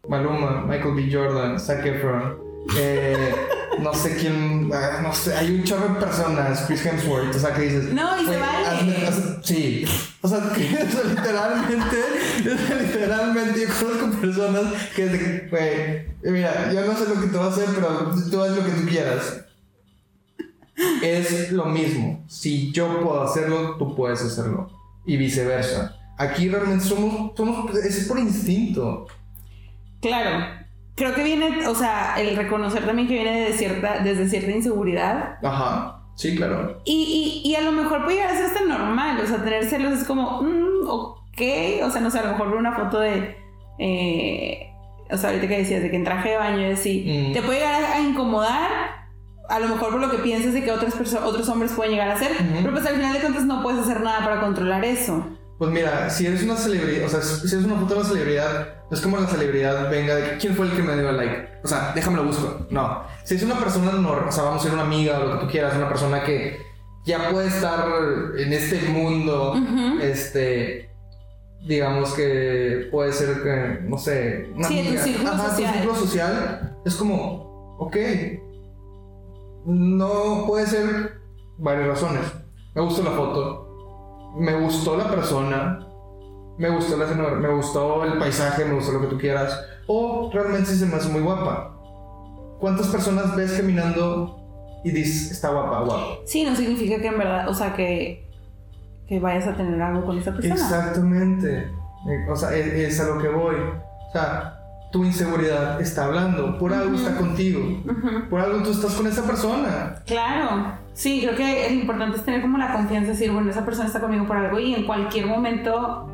[0.08, 1.08] Maluma, Michael B.
[1.12, 2.36] Jordan, Zac Efron,
[2.76, 3.32] eh,
[3.78, 7.54] no sé quién, ah, no sé, hay un chorro de personas, Chris Hemsworth, o sea,
[7.54, 9.12] que dices, No, y se vale.
[9.42, 9.84] sí,
[10.20, 11.96] o sea, que o sea, literalmente,
[12.44, 14.64] literalmente yo conozco personas
[14.94, 18.56] que, güey, mira, yo no sé lo que te va a hacer, pero tú haz
[18.56, 19.44] lo que tú quieras.
[21.02, 22.24] Es lo mismo.
[22.26, 24.70] Si yo puedo hacerlo, tú puedes hacerlo.
[25.04, 25.96] Y viceversa.
[26.16, 29.06] Aquí realmente somos, somos es por instinto.
[30.00, 30.59] Claro.
[30.96, 35.38] Creo que viene, o sea, el reconocer también que viene de cierta, desde cierta inseguridad.
[35.42, 35.96] Ajá.
[36.16, 36.82] Sí, claro.
[36.84, 39.18] Y, y, y a lo mejor puede llegar a ser hasta normal.
[39.22, 41.40] O sea, tener celos es como, mm, ok.
[41.84, 43.36] O sea, no sé, a lo mejor una foto de.
[43.78, 44.66] eh,
[45.10, 47.28] o sea, ahorita que decías de que en traje de baño y así.
[47.30, 47.32] Mm.
[47.32, 48.70] Te puede llegar a incomodar.
[49.48, 52.10] A lo mejor por lo que piensas de que otras perso- otros hombres pueden llegar
[52.10, 52.30] a hacer.
[52.60, 55.26] Pero pues al final de cuentas no puedes hacer nada para controlar eso.
[55.60, 58.68] Pues mira, si eres una celebridad, o sea, si eres una foto de una celebridad,
[58.90, 61.48] no es como la celebridad venga de quién fue el que me dio el like.
[61.62, 62.66] O sea, déjame lo busco.
[62.70, 63.02] No.
[63.24, 65.44] Si es una persona normal, o sea, vamos a ser una amiga o lo que
[65.44, 66.56] tú quieras, una persona que
[67.04, 67.86] ya puede estar
[68.38, 69.54] en este mundo,
[70.00, 70.88] este,
[71.68, 75.04] digamos que puede ser que, no sé, una Sí, en tu amiga.
[75.04, 75.74] círculo Ajá, tu social.
[75.74, 76.76] círculo social.
[76.86, 77.96] Es como, ok,
[79.66, 81.20] no puede ser
[81.58, 82.22] varias razones.
[82.74, 83.59] Me gustó la foto,
[84.36, 85.86] me gustó la persona,
[86.58, 90.70] me gustó la me gustó el paisaje, me gustó lo que tú quieras, o realmente
[90.70, 91.76] se me hace muy guapa.
[92.60, 94.38] ¿Cuántas personas ves caminando
[94.84, 96.22] y dices, está guapa, guapo?
[96.26, 98.28] Sí, no significa que en verdad, o sea, que,
[99.08, 100.54] que vayas a tener algo con esa persona.
[100.54, 101.58] Exactamente.
[102.08, 103.56] Eh, O sea, es, es a lo que voy.
[103.56, 104.60] O sea,
[104.92, 107.60] tu inseguridad está hablando, por algo está contigo,
[108.28, 110.02] por algo tú estás con esa persona.
[110.04, 113.64] Claro, sí, creo que lo importante es tener como la confianza de decir, bueno, esa
[113.64, 116.06] persona está conmigo por algo y en cualquier momento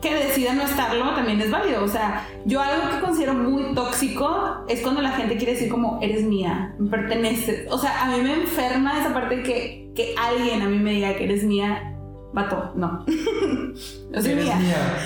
[0.00, 1.82] que decida no estarlo también es válido.
[1.82, 5.98] O sea, yo algo que considero muy tóxico es cuando la gente quiere decir como,
[6.00, 7.66] eres mía, me perteneces.
[7.70, 10.92] O sea, a mí me enferma esa parte de que, que alguien a mí me
[10.92, 11.94] diga que eres mía.
[12.32, 13.04] Vato, no.
[14.10, 14.56] no soy eres mía.
[14.56, 14.98] mía.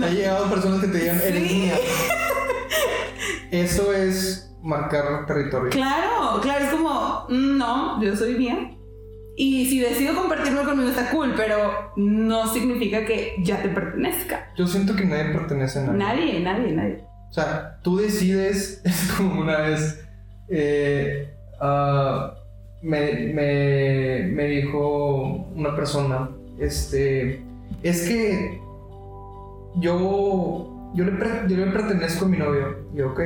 [0.06, 1.54] Ha llegado personas que te digan, eres Sí.
[1.56, 1.74] mía.
[3.50, 5.70] Eso es marcar territorio.
[5.70, 8.72] Claro, claro, es como, mm, no, yo soy mía.
[9.38, 14.50] Y si decido compartirlo conmigo está cool, pero no significa que ya te pertenezca.
[14.56, 15.98] Yo siento que nadie pertenece a nadie.
[15.98, 17.04] Nadie, nadie, nadie.
[17.30, 20.06] O sea, tú decides, es como una vez,
[20.48, 22.34] eh, ah,
[22.82, 27.42] me, me, me dijo una persona, este,
[27.82, 28.60] es que
[29.76, 31.12] yo, yo le,
[31.48, 32.86] yo le pertenezco a mi novio.
[32.94, 33.20] Y yo, ok,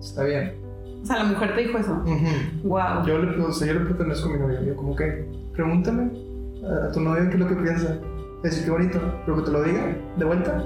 [0.00, 0.59] está bien.
[1.02, 1.92] O sea, la mujer te dijo eso.
[1.92, 2.68] Ujú.
[2.68, 3.06] Wow.
[3.06, 4.62] Yo le, o sea, yo le pertenezco a mi novio.
[4.62, 6.10] Yo como que, pregúntale
[6.64, 7.98] a, tu novio qué es lo que piensa.
[8.42, 10.64] Decir qué bonito, pero que te lo diga de vuelta.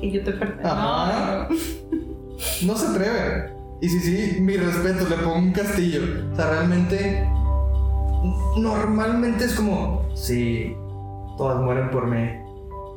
[0.00, 0.68] Y yo te pertenezco.
[0.68, 1.48] Ajá.
[1.50, 3.52] No, No se atreve.
[3.80, 6.00] Y sí, sí, mi respeto, le pongo un castillo.
[6.32, 7.28] O sea, realmente
[8.56, 10.76] normalmente es como, sí,
[11.36, 12.28] todas mueren por mí.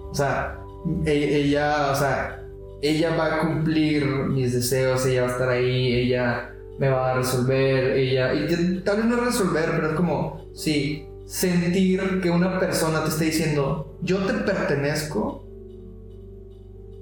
[0.10, 0.60] O sea,
[1.06, 2.41] e- ella, o sea,
[2.82, 7.16] ella va a cumplir mis deseos, ella va a estar ahí, ella me va a
[7.16, 13.04] resolver, ella, y tal vez no resolver, pero es como, sí, sentir que una persona
[13.04, 15.46] te está diciendo, yo te pertenezco,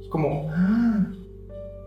[0.01, 1.07] es como, ah,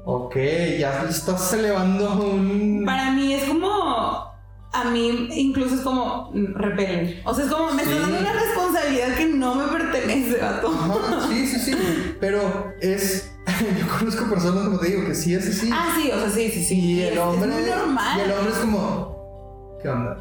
[0.07, 0.37] ok,
[0.79, 2.85] ya estás elevando un...
[2.87, 4.32] Para mí es como.
[4.75, 7.21] A mí incluso es como repelen.
[7.25, 7.91] O sea, es como me Sí.
[7.91, 10.69] estás dando una responsabilidad que no me pertenece, vato.
[10.69, 11.77] Ajá, sí, sí, sí,
[12.21, 13.29] pero es...
[13.79, 15.69] Yo conozco personas, como te digo, que sí es así.
[15.73, 16.81] Ah, sí, o sea, sí, sí, sí.
[16.81, 17.51] Y es, el hombre.
[17.51, 18.19] es muy normal.
[18.19, 19.79] Y el hombre es como.
[19.83, 20.17] ¿Qué onda?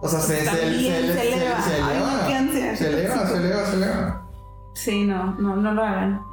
[0.00, 1.62] O sea, se, se, se, se eleva.
[1.62, 2.26] se eleva.
[2.76, 4.28] Se eleva, se eleva, se eleva.
[4.74, 6.22] Sí, no, no, no lo hagan.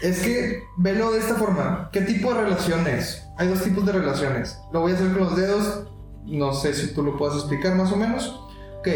[0.00, 1.90] Es que, velo de esta forma.
[1.92, 3.26] ¿Qué tipo de relaciones?
[3.36, 4.56] Hay dos tipos de relaciones.
[4.72, 5.87] Lo voy a hacer con los dedos.
[6.28, 8.40] No sé si tú lo puedas explicar más o menos.
[8.80, 8.88] Ok.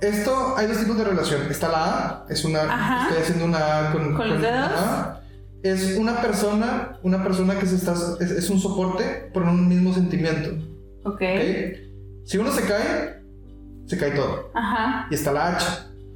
[0.00, 1.42] Esto, hay dos tipos de relación.
[1.50, 2.62] Está la A, es una.
[2.62, 3.08] Ajá.
[3.08, 4.14] Estoy haciendo una A con.
[4.14, 4.70] ¿Con dedos?
[5.62, 9.94] Es una persona, una persona que se está, es, es un soporte por un mismo
[9.94, 10.50] sentimiento.
[11.04, 11.22] Ok.
[12.24, 13.22] Si uno se cae,
[13.86, 14.50] se cae todo.
[14.54, 15.06] Ajá.
[15.08, 15.66] Y está la H.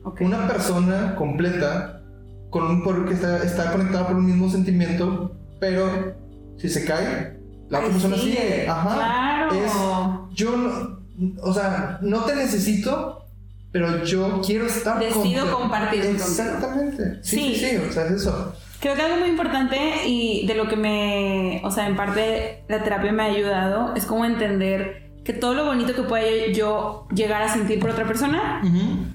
[0.02, 0.20] Ok.
[0.22, 2.02] Una persona completa
[2.50, 6.14] con un por que está, está conectada por un mismo sentimiento, pero
[6.58, 7.35] si se cae,
[7.68, 8.66] la otra persona sigue.
[8.68, 8.94] Ajá.
[8.94, 9.54] Claro.
[9.54, 11.00] Es- yo no,
[11.42, 13.24] o sea, no te necesito,
[13.72, 15.58] pero yo quiero estar Decido contigo.
[15.58, 16.04] compartir.
[16.04, 17.18] Exactamente.
[17.22, 17.66] Sí, sí, Sí.
[17.70, 18.54] sí, o sea, es eso.
[18.80, 22.82] Creo que algo muy importante y de lo que me, o sea, en parte la
[22.84, 27.42] terapia me ha ayudado es como entender que todo lo bonito que pueda yo llegar
[27.42, 28.60] a sentir por otra persona,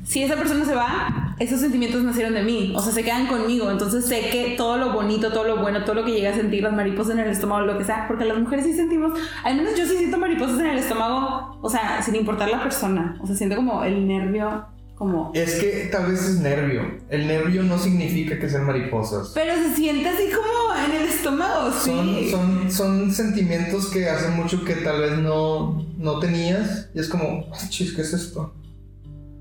[0.03, 3.71] si esa persona se va, esos sentimientos nacieron de mí, o sea, se quedan conmigo,
[3.71, 6.61] entonces sé que todo lo bonito, todo lo bueno, todo lo que llega a sentir
[6.61, 9.75] las mariposas en el estómago, lo que sea, porque las mujeres sí sentimos, al menos
[9.75, 13.35] yo sí siento mariposas en el estómago, o sea, sin importar la persona, o sea,
[13.35, 14.65] siento como el nervio,
[14.95, 15.31] como...
[15.33, 16.83] Es que tal vez es nervio.
[17.09, 19.31] El nervio no significa que sean mariposas.
[19.33, 22.29] Pero se siente así como en el estómago, Son, sí.
[22.29, 27.47] son, son sentimientos que hace mucho que tal vez no, no tenías y es como,
[27.51, 28.53] "Ah, chis, ¿qué es esto?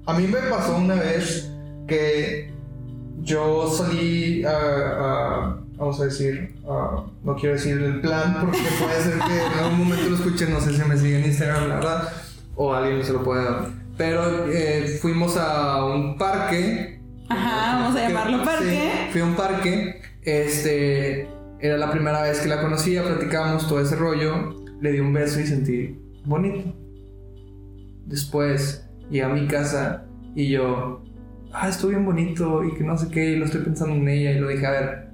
[0.06, 1.51] A mí me pasó una vez
[1.91, 2.51] que
[3.23, 9.37] yo salí a, vamos a decir, no quiero decir el plan porque puede ser que
[9.47, 12.09] en algún momento lo escuchen, no sé si me siguen en Instagram, la verdad,
[12.57, 13.69] o alguien se lo puede dar.
[13.99, 17.01] Pero eh, fuimos a un parque.
[17.29, 18.91] Ajá, vamos a llamarlo Sí, parque.
[19.12, 20.03] fui a un parque.
[20.23, 21.29] Este.
[21.61, 24.55] Era la primera vez que la conocía, platicamos todo ese rollo.
[24.81, 26.73] Le di un beso y sentí bonito.
[28.07, 31.03] Después llegué a mi casa y yo.
[31.52, 34.32] Ah, estuvo bien bonito y que no sé qué, y lo estoy pensando en ella.
[34.32, 35.10] Y lo dije, a ver,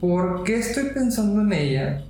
[0.00, 2.02] ¿por qué estoy pensando en ella?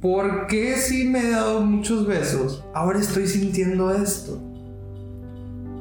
[0.00, 2.64] ¿Por qué si me he dado muchos besos?
[2.74, 4.40] Ahora estoy sintiendo esto.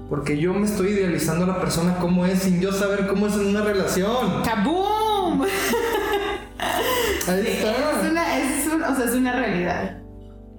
[0.10, 3.34] Porque yo me estoy idealizando a la persona como es sin yo saber cómo es
[3.36, 4.44] en una relación.
[4.44, 5.42] ¡Kaboom!
[7.28, 8.10] Ahí Es está.
[8.12, 10.01] una, es un- o sea, es una realidad.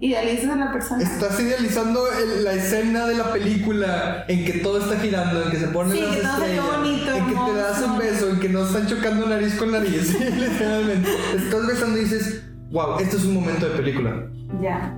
[0.06, 1.00] Idealizas a la persona.
[1.00, 5.58] Estás idealizando el- la escena de la película en que todo está girando, en que
[5.58, 7.98] se ponen Sí, las que todo estrellas, bonito, en que te das un hermoso.
[8.02, 11.08] beso, en que no están chocando nariz con nariz, literalmente.
[11.36, 12.42] Estás besando y dices,
[12.72, 14.26] wow, esto es un momento de película.
[14.60, 14.92] Ya.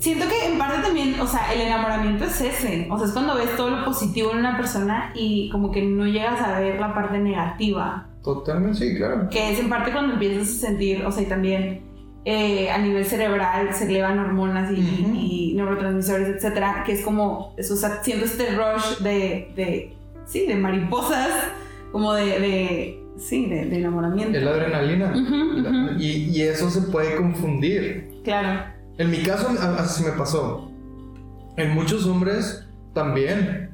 [0.00, 2.88] Siento que en parte también, o sea, el enamoramiento es ese.
[2.90, 6.04] O sea, es cuando ves todo lo positivo en una persona y como que no
[6.06, 8.06] llegas a ver la parte negativa.
[8.22, 9.28] Totalmente, sí, claro.
[9.30, 11.89] Que es en parte cuando empiezas a sentir, o sea, y también
[12.24, 17.76] eh, a nivel cerebral se elevan hormonas y, neurotransmisores, etcétera, que es como, eso, o
[17.76, 21.30] sea, siento este rush de, de, sí, de mariposas,
[21.92, 24.36] como de, de sí, de, de enamoramiento.
[24.36, 25.96] Es la adrenalina.
[25.98, 28.20] Y, y eso se puede confundir.
[28.24, 28.64] Claro.
[28.98, 29.48] En mi caso,
[29.78, 30.70] así me pasó.
[31.56, 33.70] En muchos hombres también.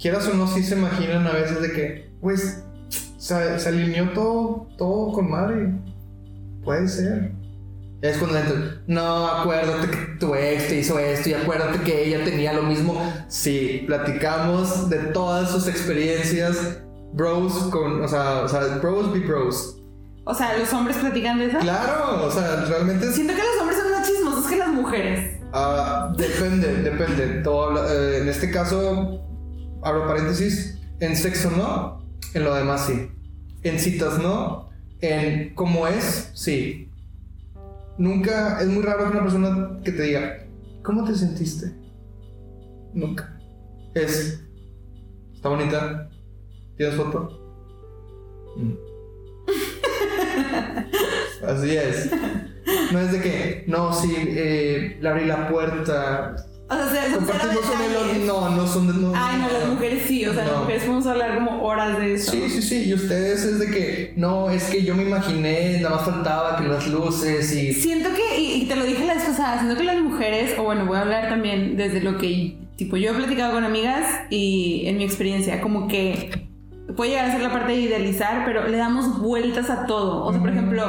[0.00, 4.66] Quieras o no, sí se imaginan a veces de que, pues, se, se alineó todo,
[4.76, 5.72] todo con madre.
[6.64, 7.32] Puede ser.
[8.04, 12.22] Es cuando entran, no, acuérdate que tu ex te hizo esto y acuérdate que ella
[12.22, 13.00] tenía lo mismo.
[13.28, 16.80] Sí, platicamos de todas sus experiencias.
[17.14, 19.78] Bros con, o sea, o sea, bros be bros.
[20.24, 21.58] O sea, los hombres platican de eso.
[21.60, 25.40] Claro, o sea, realmente es Siento que los hombres son más chismosos que las mujeres.
[25.54, 27.40] Ah, depende, depende.
[27.42, 29.24] Todo eh, en este caso,
[29.82, 33.08] abro paréntesis, en sexo no, en lo demás sí.
[33.62, 34.68] En citas no,
[35.00, 36.83] en cómo es, sí.
[37.98, 40.46] Nunca, es muy raro que una persona que te diga,
[40.82, 41.72] ¿cómo te sentiste?
[42.92, 43.38] Nunca.
[43.94, 44.44] Es,
[45.32, 46.10] ¿está bonita?
[46.76, 47.40] ¿Tienes foto?
[48.56, 48.72] Mm.
[51.46, 52.10] Así es.
[52.92, 56.34] No es de que, no, sí, eh, le abrí la puerta.
[56.74, 58.24] O sea, se- Compartimos un elogio.
[58.26, 58.92] No, no son de.
[58.94, 62.14] No, Ay, no, las mujeres sí, o sea, las mujeres podemos hablar como horas de
[62.14, 62.32] eso.
[62.32, 62.84] Sí, sí, sí.
[62.88, 64.12] Y ustedes es de que.
[64.16, 67.72] No, es que yo me imaginé, nada más faltaba que las luces y.
[67.72, 70.62] Siento que, y, y te lo dije la vez pasada, siento que las mujeres, o
[70.64, 74.84] bueno, voy a hablar también desde lo que, tipo, yo he platicado con amigas y
[74.86, 76.48] en mi experiencia, como que
[76.96, 80.24] puede llegar a ser la parte de idealizar, pero le damos vueltas a todo.
[80.24, 80.84] O sea, por ejemplo,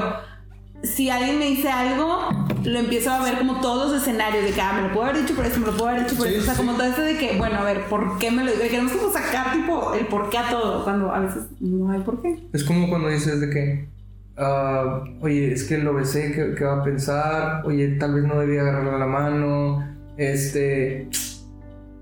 [0.84, 2.30] si alguien me dice algo,
[2.64, 5.22] lo empiezo a ver como todos los escenarios de que, ah, me lo puedo haber
[5.22, 6.41] dicho por esto, me lo puedo haber dicho por Sí, esto.
[6.43, 6.60] O sea, sí.
[6.60, 8.64] como todo esto de que, bueno, a ver, ¿por qué me lo digo?
[8.64, 12.22] Queremos como sacar, tipo, el por qué a todo, cuando a veces no hay por
[12.22, 12.47] qué.
[12.53, 13.89] Es como cuando dices de que,
[14.38, 17.65] ah, oye, es que lo besé, ¿qué, qué va a pensar?
[17.65, 19.95] Oye, tal vez no debía agarrarle la mano.
[20.18, 21.10] Este,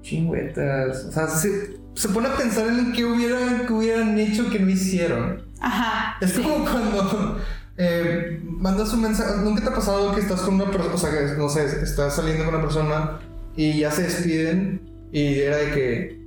[0.01, 1.05] chingüetas.
[1.05, 4.69] O sea, se, se pone a pensar en qué hubieran, qué hubieran hecho que no
[4.69, 5.41] hicieron.
[5.59, 6.17] Ajá.
[6.21, 6.41] Es sí.
[6.41, 7.39] como cuando
[7.77, 9.41] eh, mandas un mensaje.
[9.43, 12.15] ¿Nunca te ha pasado que estás con una persona, o sea, que no sé, estás
[12.15, 13.19] saliendo con una persona
[13.55, 14.81] y ya se despiden
[15.11, 16.23] y era de que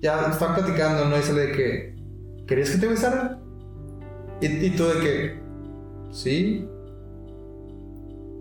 [0.00, 1.18] ya están platicando, ¿no?
[1.18, 1.96] Y sale de que,
[2.46, 3.40] ¿querías que te besara?
[4.40, 5.40] Y, y tú de que,
[6.12, 6.68] sí.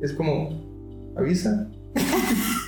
[0.02, 1.70] Es como, avisa.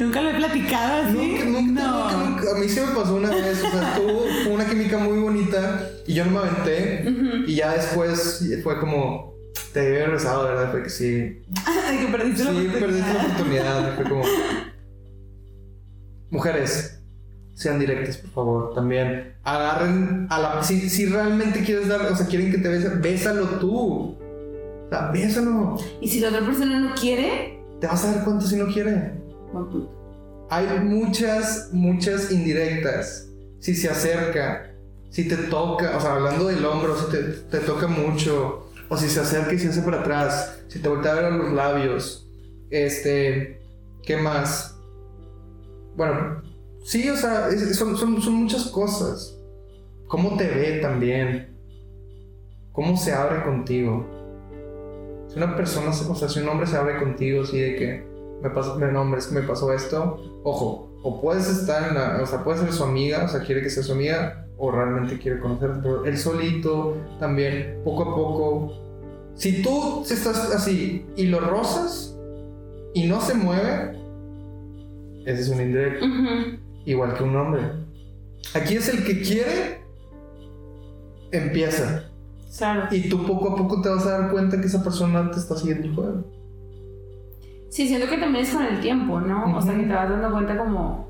[0.00, 1.16] Nunca lo he platicado así.
[1.16, 2.10] Nunca, nunca, no.
[2.10, 2.50] nunca, nunca.
[2.56, 6.14] A mí sí me pasó una vez, o sea, tuvo una química muy bonita y
[6.14, 7.04] yo no me aventé.
[7.46, 9.34] Y ya después fue como,
[9.72, 10.70] te debí haber besado, ¿verdad?
[10.70, 11.06] Fue que sí.
[11.90, 12.80] De que perdiste la Sí, oportunidad.
[12.80, 13.94] perdiste la oportunidad.
[13.96, 14.22] Fue como.
[16.30, 16.98] Mujeres,
[17.54, 18.74] sean directas, por favor.
[18.74, 20.62] También agarren a la.
[20.62, 24.16] Si, si realmente quieres dar, o sea, quieren que te besen, bésalo tú.
[24.16, 25.76] O sea, bésalo.
[26.00, 29.21] Y si la otra persona no quiere, Te vas a dar cuenta si no quiere.
[30.50, 33.28] Hay muchas, muchas indirectas.
[33.60, 34.74] Si se acerca,
[35.10, 39.08] si te toca, o sea, hablando del hombro, si te, te toca mucho, o si
[39.08, 42.28] se acerca y se hace para atrás, si te voltea a ver a los labios,
[42.70, 43.60] este,
[44.02, 44.76] ¿qué más?
[45.96, 46.42] Bueno,
[46.84, 49.38] sí, o sea, es- son, son, son muchas cosas.
[50.08, 51.56] ¿Cómo te ve también?
[52.72, 54.06] ¿Cómo se abre contigo?
[55.28, 58.11] Si una persona, o sea, si un hombre se abre contigo, así de que
[58.42, 62.20] me pasó, no, hombre, es que me pasó esto, ojo, o puedes estar en la,
[62.22, 65.18] o sea, puede ser su amiga, o sea, quiere que sea su amiga, o realmente
[65.18, 68.72] quiere conocerte, pero él solito también, poco a poco.
[69.34, 72.16] Si tú estás así y lo rozas
[72.94, 73.98] y no se mueve,
[75.24, 76.04] ese es un indirecto,
[76.84, 77.62] igual que un hombre.
[78.54, 79.82] Aquí es el que quiere,
[81.30, 82.08] empieza.
[82.56, 82.88] Claro.
[82.90, 85.56] Y tú poco a poco te vas a dar cuenta que esa persona te está
[85.56, 86.41] siguiendo el juego.
[87.72, 89.56] Sí, siento que también es con el tiempo, ¿no?
[89.56, 91.08] O sea, que te vas dando cuenta como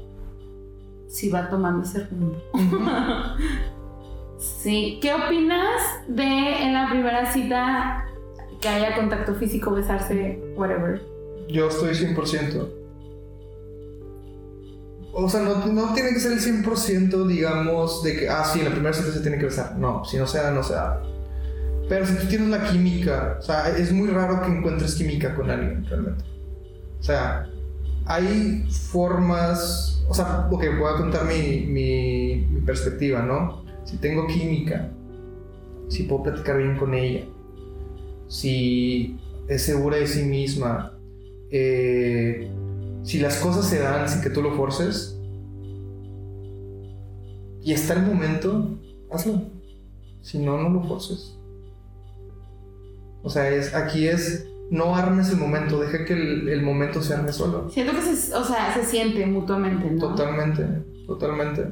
[1.09, 2.37] si va tomando ese rumbo.
[4.39, 4.99] Sí.
[5.01, 8.07] ¿Qué opinas de en la primera cita
[8.61, 11.01] que haya contacto físico, besarse, whatever?
[11.49, 12.69] Yo estoy 100%.
[15.13, 18.65] O sea, no, no tiene que ser el 100%, digamos, de que, ah, sí, en
[18.65, 19.79] la primera cita se tiene que besar.
[19.79, 21.01] No, si no se da, no se da.
[21.89, 25.51] Pero si tú tienes la química, o sea, es muy raro que encuentres química con
[25.51, 26.32] alguien, realmente.
[27.03, 27.51] O sea,
[28.07, 33.65] hay formas, o sea, ok, voy a contar mi, mi, perspectiva, ¿no?
[33.85, 34.89] Si tengo química,
[35.89, 37.25] si puedo platicar bien con ella,
[38.29, 39.19] si
[39.49, 40.97] es segura de sí misma,
[41.51, 42.49] eh,
[43.03, 45.19] si las cosas se dan sin que tú lo forces
[47.65, 48.79] y está el momento,
[49.11, 49.43] hazlo.
[50.21, 51.37] Si no, no lo forces.
[53.25, 57.13] O sea, es, aquí es no armes el momento, deja que el, el momento se
[57.13, 57.69] arme solo.
[57.71, 60.01] Siento que se, o sea, se siente mutuamente, ¿no?
[60.01, 60.65] Totalmente,
[61.07, 61.67] totalmente.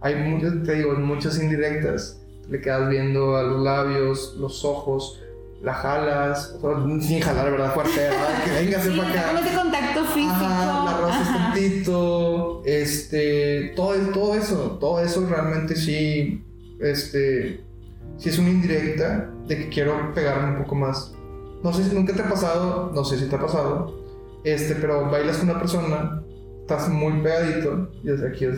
[0.00, 2.22] Hay muchas, te digo, muchas indirectas.
[2.48, 5.20] Le quedas viendo a los labios, los ojos,
[5.60, 6.56] la jalas,
[7.02, 7.74] sin jalar, ¿verdad?
[7.74, 8.42] Fuerte, ¿verdad?
[8.44, 9.40] Que venga, Sí, para acá.
[9.46, 10.32] ese contacto físico.
[10.32, 16.42] Ajá, la rozas tantito, este, todo, todo eso, todo eso realmente sí,
[16.80, 17.60] este,
[18.16, 21.14] sí es una indirecta de que quiero pegarme un poco más.
[21.62, 23.94] No sé si nunca te ha pasado, no sé si te ha pasado,
[24.44, 26.22] este, pero bailas con una persona,
[26.60, 28.56] estás muy pegadito y desde aquí es,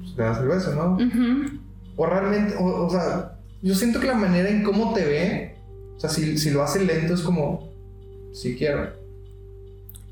[0.00, 0.94] pues, le das el beso, ¿no?
[0.94, 1.58] Ujú.
[1.96, 5.56] O realmente, o, o sea, yo siento que la manera en cómo te ve,
[5.96, 7.70] o sea, si, si lo hace lento es como,
[8.32, 8.88] sí quiero.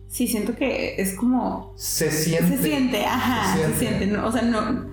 [0.09, 2.59] Sí, siento que es como Se siente.
[2.59, 4.07] Se siente, ajá, Se se siente.
[4.09, 4.27] ¿no?
[4.27, 4.91] O sea, no.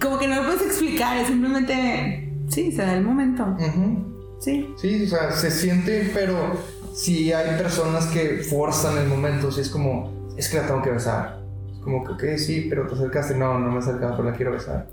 [0.00, 2.32] Como que no lo puedes explicar, es simplemente.
[2.48, 3.42] Sí, se da el momento.
[3.42, 4.17] Ujú.
[4.40, 4.74] Sí.
[4.76, 6.56] Sí, o sea, se siente, pero
[6.94, 10.90] si hay personas que forzan el momento, si es como, es que la tengo que
[10.90, 11.40] besar.
[11.72, 14.36] Es como que, ok, sí, pero te acercaste, no, no me he acercado, pero la
[14.36, 14.88] quiero besar.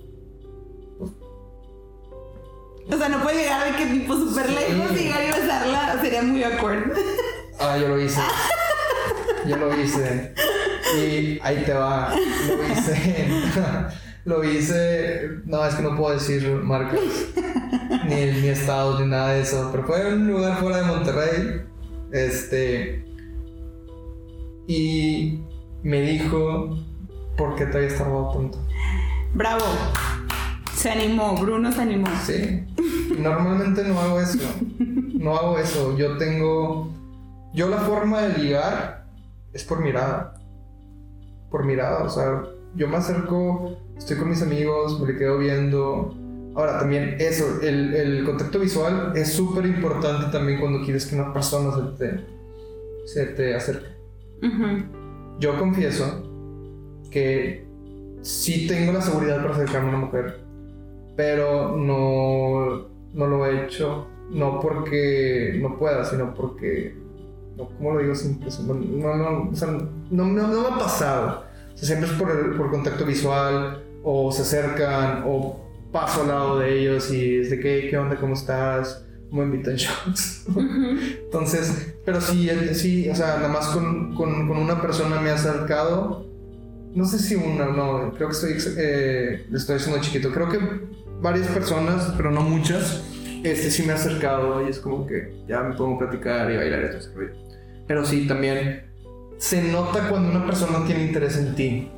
[2.91, 5.99] O sea, no puede llegar de que tipo súper lejos y llegar y besarla.
[6.01, 6.93] Sería muy awkward.
[7.59, 8.21] Ah, yo lo hice.
[9.47, 10.33] yo lo hice.
[10.95, 12.13] Y ahí te va.
[12.47, 13.27] Lo hice.
[14.25, 15.29] Lo hice.
[15.45, 16.99] No, es que no puedo decir marcas.
[18.05, 19.69] Ni, ni estados, ni nada de eso.
[19.71, 21.61] Pero fue en un lugar fuera de Monterrey.
[22.11, 23.05] Este.
[24.67, 25.41] Y
[25.83, 26.77] me dijo.
[27.37, 28.57] ¿Por qué te habías tardado tanto?
[29.33, 29.65] Bravo.
[30.73, 32.07] Se animó, Bruno se animó.
[32.23, 32.65] Sí.
[33.19, 34.39] Normalmente no hago eso.
[34.79, 35.95] No hago eso.
[35.97, 36.91] Yo tengo.
[37.53, 39.05] Yo la forma de ligar
[39.53, 40.35] es por mirada.
[41.51, 42.03] Por mirada.
[42.03, 42.43] O sea,
[42.75, 46.15] yo me acerco, estoy con mis amigos, me le quedo viendo.
[46.55, 51.33] Ahora, también eso, el, el contacto visual es súper importante también cuando quieres que una
[51.33, 52.19] persona se te,
[53.05, 53.87] se te acerque.
[54.41, 55.37] Ujú.
[55.39, 56.23] Yo confieso
[57.11, 57.65] que
[58.21, 60.39] sí tengo la seguridad para acercarme a una mujer,
[61.17, 66.95] pero no, no lo he hecho, no porque no pueda, sino porque,
[67.57, 71.43] no, ¿cómo lo digo sin no, no, o sea, no, no- no me ha pasado.
[71.75, 76.59] O sea, siempre es por por contacto visual, o se acercan, o paso al lado
[76.59, 80.45] de ellos y es de qué, qué onda, cómo estás, me invitan shots.
[80.49, 80.97] Ujú.
[81.25, 85.33] Entonces, pero sí, sí, o sea, nada más con, con, con una persona me he
[85.33, 86.25] acercado.
[86.93, 90.31] No sé si una, no, creo que estoy, eh, estoy haciendo chiquito.
[90.31, 90.59] Creo que
[91.21, 93.03] varias personas, pero no muchas,
[93.43, 96.57] este sí me he acercado y es como que ya me pongo a platicar y
[96.57, 97.21] bailar y todo.
[97.87, 98.84] Pero sí, también
[99.37, 101.91] se nota cuando una persona tiene interés en ti.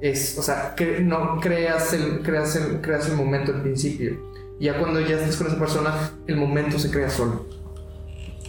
[0.00, 4.16] Es, o sea, que no creas el, creas el, creas el momento al principio.
[4.60, 7.46] Ya cuando ya estás con esa persona, el momento se crea solo.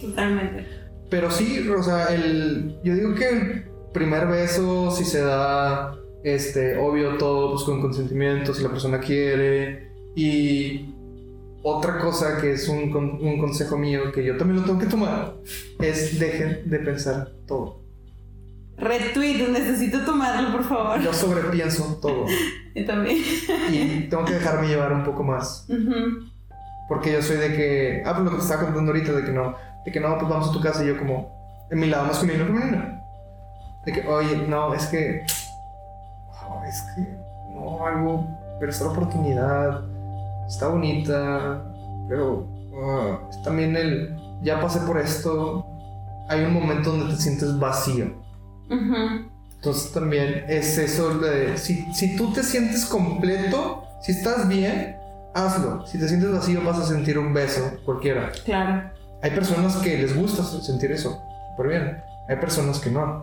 [0.00, 0.66] Totalmente.
[1.10, 6.76] Pero sí, o sea, el, yo digo que el primer beso, si se da, este,
[6.76, 9.90] obvio todo, pues con consentimiento, si la persona quiere.
[10.14, 10.94] Y
[11.76, 15.34] otra cosa que es un, un consejo mío que yo también lo tengo que tomar,
[15.80, 17.88] es dejen de pensar todo.
[18.78, 21.00] Retweet, necesito tomarlo, por favor.
[21.00, 22.26] Yo sobrepienso todo
[22.74, 23.18] Yo también.
[23.70, 25.66] y tengo que dejarme llevar un poco más.
[25.68, 26.28] Ujú.
[26.88, 29.32] Porque yo soy de que, ah, pues lo que te estaba contando ahorita, de que
[29.32, 29.54] no,
[29.84, 32.46] de que no, pues vamos a tu casa y yo como, en mi lado masculino
[32.46, 33.02] femenino.
[33.84, 35.26] De que, oye, no, es que,
[36.48, 37.02] oh, es que,
[37.52, 38.26] no, algo,
[38.58, 39.82] pero esta oportunidad,
[40.48, 41.64] está bonita,
[42.08, 42.48] pero
[42.82, 45.64] ah, es también el, ya pasé por esto,
[46.28, 48.06] hay un momento donde te sientes vacío.
[48.70, 49.30] Ujú.
[49.56, 54.96] Entonces también es eso de, si, si tú te sientes completo, si estás bien,
[55.34, 55.86] hazlo.
[55.86, 58.30] Si te sientes vacío vas a sentir un beso, cualquiera.
[58.44, 58.90] Claro.
[59.22, 61.20] Hay personas que les gusta sentir eso,
[61.50, 62.02] súper bien.
[62.28, 63.22] Hay personas que no.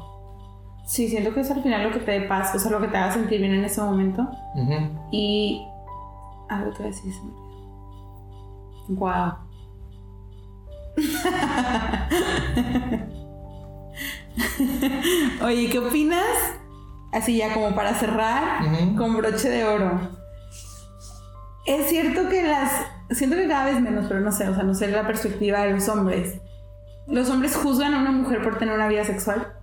[0.86, 2.98] Sí, siento que es al final lo que te paz, o sea, lo que te
[2.98, 4.28] haga sentir bien en ese momento.
[5.12, 5.66] Y
[6.50, 7.46] algo te voy a decir, se me olvidó.
[8.90, 9.34] Wow.
[15.44, 16.24] Oye, ¿qué opinas?
[17.12, 18.62] Así ya como para cerrar,
[18.98, 20.00] con broche de oro.
[21.66, 22.86] Es cierto que las...
[23.12, 25.74] Siento que cada vez menos, pero no sé, o sea, no sé la perspectiva de
[25.74, 26.42] los hombres.
[27.08, 29.54] ¿Los hombres juzgan a una mujer por tener una vida sexual?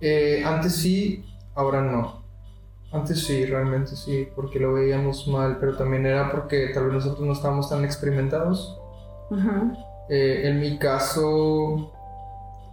[0.00, 1.24] Eh, antes sí,
[1.54, 2.23] ahora no.
[2.94, 7.26] Antes sí, realmente sí, porque lo veíamos mal, pero también era porque tal vez nosotros
[7.26, 8.80] no estábamos tan experimentados.
[9.30, 9.76] Ujú.
[10.08, 11.92] Eh, en mi caso,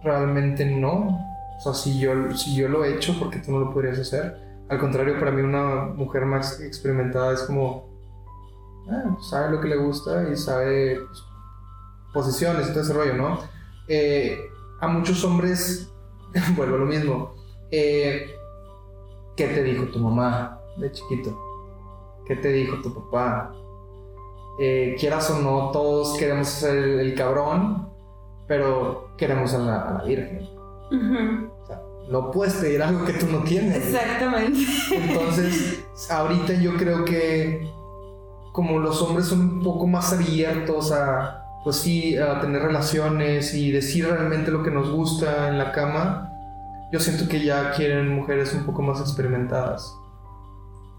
[0.04, 1.18] realmente no.
[1.58, 4.38] O sea, si yo, si yo lo he hecho, porque tú no lo podrías hacer.
[4.68, 7.88] Al contrario, para mí una mujer más experimentada es como...
[8.92, 11.24] ah, sabe lo que le gusta y sabe pues,
[12.14, 13.40] posiciones y todo ese rollo, ¿no?
[13.88, 14.38] Eh,
[14.80, 15.92] a muchos hombres,
[16.56, 17.34] vuelvo a lo mismo.
[17.72, 18.36] Eh,
[19.36, 21.38] ¿Qué te dijo tu mamá de chiquito?
[22.26, 23.54] ¿Qué te dijo tu papá?
[24.58, 27.88] eh, quieras o no, todos queremos ser el, el cabrón,
[28.46, 30.48] pero queremos a la, a la Virgen.
[30.90, 31.50] Ujú.
[31.62, 33.76] O sea, no puedes pedir algo que tú no tienes.
[33.76, 34.60] Exactamente.
[34.92, 37.66] Entonces, ahorita yo creo que
[38.52, 43.72] como los hombres son un poco más abiertos a, pues sí, a tener relaciones y
[43.72, 46.31] decir realmente lo que nos gusta en la cama,
[46.92, 49.96] yo siento que ya quieren mujeres un poco más experimentadas.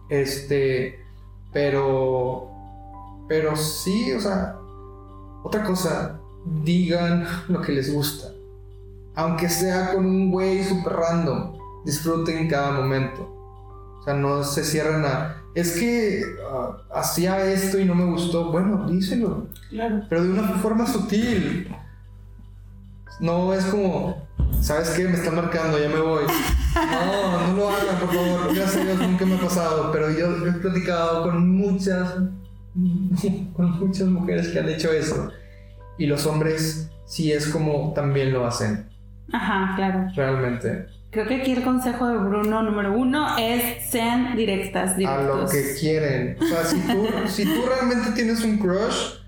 [0.10, 1.06] Este,
[1.52, 2.50] pero,
[3.30, 4.58] pero sí, o sea,
[5.44, 6.20] otra cosa,
[6.64, 8.30] digan lo que les gusta.
[9.16, 11.54] Aunque sea con un güey super random,
[11.86, 13.30] disfruten cada momento.
[14.00, 15.44] O sea, no se cierran a.
[15.54, 18.52] Es que ah, hacía esto y no me gustó.
[18.52, 19.48] Bueno, díselo.
[19.70, 20.02] Claro.
[20.10, 21.74] Pero de una forma sutil.
[23.20, 24.28] No es como.
[24.62, 25.04] ¿Sabes qué?
[25.06, 26.24] Me están marcando, ya me voy.
[26.76, 28.56] No, no lo hagan, por favor.
[28.56, 29.92] Gracias a Dios, nunca me ha pasado.
[29.92, 32.14] Pero yo, yo he platicado con muchas.
[33.56, 35.30] Con muchas mujeres que han hecho eso.
[35.98, 38.90] Y los hombres, sí es como también lo hacen
[39.32, 40.08] Ajá, claro.
[40.16, 40.88] realmente.
[41.12, 45.42] creo que aquí el consejo de Bruno número uno es sean directas, A directos.
[45.44, 46.38] lo que quieren.
[46.42, 49.20] O sea, si tú, si tú realmente tienes un crush,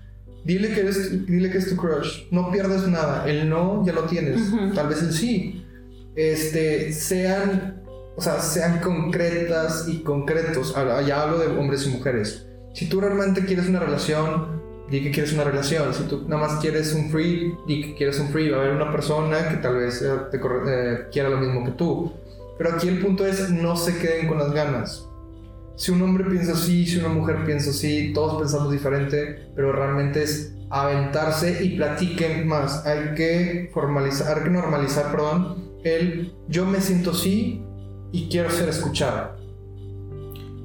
[0.46, 2.24] dile que, eres, dile que es tu crush.
[2.30, 3.28] No pierdes nada.
[3.28, 4.40] El no ya lo tienes.
[4.74, 5.64] Tal vez el sí.
[6.14, 7.82] Este, sean,
[8.16, 10.74] o sea, sean concretas y concretos.
[11.06, 12.46] Ya hablo de hombres y mujeres.
[12.74, 15.92] Si tú realmente quieres una relación, di que quieres una relación.
[15.92, 18.48] Si tú nada más quieres un free, di que quieres un free.
[18.50, 21.64] Va a haber una persona que tal vez eh, te corre- eh, quiera lo mismo
[21.64, 22.12] que tú.
[22.58, 25.05] Pero aquí el punto es no se queden con las ganas.
[25.76, 30.22] Si un hombre piensa así, si una mujer piensa así, todos pensamos diferente, pero realmente
[30.22, 32.86] es aventarse y platiquen más.
[32.86, 37.62] Hay que formalizar, hay que normalizar, perdón, el yo me siento así
[38.10, 39.36] y quiero ser escuchado.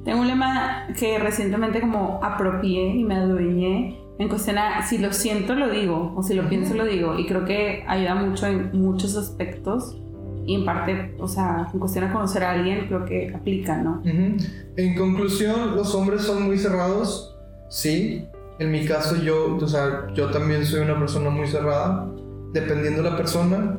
[0.06, 5.14] Tengo un lema que recientemente como apropié y me adueñé en cuestión a si lo
[5.14, 6.50] siento lo digo o si lo Ujú.
[6.50, 9.98] pienso lo digo y creo que ayuda mucho en muchos aspectos
[10.46, 14.00] y en parte, o sea, en cuestión a conocer a alguien creo que aplica, ¿no?
[14.00, 14.38] Ujú.
[14.78, 17.38] En conclusión, los hombres son muy cerrados,
[17.70, 18.28] sí.
[18.60, 22.08] En mi caso yo, o sea, yo también soy una persona muy cerrada,
[22.54, 23.78] dependiendo de la persona,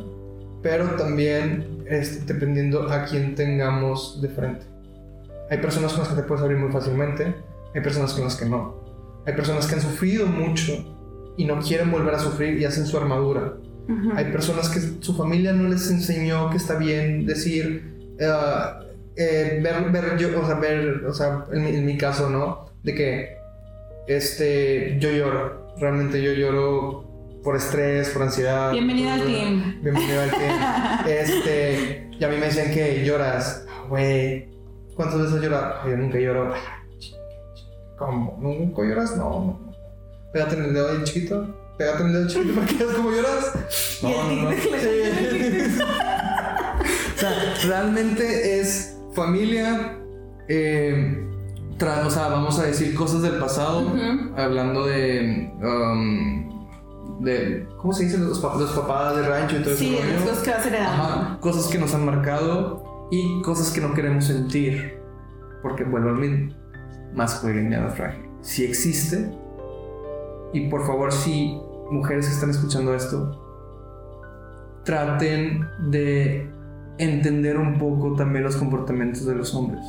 [0.63, 4.67] pero también este, dependiendo a quién tengamos de frente.
[5.51, 7.35] Hay personas con las que te puedes abrir muy fácilmente,
[7.75, 8.83] hay personas con las que no.
[9.27, 10.73] Hay personas que han sufrido mucho
[11.37, 13.55] y no quieren volver a sufrir y hacen su armadura.
[13.89, 14.13] Ujú.
[14.15, 18.29] Hay personas que su familia no les enseñó que está bien decir, eh,
[19.17, 22.67] eh, ver, ver, yo, o sea, ver, o sea, en mi, en mi caso, ¿no?
[22.83, 23.37] De que,
[24.07, 27.09] este, yo lloro, realmente yo lloro
[27.43, 28.73] por estrés, por ansiedad.
[28.73, 29.81] Bienvenido por- al team.
[29.83, 30.59] Bienvenido al team.
[31.09, 34.49] Este, y a mí me decían que lloras, Ah, güey,
[34.95, 35.91] ¿cuántas veces has llorado?
[35.91, 36.55] Yo nunca lloro.
[36.55, 36.79] "Ah,
[37.99, 38.39] ¿Cómo?
[38.41, 39.17] ¿Nunca lloras?
[39.17, 39.73] No, no.
[40.33, 41.55] Pégate en el dedo ahí chiquito.
[41.83, 43.53] Pégate en el dedo chiquito para que veas cómo lloras.
[44.03, 44.51] No, no, no.
[44.53, 44.69] Sí.
[47.17, 49.99] o sea, realmente es familia.
[50.49, 51.19] Eh,
[52.07, 54.35] o sea, vamos a decir cosas del pasado, Ujú.
[54.37, 56.69] hablando de, um,
[57.25, 58.19] de, ¿cómo se dice?
[58.19, 60.31] Los, pa- Los papás de rancho y todo Sí, las rollo.
[60.31, 61.41] cosas que vas heredando.
[61.41, 65.01] Cosas que nos han marcado y cosas que no queremos sentir,
[65.63, 66.55] porque vuelvo al mismo,
[67.15, 68.27] masculinidad frágil.
[68.43, 69.29] Si existe,
[70.53, 71.59] y por favor, si
[71.93, 73.39] mujeres que están escuchando esto,
[74.85, 76.51] traten de
[76.99, 79.85] entender un poco también los comportamientos de los hombres.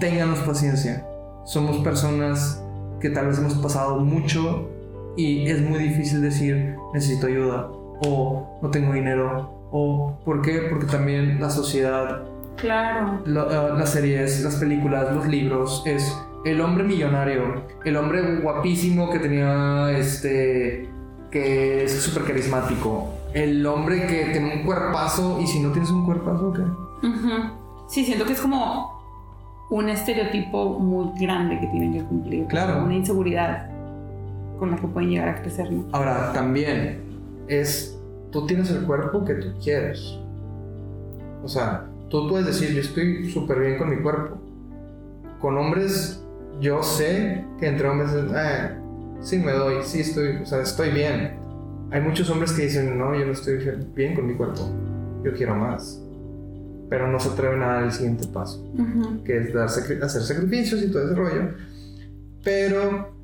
[0.00, 1.06] Ténganos paciencia.
[1.44, 2.62] Somos personas
[3.00, 4.68] que tal vez hemos pasado mucho
[5.16, 7.68] y es muy difícil decir necesito ayuda
[8.06, 10.66] o no tengo dinero o ¿por qué?
[10.70, 12.22] Porque también la sociedad,
[12.56, 13.20] Claro.
[13.26, 19.18] eh, las series, las películas, los libros es el hombre millonario, el hombre guapísimo que
[19.18, 20.88] tenía este
[21.30, 26.04] que es súper carismático, el hombre que tiene un cuerpazo y si no tienes un
[26.04, 26.62] cuerpazo, ¿qué?
[27.88, 29.02] Sí, siento que es como
[29.70, 32.46] un estereotipo muy grande que tienen que cumplir.
[32.46, 32.84] Claro.
[32.84, 33.70] Una inseguridad
[34.58, 35.86] con la que pueden llegar a crecer, ¿no?
[35.92, 37.02] Ahora, También
[37.48, 37.98] es,
[38.30, 40.18] tú tienes el cuerpo que tú quieres.
[41.42, 44.36] O sea, tú puedes decir, yo estoy súper bien con mi cuerpo.
[45.40, 46.21] Con hombres,
[46.60, 48.70] yo sé que entre hombres, eh,
[49.20, 51.38] sí me doy, sí estoy, o sea, estoy bien.
[51.90, 53.58] Hay muchos hombres que dicen, no, yo no estoy
[53.94, 54.68] bien con mi cuerpo,
[55.24, 56.00] yo quiero más.
[56.88, 59.24] Pero no se atreven a dar el siguiente paso Ujú.
[59.24, 61.48] que es dar hacer sacrificios y todo ese rollo.
[62.44, 63.14] Pero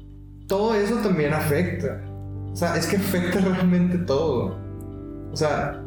[0.47, 2.01] todo eso también afecta.
[2.51, 4.57] O sea, es que afecta realmente todo.
[5.31, 5.83] O sea,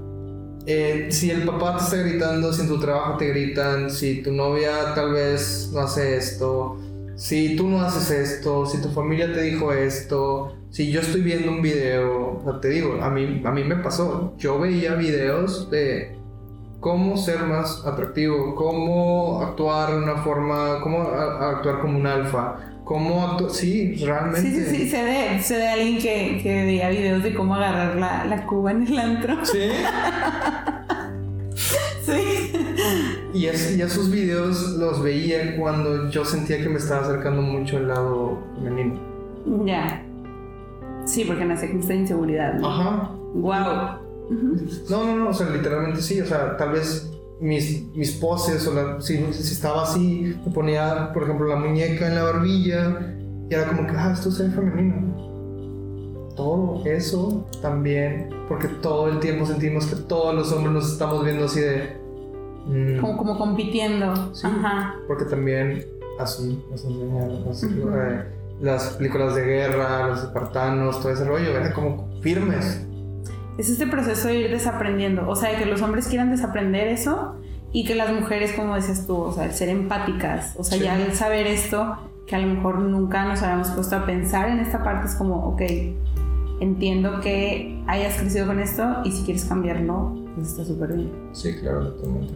[0.67, 4.31] eh, si el papá te está gritando, si en tu trabajo te gritan, si tu
[4.31, 6.77] novia tal vez no hace esto,
[7.21, 11.51] si tú no haces esto, si tu familia te dijo esto, si yo estoy viendo
[11.51, 16.17] un video, te digo, a mí, a mí me pasó, yo veía videos de
[16.79, 22.07] cómo ser más atractivo, cómo actuar de una forma, cómo a- a actuar como un
[22.07, 24.41] alfa, cómo actuar, sí, realmente.
[24.41, 27.97] Sí, sí, sí, sé de, sé de alguien que, que veía videos de cómo agarrar
[27.97, 29.45] la, la cuba en el antro.
[29.45, 29.59] Sí.
[33.33, 37.77] Y, es- y esos videos los veía cuando yo sentía que me estaba acercando mucho
[37.77, 38.99] al lado femenino.
[39.65, 40.05] Ya.
[41.05, 42.67] Sí, porque nace con esta inseguridad, ¿no?
[42.67, 43.11] Ajá.
[43.33, 43.99] Wow.
[44.89, 48.73] No, no, no, o sea, literalmente sí, o sea, tal vez mis, mis poses, o
[48.73, 53.15] la- si, si estaba así, me ponía, por ejemplo, la muñeca en la barbilla,
[53.49, 55.11] y era como que, ah, esto se ve femenino.
[56.35, 61.45] Todo eso también, porque todo el tiempo sentimos que todos los hombres nos estamos viendo
[61.45, 61.99] así de...
[62.65, 64.33] mm, Como, como compitiendo.
[64.33, 64.47] Sí.
[64.47, 64.95] Ajá.
[65.07, 65.85] Porque también
[66.19, 67.89] así nos enseñaron así, Ujú.
[67.95, 68.23] eh,
[68.61, 72.85] las películas de guerra, los espartanos, todo ese rollo, eran como firmes.
[73.57, 75.27] es este proceso de ir desaprendiendo.
[75.27, 77.35] O sea, que los hombres quieran desaprender eso
[77.73, 80.99] y que las mujeres, como decías tú, o sea, el ser empáticas, o sea, ya
[80.99, 81.97] el saber esto,
[82.27, 85.35] que a lo mejor nunca nos habíamos puesto a pensar en esta parte, es como,
[85.47, 85.61] ok,
[86.59, 91.11] entiendo que hayas crecido con esto y si quieres cambiarlo, pues está súper bien.
[91.33, 92.33] Sí, claro, totalmente.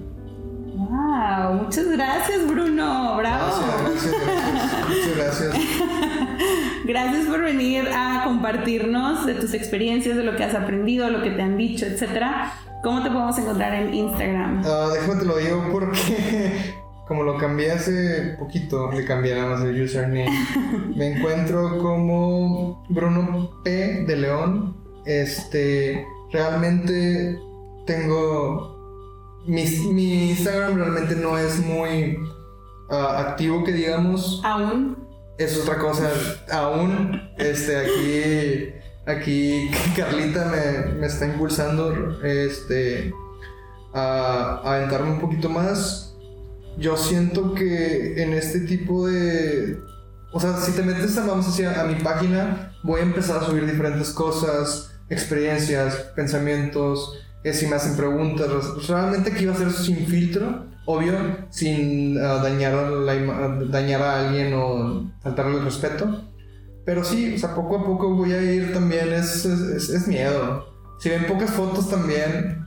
[0.76, 3.46] Wow, muchas gracias Bruno, bravo.
[3.86, 5.56] Gracias, gracias, Muchas gracias.
[6.86, 11.32] gracias por venir a compartirnos de tus experiencias, de lo que has aprendido, lo que
[11.32, 12.54] te han dicho, etcétera.
[12.84, 14.66] ¿Cómo te podemos encontrar en Instagram?
[14.66, 16.74] Uh, déjame te lo digo porque
[17.08, 20.28] como lo cambié hace poquito, le cambié nada más el username.
[20.96, 24.76] Me encuentro como Bruno P de León.
[25.06, 27.40] Este, realmente
[27.86, 28.75] tengo
[29.48, 32.18] mi, mi Instagram realmente no es muy
[32.90, 34.42] uh, activo que digamos.
[34.44, 34.98] Aún.
[35.38, 36.10] Es otra cosa.
[36.52, 38.74] Aún, este, aquí,
[39.06, 43.14] aquí Carlita me, me está impulsando, este,
[43.94, 46.16] a, a aventarme un poquito más.
[46.78, 49.80] Yo siento que en este tipo de,
[50.34, 53.46] o sea, si te metes a, vamos hacia, a mi página, voy a empezar a
[53.46, 58.48] subir diferentes cosas, experiencias, pensamientos, si me hacen preguntas.
[58.74, 61.14] Pues, realmente aquí va a ser sin filtro, obvio,
[61.50, 66.24] sin uh, dañar, a la, dañar a alguien o faltarle el respeto.
[66.86, 70.68] Pero sí, o sea, poco a poco voy a ir también, es, es miedo.
[71.00, 72.65] Si ven pocas fotos también,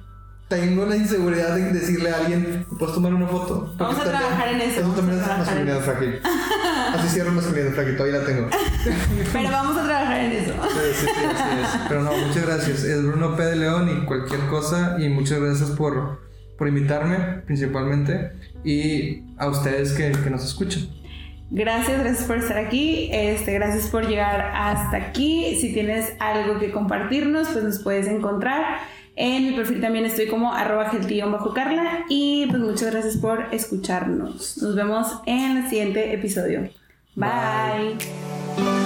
[0.49, 3.67] tengo la inseguridad de decirle a alguien, ¿puedes tomar una foto?
[3.67, 4.81] Porque vamos a trabajar en eso.
[4.81, 6.21] Eso también es masculinidad frágil.
[6.95, 8.49] Así cierro masculinidad frágil, todavía la tengo.
[9.33, 10.53] Pero vamos a trabajar en eso.
[10.53, 11.81] Sí, sí, sí, así es.
[11.89, 12.83] Pero no, muchas gracias.
[12.83, 13.43] Es Bruno P.
[13.45, 14.97] de León y cualquier cosa.
[14.99, 16.21] Y muchas gracias por,
[16.57, 18.33] por invitarme, principalmente.
[18.65, 20.89] Y a ustedes que, que nos escuchan.
[21.51, 23.11] Gracias, gracias por estar aquí.
[23.13, 25.59] Este, gracias por llegar hasta aquí.
[25.61, 28.81] Si tienes algo que compartirnos, pues nos puedes encontrar.
[29.21, 30.93] En mi perfil también estoy como arroba
[31.33, 32.05] bajo Carla.
[32.09, 34.59] Y pues muchas gracias por escucharnos.
[34.63, 36.71] Nos vemos en el siguiente episodio.
[37.17, 37.97] Bye.
[37.97, 38.78] Bye.